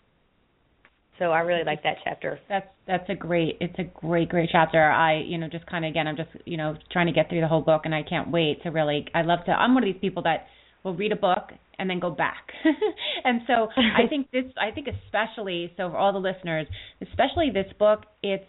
So 1.18 1.26
I 1.26 1.40
really 1.40 1.62
like 1.62 1.82
that 1.82 1.96
chapter. 2.04 2.40
That's 2.48 2.66
that's 2.86 3.08
a 3.10 3.14
great 3.14 3.58
it's 3.60 3.78
a 3.78 3.84
great 3.84 4.30
great 4.30 4.48
chapter. 4.50 4.82
I 4.82 5.18
you 5.18 5.36
know 5.36 5.46
just 5.46 5.66
kind 5.66 5.84
of 5.84 5.90
again 5.90 6.08
I'm 6.08 6.16
just 6.16 6.30
you 6.46 6.56
know 6.56 6.74
trying 6.90 7.06
to 7.06 7.12
get 7.12 7.28
through 7.28 7.42
the 7.42 7.48
whole 7.48 7.60
book 7.60 7.82
and 7.84 7.94
I 7.94 8.02
can't 8.02 8.30
wait 8.30 8.62
to 8.62 8.70
really 8.70 9.06
I 9.14 9.22
love 9.22 9.40
to 9.44 9.52
I'm 9.52 9.74
one 9.74 9.82
of 9.82 9.92
these 9.92 10.00
people 10.00 10.22
that 10.22 10.46
will 10.82 10.94
read 10.94 11.12
a 11.12 11.16
book 11.16 11.52
and 11.78 11.88
then 11.88 12.00
go 12.00 12.10
back. 12.10 12.48
and 13.24 13.42
so 13.46 13.68
I 13.76 14.06
think 14.08 14.30
this 14.30 14.44
I 14.56 14.70
think 14.70 14.88
especially 14.88 15.72
so 15.76 15.90
for 15.90 15.96
all 15.96 16.12
the 16.12 16.18
listeners, 16.18 16.66
especially 17.02 17.50
this 17.52 17.72
book, 17.78 18.04
it's 18.22 18.44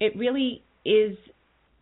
it 0.00 0.16
really 0.16 0.62
is 0.84 1.16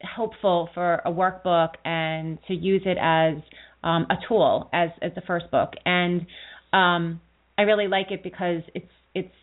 helpful 0.01 0.69
for 0.75 0.95
a 1.05 1.11
workbook 1.11 1.71
and 1.85 2.39
to 2.49 2.55
use 2.55 2.83
it 2.85 2.99
as 3.01 3.43
um, 3.85 4.07
a 4.11 4.17
tool 4.29 4.69
as 4.73 4.91
as 5.01 5.13
the 5.15 5.23
first 5.23 5.51
book. 5.51 5.73
And 5.85 6.27
um, 6.73 7.21
I 7.59 7.63
really 7.63 7.89
like 7.89 8.11
it 8.11 8.23
because 8.23 8.63
it's 8.75 8.91
it's 9.15 9.35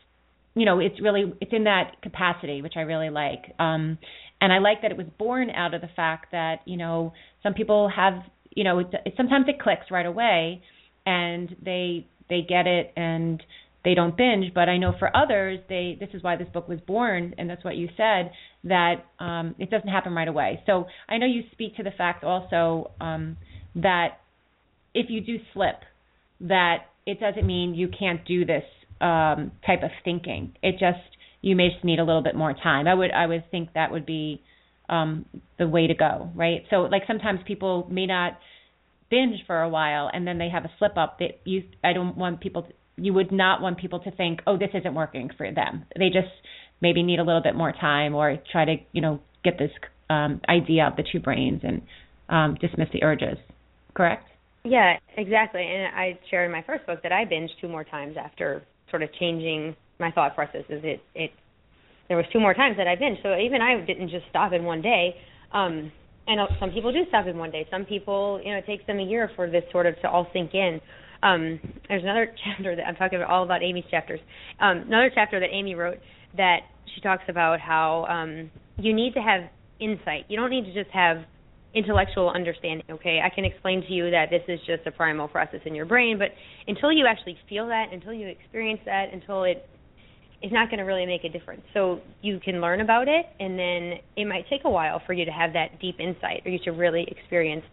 you 0.56 0.66
know 0.66 0.80
it's 0.80 1.02
really 1.02 1.34
it's 1.42 1.54
in 1.54 1.66
that 1.66 2.02
capacity 2.02 2.62
which 2.62 2.74
I 2.76 2.82
really 2.82 3.10
like. 3.10 3.54
Um, 3.60 3.98
and 4.42 4.54
I 4.54 4.60
like 4.60 4.82
that 4.84 4.92
it 4.92 4.98
was 4.98 5.08
born 5.18 5.50
out 5.50 5.74
of 5.74 5.82
the 5.82 5.90
fact 5.96 6.32
that 6.32 6.62
you 6.66 6.78
know 6.78 7.14
some 7.44 7.54
people 7.54 7.90
have 7.94 8.14
you 8.52 8.64
know 8.64 8.80
it, 8.80 8.88
it 9.06 9.14
sometimes 9.18 9.46
it 9.48 9.60
clicks 9.60 9.86
right 9.92 10.06
away 10.06 10.62
and 11.10 11.56
they 11.64 12.06
they 12.30 12.42
get 12.48 12.68
it 12.68 12.94
and 12.96 13.42
they 13.84 13.94
don't 13.96 14.16
binge. 14.16 14.54
But 14.54 14.70
i 14.70 14.78
know 14.78 14.94
for 15.00 15.10
others 15.16 15.60
they 15.68 15.98
this 16.00 16.10
is 16.14 16.22
why 16.24 16.36
this 16.36 16.48
book 16.54 16.68
was 16.68 16.80
born 16.86 17.34
and 17.38 17.50
that's 17.50 17.64
what 17.64 17.76
you 17.76 17.88
said 17.98 18.32
that 18.66 19.06
um 19.20 19.56
it 19.58 19.70
doesn't 19.72 19.90
happen 19.90 20.14
right 20.14 20.28
away. 20.28 20.62
So 20.66 20.86
i 21.08 21.18
know 21.18 21.26
you 21.26 21.44
speak 21.52 21.76
to 21.78 21.84
the 21.84 21.92
fact 22.02 22.24
also 22.24 22.92
um 23.02 23.38
that 23.76 24.10
if 24.94 25.08
you 25.10 25.22
do 25.22 25.38
slip 25.54 25.80
that 26.42 26.78
it 27.06 27.20
doesn't 27.20 27.46
mean 27.46 27.74
you 27.74 27.88
can't 28.02 28.24
do 28.26 28.46
this 28.46 28.68
um 29.02 29.52
type 29.66 29.84
of 29.84 29.92
thinking. 30.04 30.56
It 30.62 30.74
just 30.74 31.10
you 31.42 31.56
may 31.56 31.70
just 31.70 31.86
need 31.86 32.00
a 32.00 32.04
little 32.04 32.26
bit 32.30 32.36
more 32.36 32.54
time. 32.54 32.88
I 32.88 32.94
would 32.94 33.12
i 33.12 33.26
would 33.26 33.50
think 33.50 33.74
that 33.74 33.92
would 33.92 34.06
be 34.06 34.42
um 34.90 35.26
the 35.58 35.68
way 35.68 35.88
to 35.88 35.96
go 35.96 36.30
right? 36.36 36.62
So 36.70 36.76
like 36.96 37.04
sometimes 37.08 37.40
people 37.52 37.88
may 37.90 38.06
not 38.06 38.32
binge 39.10 39.40
for 39.48 39.62
a 39.62 39.70
while 39.70 40.10
and 40.12 40.28
then 40.28 40.38
they 40.38 40.50
have 40.50 40.66
a 40.66 40.72
slip 40.78 40.98
up 40.98 41.20
that 41.20 41.40
you 41.46 41.64
I 41.84 41.94
don't 41.94 42.18
want 42.18 42.42
people 42.42 42.64
to, 42.64 42.70
you 42.98 43.14
would 43.14 43.32
not 43.32 43.62
want 43.62 43.78
people 43.80 44.00
to 44.02 44.12
think 44.12 44.42
oh 44.48 44.58
this 44.58 44.70
isn't 44.74 44.94
working 44.94 45.30
for 45.38 45.52
them. 45.52 45.86
They 45.98 46.10
just 46.10 46.34
maybe 46.82 47.04
need 47.04 47.20
a 47.20 47.24
little 47.24 47.42
bit 47.42 47.56
more 47.56 47.72
time 47.72 48.16
or 48.16 48.38
try 48.52 48.66
to 48.66 48.76
you 48.92 49.02
know 49.02 49.20
get 49.44 49.58
this 49.58 49.72
um 50.10 50.42
idea 50.48 50.88
of 50.88 50.96
the 50.96 51.04
two 51.12 51.20
brains 51.20 51.62
and 51.64 51.82
um 52.30 52.58
dismiss 52.60 52.90
the 52.94 53.04
urges. 53.04 53.38
Correct? 53.94 54.28
Yeah 54.64 54.98
exactly. 55.18 55.62
And 55.64 55.96
I 55.96 56.20
shared 56.30 56.46
in 56.46 56.52
my 56.52 56.64
first 56.66 56.86
book 56.86 57.02
that 57.04 57.12
I 57.12 57.26
binged 57.26 57.50
two 57.62 57.68
more 57.68 57.84
times 57.84 58.16
after 58.18 58.64
sort 58.90 59.04
of 59.04 59.10
changing 59.20 59.76
my 60.00 60.12
thought 60.12 60.36
processes. 60.36 60.82
It 60.84 61.02
it 61.16 61.32
there 62.08 62.18
was 62.18 62.26
two 62.34 62.40
more 62.40 62.54
times 62.54 62.78
that 62.78 62.88
I 62.88 62.96
binged. 62.96 63.24
So 63.24 63.38
even 63.38 63.62
I 63.62 63.86
didn't 63.86 64.10
just 64.10 64.26
stop 64.30 64.54
in 64.54 64.64
one 64.64 64.82
day. 64.82 65.16
Um 65.52 65.92
and 66.30 66.40
some 66.60 66.70
people 66.72 66.92
do 66.92 67.00
stop 67.10 67.26
in 67.26 67.38
one 67.38 67.50
day. 67.50 67.68
Some 67.72 67.86
people, 67.86 68.40
you 68.44 68.52
know, 68.52 68.60
it 68.60 68.66
takes 68.68 68.86
them 68.86 69.00
a 69.00 69.04
year 69.04 69.32
for 69.36 69.50
this 69.50 69.64
sort 69.72 69.88
of 69.88 70.00
to 70.02 70.10
all 70.10 70.28
sink 70.32 70.54
in. 70.54 70.80
Um, 71.24 71.60
there's 71.88 72.04
another 72.04 72.34
chapter 72.46 72.76
that 72.76 72.84
I'm 72.84 72.96
talking 72.96 73.18
about 73.18 73.32
all 73.32 73.44
about 73.44 73.64
Amy's 73.64 73.86
chapters. 73.90 74.20
Um, 74.60 74.84
another 74.88 75.12
chapter 75.14 75.40
that 75.40 75.50
Amy 75.52 75.74
wrote 75.74 75.98
that 76.38 76.60
she 76.94 77.02
talks 77.02 77.24
about 77.28 77.60
how 77.60 78.06
um, 78.06 78.52
you 78.78 78.94
need 78.94 79.14
to 79.16 79.22
have 79.22 79.50
insight. 79.80 80.26
You 80.30 80.38
don't 80.38 80.52
need 80.52 80.66
to 80.66 80.74
just 80.74 80.94
have 80.94 81.24
intellectual 81.74 82.30
understanding. 82.30 82.86
Okay, 82.90 83.20
I 83.24 83.34
can 83.34 83.46
explain 83.46 83.82
to 83.82 83.92
you 83.92 84.12
that 84.12 84.30
this 84.30 84.42
is 84.48 84.60
just 84.68 84.86
a 84.86 84.92
primal 84.92 85.28
process 85.28 85.62
in 85.66 85.76
your 85.76 85.86
brain, 85.86 86.18
but 86.20 86.30
until 86.68 86.92
you 86.92 87.06
actually 87.08 87.38
feel 87.48 87.68
that, 87.68 87.88
until 87.92 88.14
you 88.14 88.28
experience 88.28 88.82
that, 88.86 89.14
until 89.14 89.44
it 89.44 89.68
it's 90.42 90.54
not 90.54 90.70
going 90.70 90.80
to 90.80 90.86
really 90.86 91.06
make 91.06 91.24
a 91.24 91.30
difference. 91.30 91.62
So 91.74 92.00
you 92.22 92.40
can 92.40 92.62
learn 92.62 92.82
about 92.82 93.08
it, 93.08 93.26
and 93.40 93.60
then 93.60 94.00
it 94.16 94.26
might 94.26 94.46
take 94.50 94.62
a 94.64 94.70
while 94.70 95.02
for 95.06 95.14
you 95.14 95.26
to 95.26 95.32
have 95.32 95.54
that 95.54 95.80
deep 95.82 96.00
insight, 96.00 96.44
or 96.46 96.52
you 96.52 96.60
to 96.66 96.72
really 96.72 97.06
experience 97.10 97.64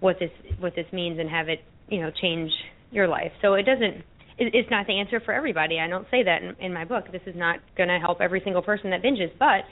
what 0.00 0.16
this 0.18 0.30
what 0.58 0.74
this 0.74 0.86
means 0.92 1.18
and 1.18 1.28
have 1.30 1.48
it, 1.48 1.60
you 1.88 2.00
know, 2.00 2.10
change 2.20 2.50
your 2.90 3.08
life. 3.08 3.32
So 3.42 3.54
it 3.54 3.64
doesn't. 3.64 4.04
It's 4.38 4.70
not 4.70 4.86
the 4.86 4.98
answer 4.98 5.20
for 5.20 5.32
everybody. 5.32 5.78
I 5.78 5.86
don't 5.86 6.06
say 6.10 6.22
that 6.22 6.42
in, 6.42 6.56
in 6.64 6.72
my 6.72 6.86
book. 6.86 7.12
This 7.12 7.20
is 7.26 7.34
not 7.36 7.58
going 7.76 7.90
to 7.90 7.98
help 7.98 8.20
every 8.22 8.40
single 8.42 8.62
person 8.62 8.90
that 8.90 9.02
binges, 9.02 9.30
but 9.38 9.68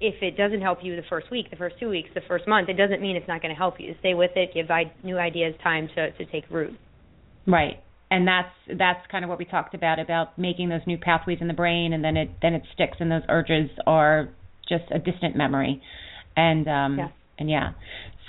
if 0.00 0.20
it 0.20 0.36
doesn't 0.36 0.60
help 0.60 0.78
you 0.82 0.96
the 0.96 1.06
first 1.08 1.30
week, 1.30 1.50
the 1.50 1.56
first 1.56 1.76
two 1.78 1.88
weeks, 1.88 2.08
the 2.12 2.20
first 2.26 2.48
month, 2.48 2.68
it 2.68 2.74
doesn't 2.74 3.00
mean 3.00 3.14
it's 3.14 3.28
not 3.28 3.40
going 3.40 3.54
to 3.54 3.58
help 3.58 3.78
you. 3.78 3.94
Stay 4.00 4.14
with 4.14 4.32
it. 4.34 4.50
Give 4.54 4.66
new 5.04 5.18
ideas 5.18 5.54
time 5.62 5.88
to 5.94 6.10
to 6.12 6.24
take 6.26 6.44
root. 6.50 6.76
Right 7.46 7.82
and 8.12 8.28
that's 8.28 8.78
that's 8.78 9.00
kind 9.10 9.24
of 9.24 9.30
what 9.30 9.38
we 9.38 9.46
talked 9.46 9.74
about 9.74 9.98
about 9.98 10.38
making 10.38 10.68
those 10.68 10.82
new 10.86 10.98
pathways 10.98 11.38
in 11.40 11.48
the 11.48 11.54
brain 11.54 11.94
and 11.94 12.04
then 12.04 12.18
it 12.18 12.28
then 12.42 12.52
it 12.52 12.62
sticks 12.74 12.98
and 13.00 13.10
those 13.10 13.22
urges 13.30 13.70
are 13.86 14.28
just 14.68 14.84
a 14.94 14.98
distant 14.98 15.34
memory. 15.34 15.80
And 16.36 16.68
um 16.68 16.98
yeah. 16.98 17.08
and 17.38 17.50
yeah. 17.50 17.70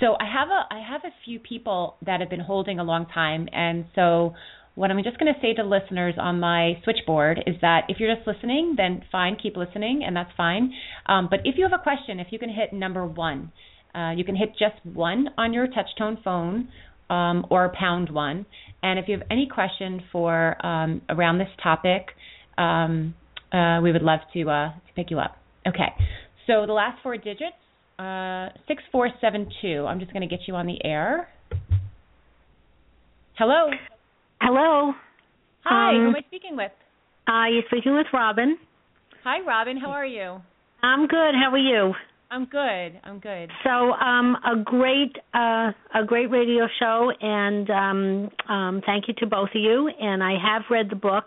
So 0.00 0.14
i 0.18 0.24
have 0.24 0.48
a 0.48 0.74
i 0.74 0.80
have 0.80 1.02
a 1.04 1.12
few 1.24 1.38
people 1.38 1.96
that 2.04 2.20
have 2.20 2.30
been 2.30 2.40
holding 2.40 2.78
a 2.78 2.84
long 2.84 3.04
time 3.06 3.46
and 3.52 3.84
so 3.94 4.32
what 4.74 4.90
i'm 4.90 5.00
just 5.04 5.18
going 5.18 5.32
to 5.32 5.38
say 5.40 5.52
to 5.54 5.62
listeners 5.62 6.14
on 6.18 6.40
my 6.40 6.72
switchboard 6.82 7.44
is 7.46 7.54
that 7.60 7.82
if 7.88 8.00
you're 8.00 8.12
just 8.12 8.26
listening 8.26 8.74
then 8.78 9.02
fine 9.12 9.36
keep 9.40 9.54
listening 9.54 10.02
and 10.04 10.16
that's 10.16 10.32
fine. 10.34 10.72
Um, 11.06 11.28
but 11.30 11.40
if 11.44 11.56
you 11.58 11.68
have 11.68 11.78
a 11.78 11.82
question 11.82 12.20
if 12.20 12.28
you 12.30 12.38
can 12.38 12.48
hit 12.48 12.72
number 12.72 13.04
one 13.06 13.52
uh, 13.94 14.12
you 14.16 14.24
can 14.24 14.34
hit 14.34 14.48
just 14.58 14.84
one 14.84 15.28
on 15.36 15.52
your 15.52 15.66
touch 15.66 15.90
tone 15.98 16.18
phone 16.24 16.68
um, 17.14 17.46
or 17.50 17.72
pound 17.78 18.10
one. 18.10 18.46
And 18.82 18.98
if 18.98 19.06
you 19.08 19.16
have 19.18 19.26
any 19.30 19.48
question 19.52 20.02
for 20.12 20.34
um, 20.64 21.00
around 21.08 21.38
this 21.38 21.48
topic, 21.62 22.08
um, 22.58 23.14
uh, 23.52 23.80
we 23.82 23.92
would 23.92 24.02
love 24.02 24.20
to 24.34 24.40
uh, 24.50 24.68
to 24.72 24.92
pick 24.96 25.10
you 25.10 25.18
up. 25.18 25.36
Okay. 25.66 25.90
So 26.46 26.66
the 26.66 26.72
last 26.72 27.02
four 27.02 27.16
digits, 27.16 27.60
uh, 27.98 28.48
six 28.68 28.82
four 28.92 29.08
seven 29.20 29.48
two. 29.62 29.86
I'm 29.88 30.00
just 30.00 30.12
going 30.12 30.28
to 30.28 30.36
get 30.36 30.46
you 30.46 30.54
on 30.54 30.66
the 30.66 30.78
air. 30.84 31.28
Hello. 33.38 33.70
Hello. 34.40 34.92
Hi. 35.64 35.90
Um, 35.90 36.02
who 36.02 36.08
am 36.08 36.16
I 36.16 36.26
speaking 36.28 36.56
with? 36.56 36.72
Uh, 37.26 37.46
you're 37.50 37.62
speaking 37.70 37.94
with 37.94 38.06
Robin. 38.12 38.58
Hi, 39.24 39.38
Robin. 39.46 39.78
How 39.78 39.90
are 39.90 40.06
you? 40.06 40.42
I'm 40.82 41.06
good. 41.06 41.32
How 41.42 41.50
are 41.50 41.58
you? 41.58 41.94
I'm 42.34 42.46
good. 42.46 43.00
I'm 43.04 43.20
good. 43.20 43.48
So, 43.62 43.92
um, 43.92 44.36
a 44.44 44.56
great, 44.64 45.14
uh, 45.34 45.70
a 45.94 46.04
great 46.04 46.32
radio 46.32 46.66
show, 46.80 47.12
and 47.20 47.70
um, 47.70 48.30
um, 48.52 48.82
thank 48.84 49.06
you 49.06 49.14
to 49.18 49.26
both 49.26 49.50
of 49.54 49.60
you. 49.60 49.88
And 50.00 50.20
I 50.20 50.32
have 50.32 50.62
read 50.68 50.90
the 50.90 50.96
book, 50.96 51.26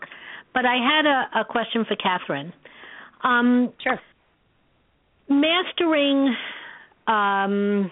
but 0.52 0.66
I 0.66 0.74
had 0.76 1.06
a, 1.06 1.40
a 1.40 1.44
question 1.46 1.86
for 1.88 1.96
Kathryn. 1.96 2.52
Um, 3.24 3.72
sure. 3.82 3.98
Mastering 5.30 6.34
um, 7.06 7.90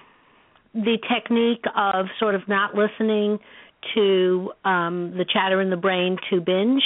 the 0.74 0.98
technique 1.10 1.64
of 1.74 2.06
sort 2.20 2.34
of 2.34 2.42
not 2.48 2.74
listening 2.74 3.38
to 3.94 4.52
um, 4.66 5.14
the 5.16 5.24
chatter 5.32 5.62
in 5.62 5.70
the 5.70 5.76
brain 5.76 6.18
to 6.28 6.42
binge. 6.42 6.82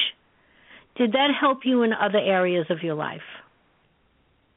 Did 0.97 1.11
that 1.13 1.31
help 1.41 1.61
you 1.65 1.83
in 1.83 1.93
other 1.93 2.19
areas 2.19 2.67
of 2.71 2.85
your 2.85 2.95
life? 2.95 3.19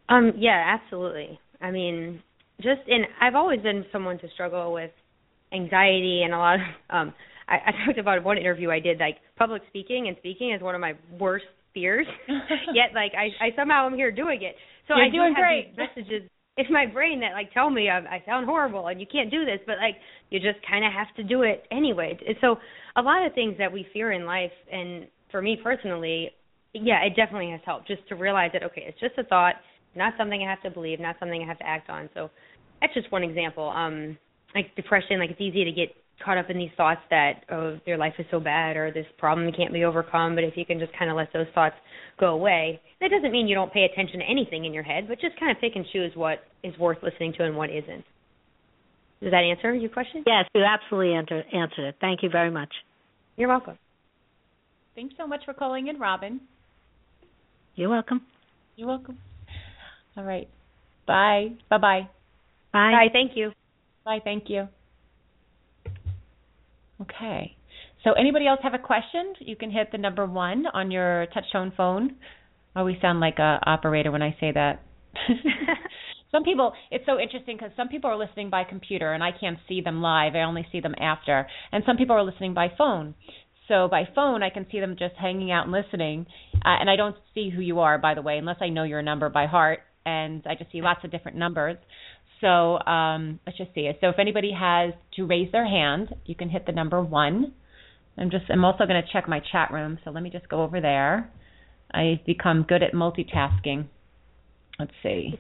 Um, 0.08 0.34
yeah, 0.38 0.78
absolutely. 0.80 1.40
I 1.64 1.72
mean, 1.72 2.22
just 2.58 2.82
in 2.88 3.04
I've 3.20 3.36
always 3.36 3.62
been 3.62 3.86
someone 3.92 4.20
to 4.20 4.28
struggle 4.34 4.74
with 4.74 4.92
anxiety 5.54 6.22
and 6.24 6.34
a 6.34 6.38
lot 6.38 6.56
of 6.56 6.62
um 6.90 7.14
I, 7.48 7.56
I 7.56 7.86
talked 7.86 7.98
about 7.98 8.24
one 8.24 8.38
interview 8.38 8.70
I 8.70 8.80
did 8.80 9.00
like 9.00 9.18
public 9.38 9.62
speaking 9.70 10.08
and 10.08 10.18
speaking 10.18 10.54
is 10.54 10.62
one 10.62 10.76
of 10.76 10.82
my 10.82 10.94
worst 11.20 11.46
fears. 11.74 12.06
Yet 12.28 12.94
like 12.94 13.14
I 13.18 13.30
I 13.44 13.56
somehow 13.56 13.88
am 13.88 13.96
here 13.96 14.12
doing 14.12 14.44
it. 14.44 14.56
So 14.88 14.96
You're 14.96 15.06
I 15.06 15.10
do 15.10 15.20
have 15.20 15.36
great. 15.36 15.72
these 15.72 15.78
messages 15.96 16.30
in 16.58 16.66
my 16.70 16.86
brain 16.86 17.22
that 17.22 17.32
like 17.32 17.52
tell 17.54 17.70
me 17.70 17.90
I, 17.90 18.00
I 18.00 18.24
sound 18.26 18.46
horrible 18.46 18.88
and 18.88 19.00
you 19.00 19.08
can't 19.10 19.32
do 19.32 19.46
this, 19.46 19.60
but 19.66 19.78
like 19.78 19.96
you 20.30 20.40
just 20.40 20.60
kind 20.70 20.86
of 20.86 20.92
have 20.92 21.16
to 21.16 21.24
do 21.24 21.44
it 21.44 21.64
anyway. 21.72 22.18
And 22.28 22.36
so 22.42 22.58
a 22.98 23.02
lot 23.02 23.26
of 23.26 23.34
things 23.34 23.56
that 23.58 23.72
we 23.72 23.88
fear 23.94 24.12
in 24.12 24.26
life, 24.26 24.52
and 24.72 25.08
for 25.32 25.42
me 25.42 25.58
personally, 25.64 26.30
yeah, 26.74 27.04
it 27.06 27.16
definitely 27.16 27.52
has 27.52 27.62
helped 27.66 27.88
just 27.88 28.08
to 28.10 28.16
realize 28.16 28.52
that 28.54 28.64
okay, 28.64 28.84
it's 28.86 29.00
just 29.00 29.18
a 29.18 29.24
thought 29.24 29.56
not 29.96 30.14
something 30.18 30.42
I 30.46 30.50
have 30.50 30.62
to 30.64 30.72
believe, 30.72 31.00
not 31.00 31.16
something 31.20 31.42
I 31.42 31.48
have 31.48 31.60
to 31.60 31.68
act 31.68 31.90
on. 31.90 32.10
So 32.14 32.30
that's 32.82 32.94
just 32.94 33.12
one 33.12 33.24
example. 33.24 33.70
Um, 33.70 34.18
like 34.56 34.76
depression, 34.76 35.20
like 35.20 35.32
it's 35.32 35.42
easy 35.42 35.64
to 35.64 35.72
get 35.72 35.90
caught 36.24 36.38
up 36.38 36.50
in 36.50 36.58
these 36.58 36.70
thoughts 36.78 37.02
that 37.10 37.44
oh 37.52 37.78
their 37.86 37.98
life 37.98 38.14
is 38.20 38.26
so 38.32 38.40
bad 38.40 38.78
or 38.78 38.92
this 38.92 39.06
problem 39.18 39.52
can't 39.52 39.74
be 39.74 39.84
overcome. 39.84 40.36
But 40.36 40.44
if 40.44 40.56
you 40.56 40.66
can 40.66 40.80
just 40.80 40.92
kind 40.98 41.10
of 41.10 41.18
let 41.18 41.34
those 41.34 41.48
thoughts 41.54 41.76
go 42.20 42.28
away, 42.28 42.80
that 43.02 43.10
doesn't 43.10 43.32
mean 43.32 43.48
you 43.48 43.56
don't 43.56 43.74
pay 43.74 43.86
attention 43.92 44.20
to 44.20 44.26
anything 44.26 44.66
in 44.66 44.74
your 44.74 44.84
head, 44.84 45.08
but 45.08 45.20
just 45.20 45.40
kind 45.40 45.52
of 45.52 45.60
pick 45.60 45.76
and 45.76 45.86
choose 45.92 46.12
what 46.16 46.40
is 46.64 46.78
worth 46.78 46.98
listening 47.04 47.34
to 47.38 47.44
and 47.44 47.56
what 47.56 47.70
isn't. 47.70 48.06
Does 49.22 49.32
that 49.32 49.44
answer 49.44 49.74
your 49.74 49.90
question? 49.90 50.24
Yes, 50.28 50.46
you 50.54 50.64
absolutely 50.64 51.14
answer, 51.14 51.44
answered 51.54 51.88
it. 51.88 51.96
Thank 52.02 52.24
you 52.24 52.30
very 52.30 52.52
much. 52.52 52.70
You're 53.38 53.48
welcome. 53.48 53.78
Thanks 54.96 55.16
so 55.18 55.26
much 55.26 55.42
for 55.46 55.54
calling 55.54 55.88
in, 55.88 55.98
Robin. 55.98 56.42
You're 57.76 57.90
welcome. 57.90 58.22
You're 58.76 58.90
welcome. 58.90 59.18
All 60.18 60.24
right. 60.24 60.48
Bye. 61.08 61.50
Bye-bye. 61.70 62.08
Bye. 62.72 62.92
Bye. 62.92 63.08
Thank 63.12 63.32
you. 63.36 63.52
Bye. 64.06 64.20
Thank 64.24 64.46
you. 64.48 64.68
Okay. 67.02 67.56
So 68.04 68.14
anybody 68.14 68.48
else 68.48 68.60
have 68.64 68.74
a 68.74 68.80
question? 68.80 69.34
You 69.40 69.56
can 69.56 69.72
hit 69.72 69.92
the 69.92 69.98
number 69.98 70.26
one 70.26 70.66
on 70.74 70.92
your 70.92 71.28
touch 71.34 71.46
tone 71.52 71.72
phone 71.76 72.16
I 72.76 72.80
always 72.80 72.98
sound 73.02 73.20
like 73.20 73.40
a 73.40 73.60
operator 73.66 74.12
when 74.12 74.22
I 74.22 74.36
say 74.40 74.52
that. 74.52 74.82
some 76.32 76.44
people, 76.44 76.74
it's 76.90 77.06
so 77.06 77.20
interesting 77.20 77.56
because 77.56 77.72
some 77.78 77.88
people 77.88 78.10
are 78.10 78.18
listening 78.18 78.50
by 78.50 78.64
computer 78.64 79.14
and 79.14 79.24
I 79.24 79.30
can't 79.32 79.60
see 79.68 79.82
them 79.82 80.02
live. 80.02 80.36
I 80.36 80.42
only 80.42 80.66
see 80.72 80.80
them 80.80 80.96
after. 81.00 81.48
And 81.72 81.84
some 81.86 81.98
people 81.98 82.16
are 82.16 82.24
listening 82.24 82.54
by 82.54 82.70
phone. 82.76 83.14
So 83.68 83.88
by 83.90 84.04
phone, 84.16 84.44
I 84.44 84.50
can 84.50 84.66
see 84.72 84.80
them 84.80 84.96
just 84.98 85.16
hanging 85.16 85.52
out 85.52 85.68
and 85.68 85.72
listening. 85.72 86.26
Uh, 86.56 86.78
and 86.80 86.90
I 86.90 86.96
don't 86.96 87.16
see 87.34 87.50
who 87.50 87.62
you 87.62 87.80
are, 87.80 87.98
by 87.98 88.16
the 88.16 88.22
way, 88.22 88.38
unless 88.38 88.58
I 88.60 88.70
know 88.70 88.84
your 88.84 89.02
number 89.02 89.30
by 89.30 89.46
heart. 89.46 89.80
And 90.06 90.44
I 90.46 90.56
just 90.56 90.72
see 90.72 90.82
lots 90.82 91.04
of 91.04 91.12
different 91.12 91.38
numbers. 91.38 91.78
So 92.42 92.80
um, 92.80 93.40
let's 93.46 93.58
just 93.58 93.74
see. 93.74 93.90
So 94.02 94.10
if 94.10 94.20
anybody 94.20 94.52
has 94.58 94.94
to 95.16 95.26
raise 95.26 95.52
their 95.52 95.66
hand, 95.66 96.14
you 96.26 96.36
can 96.36 96.50
hit 96.50 96.66
the 96.66 96.74
number 96.74 97.02
one. 97.02 97.54
I'm 98.18 98.30
just 98.30 98.46
I'm 98.50 98.66
also 98.66 98.86
going 98.86 99.02
to 99.02 99.14
check 99.14 99.28
my 99.28 99.42
chat 99.52 99.72
room. 99.72 99.98
So 100.04 100.12
let 100.12 100.24
me 100.24 100.30
just 100.30 100.50
go 100.50 100.62
over 100.62 100.82
there. 100.82 101.32
I've 101.92 102.26
become 102.26 102.66
good 102.68 102.84
at 102.84 102.94
multitasking. 102.94 103.88
Let's 104.80 104.92
see. 105.02 105.40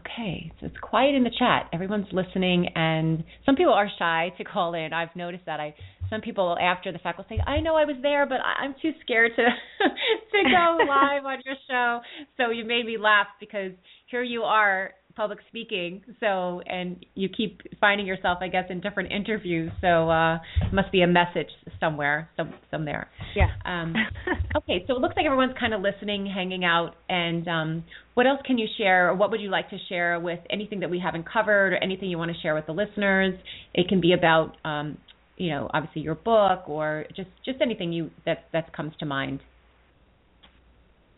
Okay, 0.00 0.52
so 0.58 0.66
it's 0.66 0.76
quiet 0.80 1.14
in 1.14 1.22
the 1.22 1.30
chat. 1.38 1.68
Everyone's 1.72 2.06
listening, 2.12 2.68
and 2.74 3.24
some 3.44 3.56
people 3.56 3.74
are 3.74 3.88
shy 3.98 4.32
to 4.38 4.44
call 4.44 4.74
in. 4.74 4.92
I've 4.92 5.14
noticed 5.14 5.44
that. 5.46 5.60
I 5.60 5.74
some 6.12 6.20
people 6.20 6.56
after 6.60 6.92
the 6.92 6.98
fact 6.98 7.16
will 7.16 7.26
say, 7.28 7.40
"I 7.46 7.60
know 7.60 7.74
I 7.74 7.86
was 7.86 7.96
there, 8.02 8.26
but 8.26 8.38
I'm 8.42 8.74
too 8.82 8.92
scared 9.00 9.32
to 9.36 9.42
to 9.42 10.42
go 10.44 10.78
live 10.86 11.24
on 11.24 11.38
your 11.44 11.56
show." 11.68 12.00
So 12.36 12.50
you 12.50 12.64
made 12.64 12.84
me 12.84 12.98
laugh 12.98 13.28
because 13.40 13.72
here 14.10 14.22
you 14.22 14.42
are 14.42 14.92
public 15.14 15.38
speaking. 15.48 16.02
So 16.20 16.60
and 16.66 17.04
you 17.14 17.28
keep 17.28 17.60
finding 17.80 18.06
yourself 18.06 18.38
i 18.40 18.48
guess 18.48 18.64
in 18.70 18.80
different 18.80 19.12
interviews. 19.12 19.70
So 19.80 20.10
uh 20.10 20.38
must 20.72 20.92
be 20.92 21.02
a 21.02 21.06
message 21.06 21.50
somewhere 21.80 22.30
some 22.36 22.52
some 22.70 22.84
there. 22.84 23.08
Yeah. 23.34 23.48
Um 23.64 23.94
okay. 24.56 24.84
So 24.86 24.96
it 24.96 25.00
looks 25.00 25.16
like 25.16 25.26
everyone's 25.26 25.54
kind 25.58 25.74
of 25.74 25.80
listening 25.80 26.26
hanging 26.26 26.64
out. 26.64 26.94
And 27.08 27.46
um 27.48 27.84
what 28.14 28.26
else 28.26 28.40
can 28.44 28.58
you 28.58 28.66
share? 28.78 29.10
Or 29.10 29.14
what 29.14 29.30
would 29.30 29.40
you 29.40 29.50
like 29.50 29.70
to 29.70 29.78
share 29.88 30.20
with 30.20 30.40
anything 30.50 30.80
that 30.80 30.90
we 30.90 31.00
haven't 31.00 31.26
covered 31.30 31.72
or 31.72 31.76
anything 31.76 32.10
you 32.10 32.18
want 32.18 32.30
to 32.30 32.40
share 32.40 32.54
with 32.54 32.66
the 32.66 32.72
listeners? 32.72 33.34
It 33.74 33.88
can 33.88 34.00
be 34.00 34.12
about 34.12 34.56
um 34.64 34.98
you 35.42 35.50
know 35.50 35.68
obviously 35.74 36.02
your 36.02 36.14
book 36.14 36.68
or 36.68 37.04
just 37.16 37.28
just 37.44 37.58
anything 37.60 37.92
you 37.92 38.10
that 38.24 38.44
that 38.52 38.72
comes 38.76 38.92
to 38.98 39.06
mind 39.06 39.40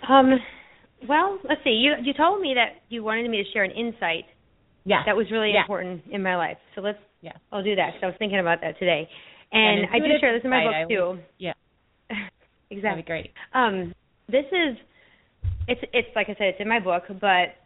um 0.09 0.39
well, 1.09 1.39
let's 1.49 1.61
see. 1.65 1.71
You 1.71 1.95
you 2.03 2.13
told 2.15 2.41
me 2.41 2.55
that 2.55 2.83
you 2.89 3.03
wanted 3.03 3.31
me 3.31 3.43
to 3.43 3.51
share 3.53 3.65
an 3.65 3.71
insight. 3.71 4.25
Yeah. 4.85 5.03
That 5.07 5.17
was 5.17 5.27
really 5.31 5.53
yeah. 5.53 5.63
important 5.63 6.03
in 6.11 6.23
my 6.23 6.37
life. 6.37 6.59
So 6.75 6.81
let's. 6.81 6.99
Yeah. 7.21 7.33
I'll 7.53 7.63
do 7.63 7.75
that 7.75 7.93
because 7.93 8.01
I 8.03 8.07
was 8.07 8.17
thinking 8.19 8.39
about 8.39 8.61
that 8.61 8.79
today, 8.79 9.09
and, 9.51 9.85
and 9.85 9.89
I 9.91 9.99
did 9.99 10.21
share 10.21 10.35
this 10.35 10.45
in 10.45 10.51
my 10.51 10.65
book 10.65 10.89
too. 10.91 11.19
yeah. 11.39 11.53
exactly. 12.71 12.81
That'd 12.83 13.05
be 13.05 13.07
great. 13.07 13.31
Um, 13.55 13.95
this 14.29 14.45
is, 14.53 14.77
it's 15.69 15.81
it's 15.93 16.09
like 16.15 16.29
I 16.29 16.35
said, 16.37 16.49
it's 16.49 16.61
in 16.61 16.69
my 16.69 16.81
book, 16.81 17.05
but 17.09 17.57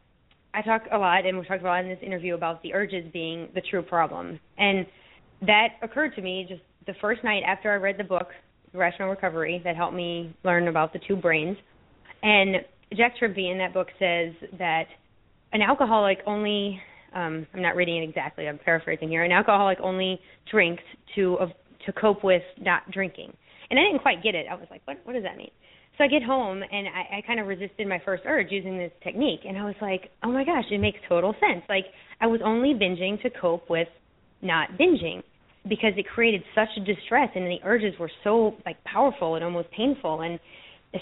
I 0.54 0.62
talk 0.64 0.82
a 0.92 0.98
lot, 0.98 1.26
and 1.26 1.38
we 1.38 1.46
talked 1.46 1.62
a 1.62 1.66
lot 1.66 1.82
in 1.82 1.88
this 1.88 1.98
interview 2.02 2.34
about 2.34 2.62
the 2.62 2.72
urges 2.72 3.04
being 3.12 3.48
the 3.54 3.62
true 3.68 3.82
problem, 3.82 4.38
and 4.56 4.86
that 5.42 5.68
occurred 5.82 6.14
to 6.16 6.22
me 6.22 6.46
just 6.48 6.62
the 6.86 6.94
first 7.00 7.22
night 7.24 7.42
after 7.46 7.70
I 7.70 7.76
read 7.76 7.96
the 7.98 8.04
book, 8.04 8.28
Rational 8.72 9.08
Recovery, 9.08 9.60
that 9.64 9.76
helped 9.76 9.94
me 9.94 10.34
learn 10.44 10.68
about 10.68 10.92
the 10.92 11.00
two 11.06 11.16
brains, 11.16 11.56
and 12.22 12.56
Jack 12.96 13.14
Trimpey 13.20 13.50
in 13.50 13.58
that 13.58 13.74
book 13.74 13.88
says 13.98 14.32
that 14.58 14.84
an 15.52 15.62
alcoholic 15.62 16.18
only 16.26 16.80
um, 17.14 17.46
I'm 17.54 17.62
not 17.62 17.76
reading 17.76 18.02
it 18.02 18.08
exactly. 18.08 18.46
I'm 18.46 18.58
paraphrasing 18.58 19.08
here. 19.08 19.24
An 19.24 19.32
alcoholic 19.32 19.78
only 19.80 20.20
drinks 20.50 20.82
to 21.14 21.38
uh, 21.38 21.46
to 21.86 21.92
cope 21.92 22.22
with 22.22 22.42
not 22.60 22.90
drinking. 22.90 23.32
And 23.70 23.78
I 23.78 23.82
didn't 23.82 24.00
quite 24.00 24.22
get 24.22 24.34
it. 24.34 24.46
I 24.50 24.54
was 24.54 24.66
like, 24.70 24.82
what 24.84 24.98
what 25.04 25.14
does 25.14 25.22
that 25.22 25.36
mean? 25.36 25.50
So 25.96 26.04
I 26.04 26.08
get 26.08 26.22
home 26.22 26.62
and 26.62 26.86
I, 26.86 27.18
I 27.18 27.22
kind 27.26 27.40
of 27.40 27.46
resisted 27.46 27.88
my 27.88 28.00
first 28.04 28.22
urge 28.26 28.48
using 28.50 28.78
this 28.78 28.92
technique, 29.02 29.40
and 29.46 29.58
I 29.58 29.64
was 29.64 29.74
like, 29.80 30.10
oh 30.22 30.30
my 30.30 30.44
gosh, 30.44 30.64
it 30.70 30.80
makes 30.80 30.98
total 31.08 31.34
sense. 31.40 31.62
Like 31.68 31.86
I 32.20 32.26
was 32.26 32.40
only 32.44 32.74
binging 32.74 33.20
to 33.22 33.30
cope 33.30 33.68
with 33.68 33.88
not 34.42 34.70
binging 34.78 35.22
because 35.68 35.92
it 35.96 36.06
created 36.06 36.42
such 36.54 36.68
distress, 36.86 37.30
and 37.34 37.46
the 37.46 37.58
urges 37.64 37.94
were 37.98 38.10
so 38.24 38.56
like 38.64 38.82
powerful 38.84 39.34
and 39.34 39.44
almost 39.44 39.70
painful, 39.70 40.22
and 40.22 40.38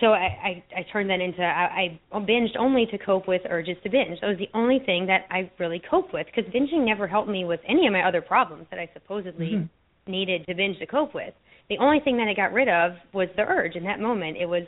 so 0.01 0.09
I, 0.09 0.19
I 0.19 0.65
I 0.79 0.87
turned 0.93 1.11
that 1.11 1.21
into 1.21 1.43
I, 1.43 1.99
I 2.13 2.19
binged 2.19 2.57
only 2.59 2.87
to 2.87 2.99
cope 2.99 3.29
with 3.29 3.43
urges 3.49 3.77
to 3.85 3.91
binge. 3.91 4.21
That 4.21 4.29
was 4.29 4.39
the 4.39 4.51
only 4.53 4.81
thing 4.85 5.07
that 5.07 5.27
I 5.31 5.51
really 5.59 5.81
coped 5.89 6.13
with 6.13 6.27
because 6.27 6.51
binging 6.53 6.85
never 6.85 7.07
helped 7.07 7.29
me 7.29 7.45
with 7.45 7.61
any 7.69 7.87
of 7.87 7.93
my 7.93 8.03
other 8.03 8.21
problems 8.21 8.67
that 8.71 8.81
I 8.81 8.91
supposedly 8.95 9.53
mm-hmm. 9.53 10.11
needed 10.11 10.45
to 10.47 10.55
binge 10.55 10.79
to 10.81 10.87
cope 10.87 11.15
with. 11.15 11.35
The 11.69 11.79
only 11.79 12.01
thing 12.01 12.17
that 12.17 12.29
I 12.29 12.35
got 12.35 12.53
rid 12.53 12.69
of 12.69 12.93
was 13.13 13.29
the 13.37 13.43
urge. 13.43 13.77
In 13.77 13.85
that 13.85 14.01
moment, 14.01 14.37
it 14.37 14.47
was 14.47 14.65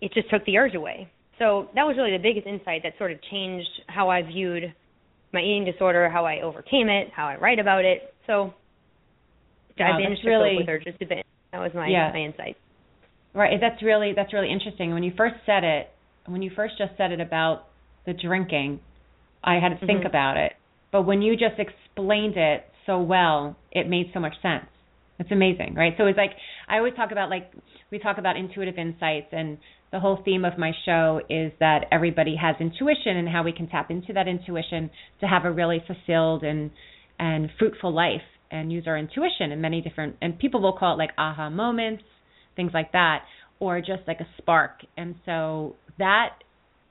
it 0.00 0.12
just 0.14 0.30
took 0.30 0.44
the 0.46 0.56
urge 0.56 0.74
away. 0.74 1.10
So 1.38 1.68
that 1.74 1.82
was 1.82 1.96
really 1.98 2.12
the 2.12 2.22
biggest 2.22 2.46
insight 2.46 2.82
that 2.84 2.94
sort 2.96 3.12
of 3.12 3.18
changed 3.30 3.68
how 3.88 4.08
I 4.08 4.22
viewed 4.22 4.74
my 5.32 5.40
eating 5.40 5.66
disorder, 5.70 6.08
how 6.08 6.24
I 6.24 6.40
overcame 6.40 6.88
it, 6.88 7.08
how 7.14 7.26
I 7.26 7.36
write 7.36 7.58
about 7.58 7.84
it. 7.84 8.14
So 8.26 8.54
wow, 9.84 9.98
I 9.98 10.00
binged 10.00 10.24
really, 10.24 10.56
with 10.56 10.68
urges 10.68 10.94
to 10.98 11.06
binge. 11.06 11.24
That 11.52 11.58
was 11.58 11.72
my 11.74 11.88
yeah. 11.88 12.10
my 12.12 12.20
insight. 12.20 12.56
Right. 13.34 13.58
That's 13.60 13.82
really 13.82 14.12
that's 14.14 14.32
really 14.32 14.50
interesting. 14.50 14.92
When 14.92 15.02
you 15.02 15.12
first 15.16 15.36
said 15.44 15.64
it, 15.64 15.90
when 16.26 16.42
you 16.42 16.50
first 16.54 16.78
just 16.78 16.92
said 16.96 17.12
it 17.12 17.20
about 17.20 17.64
the 18.06 18.14
drinking, 18.14 18.80
I 19.44 19.54
had 19.54 19.78
to 19.78 19.86
think 19.86 20.00
mm-hmm. 20.00 20.06
about 20.06 20.36
it. 20.36 20.52
But 20.92 21.02
when 21.02 21.22
you 21.22 21.34
just 21.34 21.58
explained 21.58 22.36
it 22.36 22.64
so 22.86 23.00
well, 23.00 23.56
it 23.72 23.88
made 23.88 24.10
so 24.14 24.20
much 24.20 24.34
sense. 24.40 24.66
It's 25.18 25.30
amazing, 25.30 25.74
right? 25.74 25.94
So 25.98 26.06
it's 26.06 26.16
like 26.16 26.32
I 26.68 26.78
always 26.78 26.94
talk 26.94 27.12
about 27.12 27.30
like 27.30 27.52
we 27.90 27.98
talk 27.98 28.18
about 28.18 28.36
intuitive 28.36 28.78
insights 28.78 29.28
and 29.32 29.58
the 29.92 30.00
whole 30.00 30.20
theme 30.24 30.44
of 30.44 30.58
my 30.58 30.72
show 30.84 31.20
is 31.30 31.52
that 31.60 31.86
everybody 31.92 32.36
has 32.36 32.56
intuition 32.60 33.16
and 33.16 33.28
how 33.28 33.42
we 33.42 33.52
can 33.52 33.68
tap 33.68 33.90
into 33.90 34.12
that 34.12 34.28
intuition 34.28 34.90
to 35.20 35.26
have 35.26 35.44
a 35.44 35.50
really 35.50 35.82
fulfilled 35.86 36.42
and 36.42 36.70
and 37.18 37.50
fruitful 37.58 37.94
life 37.94 38.22
and 38.50 38.72
use 38.72 38.84
our 38.86 38.96
intuition 38.96 39.52
in 39.52 39.60
many 39.60 39.80
different 39.80 40.16
and 40.20 40.38
people 40.38 40.60
will 40.60 40.76
call 40.76 40.94
it 40.94 40.98
like 40.98 41.10
aha 41.18 41.50
moments 41.50 42.02
things 42.56 42.72
like 42.74 42.90
that, 42.92 43.22
or 43.60 43.80
just 43.80 44.02
like 44.08 44.20
a 44.20 44.26
spark. 44.38 44.80
And 44.96 45.14
so 45.24 45.76
that 45.98 46.30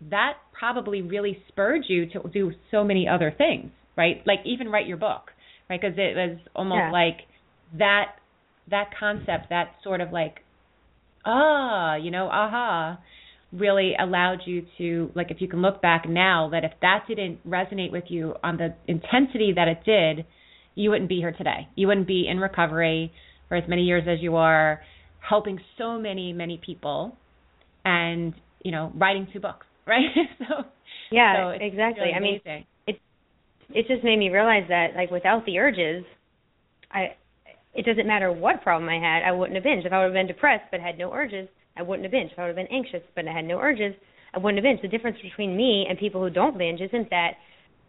that 0.09 0.33
probably 0.57 1.01
really 1.01 1.39
spurred 1.47 1.83
you 1.87 2.05
to 2.07 2.21
do 2.31 2.51
so 2.69 2.83
many 2.83 3.07
other 3.07 3.33
things, 3.35 3.71
right? 3.97 4.21
Like 4.25 4.39
even 4.45 4.69
write 4.69 4.87
your 4.87 4.97
book, 4.97 5.31
right? 5.69 5.81
Because 5.81 5.97
it 5.97 6.15
was 6.15 6.37
almost 6.55 6.77
yeah. 6.77 6.91
like 6.91 7.17
that 7.77 8.15
that 8.69 8.91
concept, 8.97 9.49
that 9.49 9.75
sort 9.83 9.99
of 9.99 10.11
like 10.13 10.37
ah, 11.25 11.95
you 11.95 12.11
know, 12.11 12.27
aha, 12.27 12.99
really 13.51 13.93
allowed 13.99 14.39
you 14.45 14.65
to 14.77 15.11
like 15.15 15.31
if 15.31 15.41
you 15.41 15.47
can 15.47 15.61
look 15.61 15.81
back 15.81 16.07
now 16.07 16.49
that 16.51 16.63
if 16.63 16.71
that 16.81 17.05
didn't 17.07 17.45
resonate 17.47 17.91
with 17.91 18.05
you 18.09 18.35
on 18.43 18.57
the 18.57 18.75
intensity 18.87 19.53
that 19.55 19.67
it 19.67 19.79
did, 19.85 20.25
you 20.75 20.89
wouldn't 20.89 21.09
be 21.09 21.17
here 21.17 21.31
today. 21.31 21.67
You 21.75 21.87
wouldn't 21.87 22.07
be 22.07 22.27
in 22.29 22.39
recovery 22.39 23.11
for 23.49 23.55
as 23.55 23.67
many 23.67 23.83
years 23.83 24.03
as 24.07 24.21
you 24.21 24.35
are 24.35 24.81
helping 25.27 25.59
so 25.77 25.97
many 25.97 26.33
many 26.33 26.59
people 26.63 27.17
and 27.83 28.33
you 28.63 28.71
know 28.71 28.91
writing 28.95 29.27
two 29.33 29.39
books 29.39 29.65
right? 29.87 30.05
So 30.39 30.65
yeah 31.11 31.35
so 31.35 31.49
exactly. 31.63 32.05
really 32.05 32.13
i 32.13 32.19
mean 32.19 32.41
it 32.87 32.99
it 33.69 33.87
just 33.87 34.03
made 34.03 34.17
me 34.17 34.29
realize 34.29 34.63
that 34.69 34.89
like 34.95 35.11
without 35.11 35.45
the 35.45 35.59
urges 35.59 36.03
i 36.91 37.15
it 37.73 37.85
doesn't 37.85 38.07
matter 38.07 38.31
what 38.31 38.63
problem 38.63 38.89
i 38.89 38.95
had 38.95 39.27
i 39.27 39.31
wouldn't 39.31 39.55
have 39.55 39.63
binged. 39.63 39.85
If 39.85 39.93
i 39.93 39.99
would 39.99 40.05
have 40.05 40.13
been 40.13 40.27
depressed 40.27 40.65
but 40.71 40.79
had 40.79 40.97
no 40.97 41.11
urges 41.11 41.47
i 41.77 41.83
wouldn't 41.83 42.05
have 42.05 42.13
binged. 42.13 42.33
If 42.33 42.39
i 42.39 42.41
would 42.47 42.57
have 42.57 42.67
been 42.67 42.75
anxious 42.75 43.01
but 43.15 43.27
i 43.27 43.33
had 43.33 43.45
no 43.45 43.59
urges 43.59 43.93
i 44.33 44.39
wouldn't 44.39 44.63
have 44.63 44.69
binged. 44.69 44.81
The 44.81 44.87
difference 44.87 45.17
between 45.21 45.55
me 45.55 45.85
and 45.87 45.97
people 45.97 46.21
who 46.21 46.29
don't 46.29 46.57
binge 46.57 46.81
isn't 46.81 47.09
that 47.11 47.33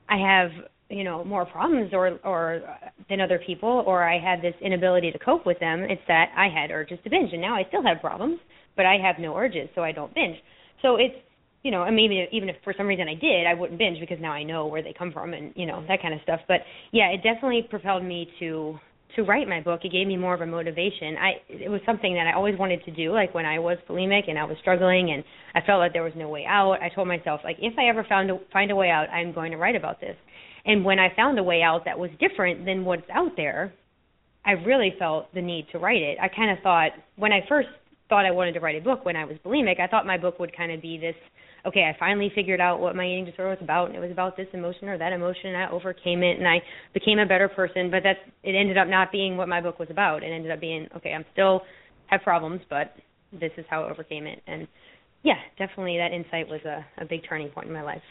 i 0.09 0.19
have 0.19 0.51
you 0.89 1.05
know 1.05 1.25
more 1.25 1.45
problems 1.45 1.93
or 1.93 2.19
or 2.25 2.63
than 3.09 3.21
other 3.21 3.41
people 3.45 3.83
or 3.87 4.09
I 4.09 4.19
had 4.19 4.41
this 4.43 4.55
inability 4.61 5.11
to 5.13 5.19
cope 5.19 5.45
with 5.45 5.59
them 5.59 5.81
it's 5.83 6.03
that 6.09 6.33
I 6.37 6.49
had 6.49 6.71
urges 6.71 6.99
to 7.05 7.11
binge 7.11 7.33
and 7.33 7.41
now 7.41 7.57
I 7.57 7.65
still 7.69 7.83
have 7.83 8.01
problems 8.01 8.39
but 8.77 8.87
I 8.87 8.97
have 9.03 9.17
no 9.19 9.37
urges 9.37 9.69
so 9.75 9.83
I 9.83 9.93
don't 9.93 10.15
binge. 10.15 10.37
So 10.83 10.97
it's 10.97 11.15
you 11.63 11.71
know 11.71 11.83
and 11.83 11.97
maybe 11.97 12.27
even 12.31 12.49
if 12.49 12.57
for 12.63 12.75
some 12.77 12.87
reason 12.87 13.09
I 13.09 13.15
did 13.15 13.47
I 13.47 13.55
wouldn't 13.55 13.79
binge 13.79 13.99
because 14.01 14.19
now 14.21 14.33
I 14.33 14.45
know 14.45 14.67
where 14.67 14.83
they 14.83 14.95
come 14.97 15.13
from 15.13 15.35
and 15.35 15.53
you 15.57 15.67
know 15.67 15.85
that 15.89 16.01
kind 16.03 16.15
of 16.15 16.21
stuff. 16.23 16.41
But 16.47 16.61
yeah 16.93 17.09
it 17.11 17.19
definitely 17.23 17.67
propelled 17.69 18.05
me 18.05 18.29
to 18.39 18.79
to 19.15 19.23
write 19.23 19.49
my 19.49 19.63
book. 19.63 19.81
It 19.83 19.93
gave 19.93 20.07
me 20.07 20.17
more 20.17 20.35
of 20.35 20.43
a 20.43 20.47
motivation. 20.47 21.17
I 21.17 21.33
it 21.49 21.69
was 21.69 21.81
something 21.85 22.15
that 22.15 22.27
I 22.29 22.35
always 22.37 22.57
wanted 22.59 22.85
to 22.85 22.93
do 22.93 23.13
like 23.13 23.35
when 23.35 23.47
I 23.47 23.59
was 23.59 23.79
bulimic 23.89 24.29
and 24.29 24.39
I 24.39 24.45
was 24.45 24.57
struggling 24.61 25.11
and 25.11 25.25
I 25.55 25.67
felt 25.67 25.81
like 25.81 25.93
there 25.93 26.05
was 26.05 26.13
no 26.15 26.29
way 26.29 26.45
out 26.47 26.79
I 26.81 26.91
told 26.95 27.09
myself 27.09 27.41
like 27.43 27.57
if 27.61 27.77
I 27.77 27.89
ever 27.89 28.05
found 28.09 28.31
a, 28.31 28.39
find 28.53 28.71
a 28.71 28.77
way 28.77 28.91
out 28.91 29.09
I'm 29.11 29.33
going 29.33 29.51
to 29.51 29.59
write 29.59 29.75
about 29.75 30.01
this 30.01 30.17
and 30.67 30.85
when 30.85 30.99
I 30.99 31.15
found 31.15 31.39
a 31.39 31.43
way 31.43 31.63
out 31.63 31.85
that 31.85 31.99
was 31.99 32.11
different 32.19 32.65
than 32.67 32.85
what's 32.85 33.09
out 33.13 33.33
there, 33.37 33.73
I 34.45 34.53
really 34.53 34.95
felt 34.99 35.33
the 35.35 35.43
need 35.43 35.67
to 35.73 35.79
write 35.79 36.03
it. 36.03 36.19
I 36.21 36.29
kind 36.29 36.51
of 36.51 36.63
thought 36.63 36.91
when 37.17 37.33
I 37.33 37.41
first 37.49 37.69
thought 38.09 38.25
I 38.25 38.31
wanted 38.31 38.53
to 38.53 38.61
write 38.61 38.77
a 38.77 38.85
book 38.85 39.05
when 39.05 39.17
I 39.17 39.25
was 39.25 39.37
bulimic, 39.45 39.81
I 39.81 39.87
thought 39.87 40.07
my 40.07 40.19
book 40.19 40.39
would 40.39 40.57
kind 40.57 40.73
of 40.73 40.83
be 40.83 40.99
this 40.99 41.15
okay, 41.67 41.83
I 41.83 41.99
finally 41.99 42.31
figured 42.33 42.61
out 42.61 42.79
what 42.79 42.95
my 42.95 43.05
eating 43.05 43.25
disorder 43.25 43.51
was 43.51 43.59
about 43.61 43.89
and 43.89 43.97
it 43.97 44.01
was 44.01 44.13
about 44.13 44.37
this 44.37 44.47
emotion 44.53 44.89
or 44.89 44.99
that 44.99 45.13
emotion 45.13 45.47
and 45.47 45.57
I 45.57 45.71
overcame 45.71 46.23
it 46.23 46.39
and 46.39 46.47
I 46.47 46.63
became 46.95 47.19
a 47.19 47.27
better 47.27 47.49
person, 47.49 47.91
but 47.91 48.05
that's 48.05 48.21
it 48.45 48.55
ended 48.55 48.79
up 48.79 48.87
not 48.87 49.11
being 49.11 49.37
what 49.37 49.49
my 49.49 49.61
book 49.61 49.81
was 49.81 49.89
about. 49.91 50.23
It 50.23 50.29
ended 50.29 50.53
up 50.53 50.61
being 50.61 50.87
okay, 50.97 51.13
I'm 51.13 51.25
still 51.33 51.63
have 52.07 52.21
problems, 52.23 52.61
but 52.71 52.95
this 53.33 53.51
is 53.57 53.65
how 53.69 53.83
I 53.83 53.91
overcame 53.91 54.27
it. 54.27 54.43
And 54.47 54.69
yeah, 55.25 55.39
definitely 55.59 55.99
that 55.99 56.13
insight 56.13 56.49
was 56.49 56.61
a, 56.65 56.85
a 57.03 57.05
big 57.05 57.23
turning 57.29 57.49
point 57.49 57.67
in 57.67 57.73
my 57.73 57.83
life. 57.83 58.03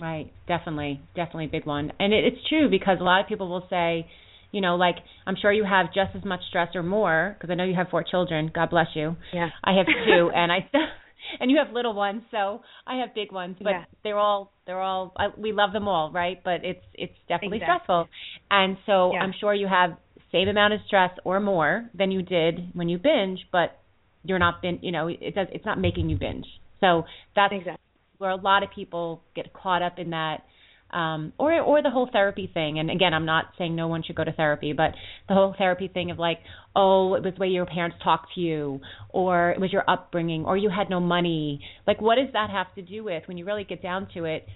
Right, 0.00 0.32
definitely, 0.46 1.00
definitely 1.16 1.46
a 1.46 1.48
big 1.48 1.66
one. 1.66 1.92
And 1.98 2.12
it, 2.12 2.24
it's 2.24 2.48
true 2.48 2.70
because 2.70 2.98
a 3.00 3.04
lot 3.04 3.20
of 3.20 3.26
people 3.26 3.48
will 3.48 3.66
say, 3.68 4.06
you 4.52 4.60
know, 4.60 4.76
like 4.76 4.96
I'm 5.26 5.36
sure 5.40 5.52
you 5.52 5.64
have 5.64 5.86
just 5.86 6.16
as 6.16 6.24
much 6.24 6.40
stress 6.48 6.68
or 6.74 6.82
more 6.82 7.36
because 7.36 7.50
I 7.50 7.54
know 7.54 7.64
you 7.64 7.74
have 7.74 7.88
four 7.88 8.04
children. 8.08 8.50
God 8.54 8.70
bless 8.70 8.88
you. 8.94 9.16
Yeah. 9.32 9.48
I 9.62 9.72
have 9.72 9.86
two, 10.06 10.30
and 10.34 10.50
I 10.50 10.66
still 10.68 10.80
and 11.40 11.50
you 11.50 11.58
have 11.62 11.72
little 11.72 11.94
ones, 11.94 12.22
so 12.30 12.62
I 12.86 12.96
have 13.00 13.14
big 13.14 13.32
ones, 13.32 13.56
but 13.60 13.70
yeah. 13.70 13.84
they're 14.02 14.18
all 14.18 14.52
they're 14.66 14.80
all 14.80 15.12
I, 15.16 15.28
we 15.36 15.52
love 15.52 15.72
them 15.72 15.88
all, 15.88 16.10
right? 16.12 16.42
But 16.42 16.64
it's 16.64 16.84
it's 16.94 17.14
definitely 17.28 17.58
exactly. 17.58 17.84
stressful, 17.84 18.08
and 18.50 18.76
so 18.86 19.12
yeah. 19.12 19.20
I'm 19.20 19.32
sure 19.38 19.54
you 19.54 19.68
have 19.68 19.90
same 20.32 20.48
amount 20.48 20.74
of 20.74 20.80
stress 20.86 21.10
or 21.24 21.40
more 21.40 21.88
than 21.94 22.10
you 22.10 22.22
did 22.22 22.74
when 22.74 22.88
you 22.88 22.98
binge, 22.98 23.40
but 23.50 23.78
you're 24.24 24.38
not 24.38 24.62
bin 24.62 24.78
you 24.82 24.92
know 24.92 25.08
it 25.08 25.34
does 25.34 25.48
it's 25.52 25.66
not 25.66 25.78
making 25.78 26.08
you 26.08 26.16
binge. 26.16 26.46
So 26.80 27.04
that's 27.34 27.52
exactly. 27.52 27.87
Where 28.18 28.30
a 28.30 28.36
lot 28.36 28.62
of 28.62 28.70
people 28.74 29.22
get 29.34 29.52
caught 29.52 29.82
up 29.82 29.98
in 29.98 30.10
that 30.10 30.42
um 30.90 31.32
or 31.38 31.60
or 31.60 31.82
the 31.82 31.90
whole 31.90 32.08
therapy 32.10 32.50
thing. 32.52 32.78
And 32.78 32.90
again 32.90 33.12
i'm 33.12 33.26
not 33.26 33.46
saying 33.58 33.76
no 33.76 33.88
one 33.88 34.02
should 34.02 34.16
go 34.16 34.24
to 34.24 34.32
therapy 34.32 34.72
but 34.72 34.92
the 35.28 35.34
whole 35.34 35.54
therapy 35.56 35.88
thing 35.88 36.10
of 36.10 36.18
like 36.18 36.38
oh 36.74 37.14
it 37.14 37.22
was 37.22 37.34
the 37.34 37.40
way 37.40 37.48
your 37.48 37.66
parents 37.66 37.96
talked 38.02 38.34
to 38.34 38.40
you 38.40 38.80
or 39.10 39.50
it 39.50 39.60
was 39.60 39.72
your 39.72 39.88
upbringing 39.88 40.44
or 40.44 40.56
you 40.56 40.70
had 40.70 40.88
no 40.88 41.00
money. 41.00 41.60
Like 41.86 42.00
what 42.00 42.16
does 42.16 42.32
that 42.32 42.50
have 42.50 42.74
to 42.74 42.82
do 42.82 43.04
with? 43.04 43.24
When 43.26 43.36
you 43.36 43.44
really 43.44 43.64
get 43.64 43.82
down 43.82 44.08
to 44.14 44.24
it 44.24 44.46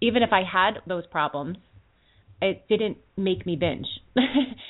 even 0.00 0.22
if 0.22 0.30
i 0.32 0.42
had 0.42 0.80
those 0.86 1.06
problems 1.06 1.56
it 2.42 2.68
didn't 2.68 2.98
make 3.16 3.46
me 3.46 3.56
binge. 3.56 3.86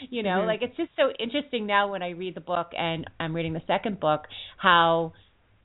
You 0.09 0.23
know 0.23 0.31
mm-hmm. 0.31 0.47
like 0.47 0.63
it's 0.63 0.77
just 0.77 0.91
so 0.97 1.11
interesting 1.19 1.67
now 1.67 1.91
when 1.91 2.03
i 2.03 2.11
read 2.11 2.37
the 2.37 2.41
book 2.41 2.69
and 2.79 3.11
i'm 3.19 3.35
reading 3.35 3.55
the 3.55 3.63
second 3.67 3.99
book 3.99 4.23
how 4.57 5.15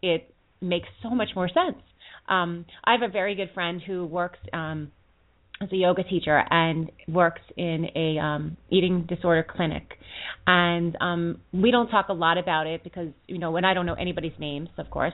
it 0.02 0.34
makes 0.62 0.88
so 1.04 1.10
much 1.10 1.30
more 1.36 1.48
sense 1.48 1.82
um 2.30 2.66
i 2.84 2.92
have 2.94 3.02
a 3.02 3.12
very 3.12 3.36
good 3.36 3.50
friend 3.54 3.82
who 3.86 4.06
works 4.06 4.40
um 4.54 4.92
as 5.62 5.70
a 5.72 5.76
yoga 5.76 6.04
teacher 6.04 6.44
and 6.50 6.92
works 7.08 7.42
in 7.56 7.86
a 7.96 8.18
um 8.18 8.58
eating 8.70 9.06
disorder 9.08 9.46
clinic. 9.48 9.84
And 10.48 10.98
um 11.00 11.42
we 11.54 11.72
don't 11.72 11.90
talk 11.90 12.10
a 12.10 12.14
lot 12.14 12.38
about 12.38 12.68
it 12.68 12.84
because 12.84 13.10
you 13.28 13.38
know 13.38 13.56
and 13.56 13.66
I 13.66 13.74
don't 13.74 13.86
know 13.86 13.94
anybody's 13.94 14.38
names 14.40 14.70
of 14.78 14.90
course 14.90 15.14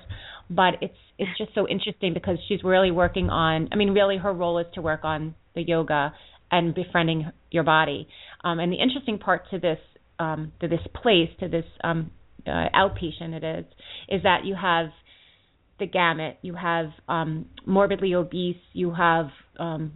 but 0.49 0.75
it's 0.81 0.97
it's 1.17 1.37
just 1.37 1.53
so 1.53 1.67
interesting 1.67 2.13
because 2.13 2.37
she's 2.47 2.63
really 2.63 2.91
working 2.91 3.29
on 3.29 3.69
I 3.71 3.75
mean 3.75 3.89
really 3.89 4.17
her 4.17 4.33
role 4.33 4.57
is 4.59 4.67
to 4.75 4.81
work 4.81 5.03
on 5.03 5.35
the 5.53 5.61
yoga 5.61 6.13
and 6.49 6.73
befriending 6.73 7.29
your 7.51 7.63
body. 7.63 8.07
Um 8.43 8.59
and 8.59 8.71
the 8.71 8.77
interesting 8.77 9.19
part 9.19 9.49
to 9.51 9.59
this 9.59 9.79
um 10.19 10.53
to 10.61 10.67
this 10.67 10.81
place 11.01 11.29
to 11.41 11.49
this 11.49 11.65
um 11.83 12.11
uh, 12.45 12.69
outpatient 12.73 13.33
it 13.33 13.43
is 13.43 13.65
is 14.07 14.23
that 14.23 14.45
you 14.45 14.55
have 14.55 14.87
the 15.79 15.85
gamut. 15.85 16.37
You 16.41 16.55
have 16.55 16.87
um 17.07 17.45
morbidly 17.65 18.13
obese 18.15 18.57
you 18.73 18.93
have 18.93 19.27
um 19.59 19.93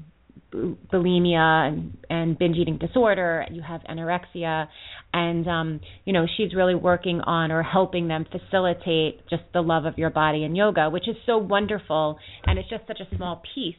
bulimia 0.53 1.69
and, 1.69 1.97
and 2.09 2.37
binge 2.37 2.57
eating 2.57 2.77
disorder 2.77 3.45
you 3.51 3.61
have 3.61 3.81
anorexia. 3.89 4.67
And 5.13 5.47
um 5.47 5.79
you 6.05 6.13
know 6.13 6.25
she's 6.37 6.53
really 6.53 6.75
working 6.75 7.21
on 7.21 7.51
or 7.51 7.63
helping 7.63 8.07
them 8.07 8.25
facilitate 8.31 9.27
just 9.29 9.43
the 9.53 9.61
love 9.61 9.85
of 9.85 9.97
your 9.97 10.09
body 10.09 10.43
and 10.43 10.55
yoga 10.55 10.89
which 10.89 11.07
is 11.07 11.15
so 11.25 11.37
wonderful. 11.37 12.17
And 12.45 12.59
it's 12.59 12.69
just 12.69 12.85
such 12.87 12.99
a 12.99 13.15
small 13.15 13.41
piece. 13.55 13.75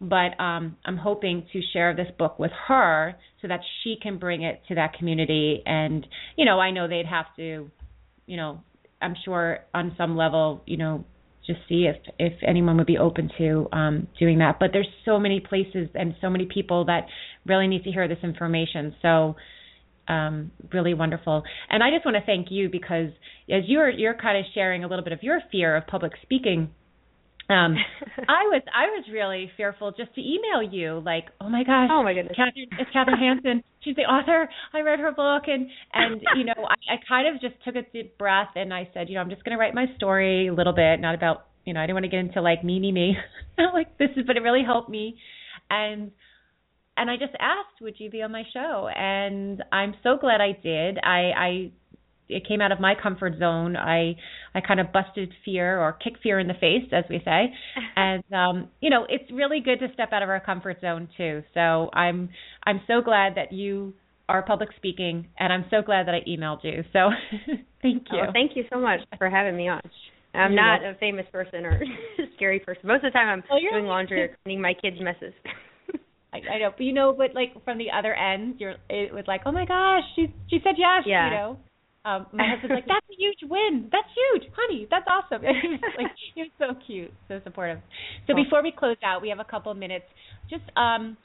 But 0.00 0.38
um 0.40 0.76
I'm 0.84 0.96
hoping 0.96 1.46
to 1.52 1.60
share 1.72 1.94
this 1.94 2.08
book 2.18 2.38
with 2.38 2.52
her 2.68 3.16
so 3.42 3.48
that 3.48 3.60
she 3.82 3.96
can 4.02 4.18
bring 4.18 4.42
it 4.42 4.62
to 4.68 4.74
that 4.76 4.94
community. 4.94 5.62
And 5.66 6.06
you 6.36 6.44
know 6.44 6.58
I 6.58 6.70
know 6.70 6.88
they'd 6.88 7.06
have 7.06 7.26
to 7.36 7.70
you 8.26 8.36
know 8.36 8.60
I'm 9.02 9.14
sure 9.24 9.60
on 9.74 9.94
some 9.98 10.16
level 10.16 10.62
you 10.66 10.78
know 10.78 11.04
just 11.46 11.60
see 11.68 11.86
if 11.86 11.96
if 12.18 12.32
anyone 12.46 12.76
would 12.78 12.86
be 12.86 12.98
open 12.98 13.30
to 13.38 13.68
um, 13.72 14.08
doing 14.18 14.38
that. 14.38 14.58
But 14.58 14.70
there's 14.72 14.88
so 15.04 15.18
many 15.18 15.40
places 15.40 15.88
and 15.94 16.14
so 16.20 16.30
many 16.30 16.46
people 16.46 16.86
that 16.86 17.06
really 17.46 17.66
need 17.66 17.84
to 17.84 17.90
hear 17.90 18.08
this 18.08 18.18
information. 18.22 18.94
So 19.02 19.36
um, 20.08 20.50
really 20.72 20.94
wonderful. 20.94 21.42
And 21.70 21.82
I 21.82 21.90
just 21.90 22.04
want 22.04 22.16
to 22.16 22.24
thank 22.24 22.48
you 22.50 22.68
because 22.68 23.10
as 23.50 23.62
you're 23.66 23.90
you're 23.90 24.14
kind 24.14 24.38
of 24.38 24.44
sharing 24.54 24.84
a 24.84 24.88
little 24.88 25.04
bit 25.04 25.12
of 25.12 25.22
your 25.22 25.40
fear 25.50 25.76
of 25.76 25.86
public 25.86 26.12
speaking. 26.22 26.70
Um, 27.48 27.76
I 28.28 28.48
was 28.48 28.62
I 28.74 28.86
was 28.86 29.04
really 29.12 29.50
fearful 29.56 29.92
just 29.92 30.14
to 30.14 30.20
email 30.20 30.62
you 30.62 31.02
like 31.04 31.26
oh 31.40 31.48
my 31.48 31.62
gosh 31.64 31.88
oh 31.90 32.02
my 32.02 32.14
goodness. 32.14 32.36
Kathryn, 32.38 32.68
it's 32.78 32.90
Kathryn 32.94 33.18
Hansen 33.18 33.62
she's 33.84 33.96
the 33.96 34.02
author. 34.02 34.48
I 34.72 34.80
read 34.80 34.98
her 34.98 35.12
book 35.12 35.44
and 35.46 35.68
and 35.92 36.22
you 36.36 36.44
know 36.44 36.54
I, 36.56 36.94
I 36.94 36.96
kind 37.06 37.28
of 37.28 37.40
just 37.40 37.54
took 37.64 37.76
a 37.76 37.82
deep 37.92 38.16
breath 38.18 38.50
and 38.56 38.72
I 38.72 38.88
said 38.94 39.08
you 39.08 39.16
know 39.16 39.20
I'm 39.20 39.30
just 39.30 39.44
going 39.44 39.56
to 39.56 39.60
write 39.60 39.74
my 39.74 39.86
story 39.96 40.48
a 40.48 40.54
little 40.54 40.72
bit 40.72 41.00
not 41.00 41.14
about 41.14 41.46
you 41.64 41.74
know 41.74 41.80
I 41.80 41.84
didn't 41.84 41.96
want 41.96 42.04
to 42.04 42.10
get 42.10 42.20
into 42.20 42.40
like 42.40 42.64
me 42.64 42.80
me 42.80 42.92
me. 42.92 43.16
Not 43.58 43.72
like 43.72 43.98
this 43.98 44.10
is 44.16 44.24
but 44.26 44.36
it 44.36 44.40
really 44.40 44.64
helped 44.64 44.90
me. 44.90 45.16
And 45.70 46.10
and 46.96 47.10
I 47.10 47.16
just 47.16 47.34
asked 47.38 47.80
would 47.80 47.94
you 47.98 48.10
be 48.10 48.22
on 48.22 48.32
my 48.32 48.44
show? 48.52 48.88
And 48.88 49.62
I'm 49.70 49.94
so 50.02 50.16
glad 50.20 50.40
I 50.40 50.52
did. 50.60 50.98
I 50.98 51.32
I 51.36 51.72
it 52.28 52.46
came 52.46 52.60
out 52.60 52.72
of 52.72 52.80
my 52.80 52.94
comfort 53.00 53.34
zone. 53.38 53.76
I 53.76 54.16
I 54.54 54.60
kind 54.60 54.80
of 54.80 54.92
busted 54.92 55.32
fear 55.44 55.80
or 55.80 55.92
kick 55.92 56.14
fear 56.22 56.38
in 56.38 56.48
the 56.48 56.54
face, 56.54 56.88
as 56.92 57.04
we 57.10 57.20
say, 57.24 57.52
and 57.96 58.22
um, 58.32 58.68
you 58.80 58.90
know 58.90 59.06
it's 59.08 59.30
really 59.32 59.60
good 59.60 59.80
to 59.80 59.92
step 59.94 60.12
out 60.12 60.22
of 60.22 60.28
our 60.28 60.40
comfort 60.40 60.80
zone 60.80 61.08
too. 61.16 61.42
So 61.54 61.90
I'm 61.92 62.30
I'm 62.64 62.80
so 62.86 63.00
glad 63.02 63.34
that 63.36 63.52
you 63.52 63.94
are 64.28 64.42
public 64.42 64.70
speaking, 64.76 65.26
and 65.38 65.52
I'm 65.52 65.66
so 65.70 65.82
glad 65.82 66.06
that 66.06 66.14
I 66.14 66.20
emailed 66.28 66.64
you. 66.64 66.82
So 66.92 67.10
thank 67.82 68.04
you. 68.10 68.20
Oh, 68.20 68.32
thank 68.32 68.52
you 68.56 68.64
so 68.72 68.78
much 68.78 69.00
for 69.18 69.28
having 69.28 69.56
me 69.56 69.68
on. 69.68 69.80
I'm 70.32 70.52
You're 70.52 70.62
not 70.62 70.84
a 70.84 70.94
famous 70.98 71.26
person 71.30 71.64
or 71.64 71.80
scary 72.36 72.58
person. 72.58 72.82
Most 72.88 73.04
of 73.04 73.12
the 73.12 73.18
time, 73.18 73.28
I'm 73.28 73.44
Oh, 73.50 73.56
you're 73.60 73.72
doing 73.72 73.86
laundry 73.86 74.22
or 74.22 74.36
cleaning 74.42 74.60
my 74.60 74.74
kids' 74.74 74.96
messes. 75.00 75.32
I, 76.32 76.38
I 76.54 76.58
know, 76.58 76.70
but 76.76 76.82
you 76.82 76.92
know, 76.92 77.14
but 77.16 77.34
like 77.34 77.52
from 77.64 77.78
the 77.78 77.92
other 77.96 78.12
end, 78.12 78.56
you're 78.58 78.74
it 78.90 79.14
was 79.14 79.24
like, 79.28 79.42
oh 79.46 79.52
my 79.52 79.64
gosh, 79.64 80.02
she 80.16 80.34
she 80.50 80.58
said 80.64 80.74
yes, 80.76 81.04
Yeah. 81.06 81.26
you 81.26 81.36
know. 81.36 81.58
Um, 82.04 82.26
my 82.32 82.44
husband's 82.50 82.74
like, 82.74 82.86
that's 82.86 83.06
a 83.10 83.16
huge 83.16 83.38
win. 83.48 83.88
That's 83.90 84.08
huge, 84.12 84.50
honey. 84.54 84.86
That's 84.90 85.06
awesome. 85.08 85.42
Like, 85.96 86.12
you're 86.34 86.46
so 86.58 86.74
cute, 86.86 87.12
so 87.28 87.40
supportive. 87.44 87.78
So 88.26 88.34
before 88.34 88.62
we 88.62 88.72
close 88.76 88.96
out, 89.04 89.22
we 89.22 89.30
have 89.30 89.38
a 89.40 89.44
couple 89.44 89.72
of 89.72 89.78
minutes. 89.78 90.04
Just 90.50 90.64
um, 90.76 91.16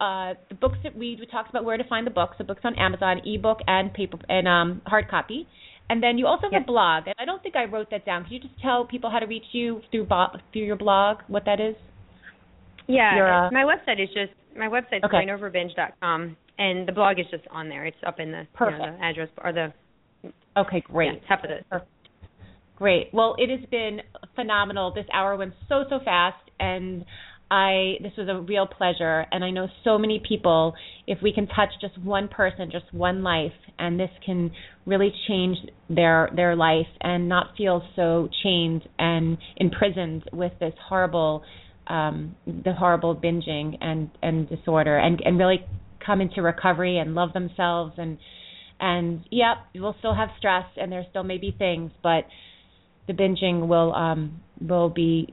uh, 0.00 0.34
the 0.48 0.54
books 0.60 0.76
that 0.84 0.94
we 0.96 1.16
we 1.18 1.26
talked 1.26 1.48
about 1.48 1.64
where 1.64 1.78
to 1.78 1.84
find 1.84 2.06
the 2.06 2.10
books. 2.10 2.34
The 2.36 2.44
books 2.44 2.60
on 2.64 2.74
Amazon, 2.78 3.22
ebook 3.24 3.58
and 3.66 3.92
paper 3.94 4.18
and 4.28 4.46
um 4.48 4.82
hard 4.86 5.08
copy. 5.08 5.46
And 5.88 6.02
then 6.02 6.18
you 6.18 6.26
also 6.26 6.42
have 6.44 6.52
Yes. 6.52 6.62
a 6.64 6.66
blog, 6.66 7.06
and 7.06 7.14
I 7.18 7.24
don't 7.24 7.42
think 7.42 7.54
I 7.56 7.64
wrote 7.64 7.88
that 7.90 8.04
down. 8.04 8.24
Can 8.24 8.32
you 8.34 8.40
just 8.40 8.58
tell 8.60 8.84
people 8.86 9.10
how 9.10 9.18
to 9.18 9.26
reach 9.26 9.44
you 9.52 9.80
through 9.90 10.04
bo- 10.06 10.36
through 10.52 10.62
your 10.64 10.76
blog, 10.76 11.18
what 11.28 11.44
that 11.46 11.60
is? 11.60 11.74
yeah, 12.88 13.16
Your, 13.16 13.46
uh, 13.46 13.50
my 13.50 13.64
website 13.64 14.02
is 14.02 14.08
just 14.08 14.32
my 14.56 14.68
website's 14.68 15.04
Okay. 15.04 15.24
brainoverbinge.com, 15.26 16.36
and 16.58 16.86
the 16.88 16.92
blog 16.92 17.18
is 17.18 17.26
just 17.30 17.44
on 17.50 17.68
there. 17.68 17.84
It's 17.86 17.96
up 18.06 18.20
in 18.20 18.32
the, 18.32 18.46
you 18.60 18.66
know, 18.70 18.78
the 18.78 19.04
address 19.04 19.28
or 19.42 19.52
the 19.52 19.72
Okay, 20.56 20.82
great. 20.86 21.12
yeah, 21.22 21.28
top 21.28 21.44
of 21.44 21.50
the. 21.50 21.82
Great. 22.76 23.10
Well, 23.12 23.36
it 23.38 23.48
has 23.48 23.68
been 23.70 24.00
phenomenal. 24.34 24.92
This 24.92 25.06
hour 25.12 25.36
went 25.36 25.54
so 25.68 25.84
so 25.88 26.00
fast, 26.04 26.50
and 26.58 27.04
I 27.50 27.94
this 28.02 28.12
was 28.18 28.28
a 28.28 28.40
real 28.40 28.66
pleasure. 28.66 29.26
And 29.30 29.44
I 29.44 29.50
know 29.50 29.68
so 29.84 29.98
many 29.98 30.20
people. 30.26 30.74
If 31.06 31.18
we 31.22 31.32
can 31.32 31.46
touch 31.46 31.68
just 31.80 31.96
one 32.02 32.28
person, 32.28 32.70
just 32.70 32.92
one 32.92 33.22
life, 33.22 33.52
and 33.78 34.00
this 34.00 34.10
can 34.24 34.50
really 34.84 35.12
change 35.28 35.58
their 35.88 36.30
their 36.34 36.56
life 36.56 36.86
and 37.00 37.28
not 37.28 37.48
feel 37.56 37.82
so 37.94 38.28
chained 38.42 38.82
and 38.98 39.38
imprisoned 39.56 40.24
with 40.32 40.52
this 40.58 40.74
horrible, 40.88 41.44
um, 41.86 42.34
the 42.46 42.72
horrible 42.72 43.14
binging 43.14 43.76
and 43.80 44.10
and 44.22 44.48
disorder, 44.48 44.96
and 44.98 45.20
and 45.24 45.38
really 45.38 45.64
come 46.04 46.20
into 46.20 46.42
recovery 46.42 46.98
and 46.98 47.14
love 47.14 47.32
themselves 47.32 47.92
and 47.96 48.18
and 48.82 49.24
yep, 49.30 49.58
we'll 49.76 49.94
still 50.00 50.14
have 50.14 50.28
stress 50.38 50.64
and 50.76 50.90
there 50.90 51.06
still 51.08 51.22
may 51.22 51.38
be 51.38 51.54
things, 51.56 51.92
but 52.02 52.24
the 53.06 53.12
binging 53.12 53.68
will 53.68 53.94
um 53.94 54.40
will 54.60 54.90
be 54.90 55.32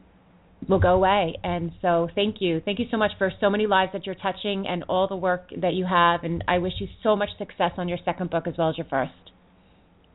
will 0.67 0.79
go 0.79 0.89
away. 0.89 1.35
And 1.43 1.71
so 1.81 2.09
thank 2.13 2.37
you. 2.39 2.61
Thank 2.63 2.77
you 2.77 2.85
so 2.91 2.97
much 2.97 3.11
for 3.17 3.31
so 3.41 3.49
many 3.49 3.65
lives 3.65 3.91
that 3.93 4.05
you're 4.05 4.15
touching 4.15 4.67
and 4.67 4.83
all 4.83 5.07
the 5.07 5.15
work 5.15 5.49
that 5.61 5.73
you 5.73 5.85
have 5.85 6.23
and 6.23 6.43
I 6.47 6.59
wish 6.59 6.73
you 6.79 6.87
so 7.01 7.15
much 7.15 7.29
success 7.39 7.71
on 7.77 7.89
your 7.89 7.97
second 8.05 8.29
book 8.29 8.45
as 8.47 8.53
well 8.57 8.69
as 8.69 8.77
your 8.77 8.87
first. 8.87 9.11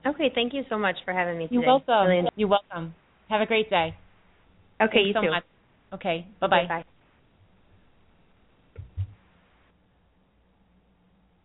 Okay, 0.06 0.30
thank 0.34 0.52
you 0.52 0.62
so 0.70 0.78
much 0.78 0.96
for 1.04 1.12
having 1.12 1.38
me 1.38 1.44
today. 1.44 1.54
You're 1.54 1.66
welcome. 1.66 2.28
You're 2.36 2.48
welcome. 2.48 2.94
Have 3.30 3.40
a 3.40 3.46
great 3.46 3.68
day. 3.68 3.96
okay, 4.80 4.92
Thanks 4.92 5.08
you 5.08 5.12
so 5.14 5.22
too. 5.22 5.30
much. 5.30 5.44
Okay. 5.94 6.26
Bye-bye. 6.40 6.66
Bye. 6.68 6.84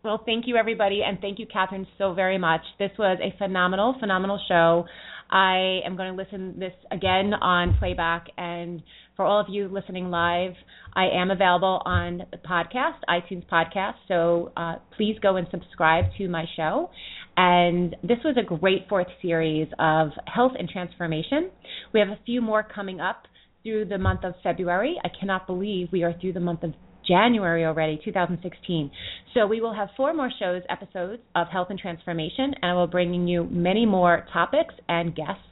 Well, 0.02 0.22
thank 0.24 0.46
you, 0.46 0.56
everybody, 0.56 1.02
and 1.06 1.20
thank 1.20 1.38
you, 1.38 1.46
Kathryn, 1.46 1.86
so 1.98 2.14
very 2.14 2.38
much. 2.38 2.62
This 2.78 2.90
was 2.98 3.18
a 3.22 3.36
phenomenal, 3.36 3.96
phenomenal 4.00 4.40
show. 4.48 4.86
I 5.30 5.80
am 5.84 5.94
going 5.94 6.16
to 6.16 6.16
listen 6.16 6.58
this 6.58 6.72
again 6.90 7.34
on 7.34 7.76
playback, 7.78 8.28
and 8.38 8.82
for 9.14 9.26
all 9.26 9.38
of 9.38 9.48
you 9.50 9.68
listening 9.68 10.08
live, 10.08 10.52
I 10.96 11.08
am 11.12 11.30
available 11.30 11.82
on 11.84 12.22
the 12.32 12.38
podcast, 12.38 12.96
iTunes 13.10 13.46
podcast. 13.46 13.96
So 14.08 14.52
uh, 14.56 14.76
please 14.96 15.16
go 15.22 15.36
and 15.36 15.46
subscribe 15.50 16.06
to 16.16 16.28
my 16.28 16.46
show, 16.56 16.88
And 17.36 17.94
this 18.02 18.18
was 18.24 18.36
a 18.38 18.42
great 18.42 18.88
fourth 18.88 19.06
series 19.20 19.68
of 19.78 20.10
health 20.26 20.52
and 20.58 20.68
transformation. 20.68 21.50
We 21.92 22.00
have 22.00 22.08
a 22.08 22.18
few 22.24 22.40
more 22.40 22.62
coming 22.62 23.00
up 23.00 23.24
through 23.62 23.84
the 23.86 23.98
month 23.98 24.24
of 24.24 24.32
February. 24.42 24.96
I 25.04 25.08
cannot 25.20 25.46
believe 25.46 25.88
we 25.92 26.02
are 26.02 26.14
through 26.20 26.32
the 26.32 26.40
month 26.40 26.62
of 26.62 26.72
January 27.06 27.64
already, 27.64 28.00
2016. 28.04 28.90
So 29.34 29.46
we 29.46 29.60
will 29.60 29.74
have 29.74 29.88
four 29.96 30.14
more 30.14 30.30
shows, 30.38 30.62
episodes 30.68 31.22
of 31.34 31.48
health 31.48 31.68
and 31.70 31.78
transformation, 31.78 32.54
and 32.60 32.70
I 32.70 32.74
will 32.74 32.86
bring 32.86 33.26
you 33.26 33.44
many 33.50 33.86
more 33.86 34.26
topics 34.32 34.74
and 34.88 35.14
guests. 35.14 35.42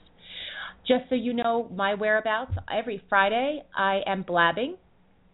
Just 0.86 1.08
so 1.08 1.14
you 1.14 1.34
know 1.34 1.68
my 1.74 1.94
whereabouts, 1.94 2.52
every 2.72 3.02
Friday 3.08 3.62
I 3.76 4.00
am 4.06 4.22
blabbing 4.22 4.76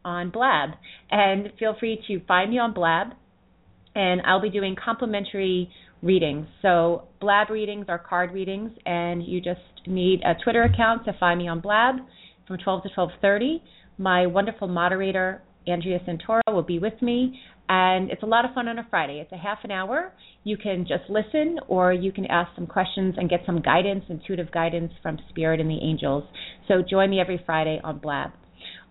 on 0.04 0.30
Blab, 0.30 0.70
and 1.10 1.52
feel 1.58 1.76
free 1.78 2.02
to 2.08 2.20
find 2.26 2.50
me 2.50 2.58
on 2.58 2.74
Blab, 2.74 3.08
and 3.94 4.20
I'll 4.26 4.42
be 4.42 4.50
doing 4.50 4.76
complimentary 4.82 5.70
readings. 6.02 6.46
So 6.60 7.04
Blab 7.20 7.50
readings 7.50 7.86
are 7.88 7.98
card 7.98 8.32
readings, 8.32 8.72
and 8.84 9.22
you 9.22 9.40
just 9.40 9.60
need 9.86 10.20
a 10.24 10.34
Twitter 10.42 10.64
account 10.64 11.04
to 11.06 11.12
find 11.18 11.38
me 11.38 11.48
on 11.48 11.60
Blab 11.60 11.96
from 12.46 12.58
12 12.58 12.82
to 12.82 12.88
12:30. 12.90 13.62
My 13.96 14.26
wonderful 14.26 14.68
moderator 14.68 15.42
Andrea 15.66 15.98
Santoro 16.00 16.40
will 16.48 16.62
be 16.62 16.78
with 16.78 17.00
me, 17.00 17.40
and 17.68 18.10
it's 18.10 18.22
a 18.22 18.26
lot 18.26 18.44
of 18.44 18.52
fun 18.54 18.68
on 18.68 18.78
a 18.78 18.86
Friday. 18.90 19.20
It's 19.20 19.32
a 19.32 19.36
half 19.36 19.58
an 19.64 19.70
hour. 19.70 20.12
You 20.44 20.56
can 20.56 20.86
just 20.86 21.08
listen, 21.08 21.58
or 21.68 21.92
you 21.92 22.12
can 22.12 22.26
ask 22.26 22.50
some 22.54 22.66
questions 22.66 23.14
and 23.16 23.30
get 23.30 23.40
some 23.46 23.62
guidance, 23.62 24.04
intuitive 24.08 24.52
guidance 24.52 24.92
from 25.02 25.18
Spirit 25.30 25.60
and 25.60 25.70
the 25.70 25.78
angels. 25.82 26.24
So 26.68 26.82
join 26.88 27.10
me 27.10 27.20
every 27.20 27.42
Friday 27.46 27.80
on 27.82 27.98
Blab. 27.98 28.30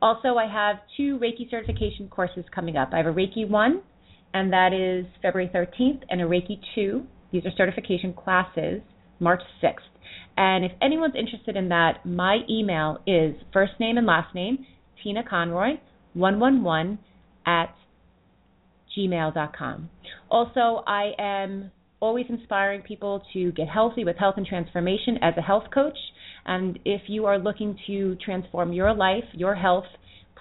Also, 0.02 0.36
I 0.36 0.48
have 0.52 0.78
two 0.98 1.20
Reiki 1.20 1.50
certification 1.50 2.10
courses 2.10 2.44
coming 2.54 2.76
up. 2.76 2.90
I 2.92 2.98
have 2.98 3.06
a 3.06 3.14
Reiki 3.14 3.48
1, 3.48 3.82
and 4.34 4.52
that 4.52 4.74
is 4.74 5.06
February 5.22 5.50
13th, 5.54 6.02
and 6.10 6.22
a 6.22 6.26
Reiki 6.26 6.60
2. 6.76 7.04
These 7.32 7.46
are 7.46 7.52
certification 7.56 8.14
classes, 8.14 8.82
March 9.20 9.42
6th. 9.62 9.78
And 10.36 10.66
if 10.66 10.72
anyone's 10.82 11.16
interested 11.16 11.56
in 11.56 11.70
that, 11.70 12.06
my 12.06 12.40
email 12.50 12.98
is 13.06 13.36
first 13.54 13.74
name 13.80 13.98
and 13.98 14.08
last 14.08 14.34
name, 14.34 14.66
Tina 15.02 15.24
Conroy, 15.28 15.78
111 16.14 17.00
at 17.46 17.76
gmail.com. 18.98 19.90
Also, 20.30 20.84
I 20.88 21.12
am 21.18 21.72
always 22.00 22.26
inspiring 22.30 22.82
people 22.82 23.24
to 23.32 23.52
get 23.54 23.68
healthy 23.68 24.04
with 24.04 24.18
health 24.18 24.36
and 24.38 24.46
transformation 24.46 25.18
as 25.22 25.34
a 25.38 25.42
health 25.42 25.64
coach. 25.74 25.98
And 26.46 26.78
if 26.84 27.04
you 27.08 27.26
are 27.26 27.40
looking 27.40 27.78
to 27.88 28.16
transform 28.24 28.74
your 28.74 28.94
life, 28.94 29.24
your 29.34 29.56
health, 29.56 29.86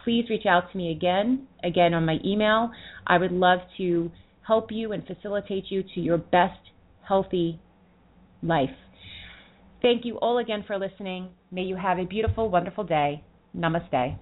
please 0.03 0.25
reach 0.29 0.47
out 0.47 0.71
to 0.73 0.77
me 0.77 0.91
again, 0.91 1.47
again 1.63 1.95
on 1.95 2.05
my 2.05 2.19
email. 2.25 2.71
I 3.07 3.19
would 3.19 3.33
love 3.33 3.61
to 3.79 4.11
help 4.47 4.73
you 4.73 4.93
and 4.93 5.07
facilitate 5.07 5.67
you 5.69 5.85
to 5.95 6.01
your 6.01 6.19
best 6.19 6.59
healthy 7.07 7.61
life. 8.43 8.71
Thank 9.81 10.05
you 10.05 10.17
all 10.17 10.39
again 10.39 10.65
for 10.67 10.79
listening. 10.79 11.29
May 11.51 11.63
you 11.63 11.77
have 11.77 11.99
a 11.99 12.05
beautiful, 12.05 12.51
wonderful 12.51 12.85
day. 12.85 13.23
Namaste. 13.57 14.17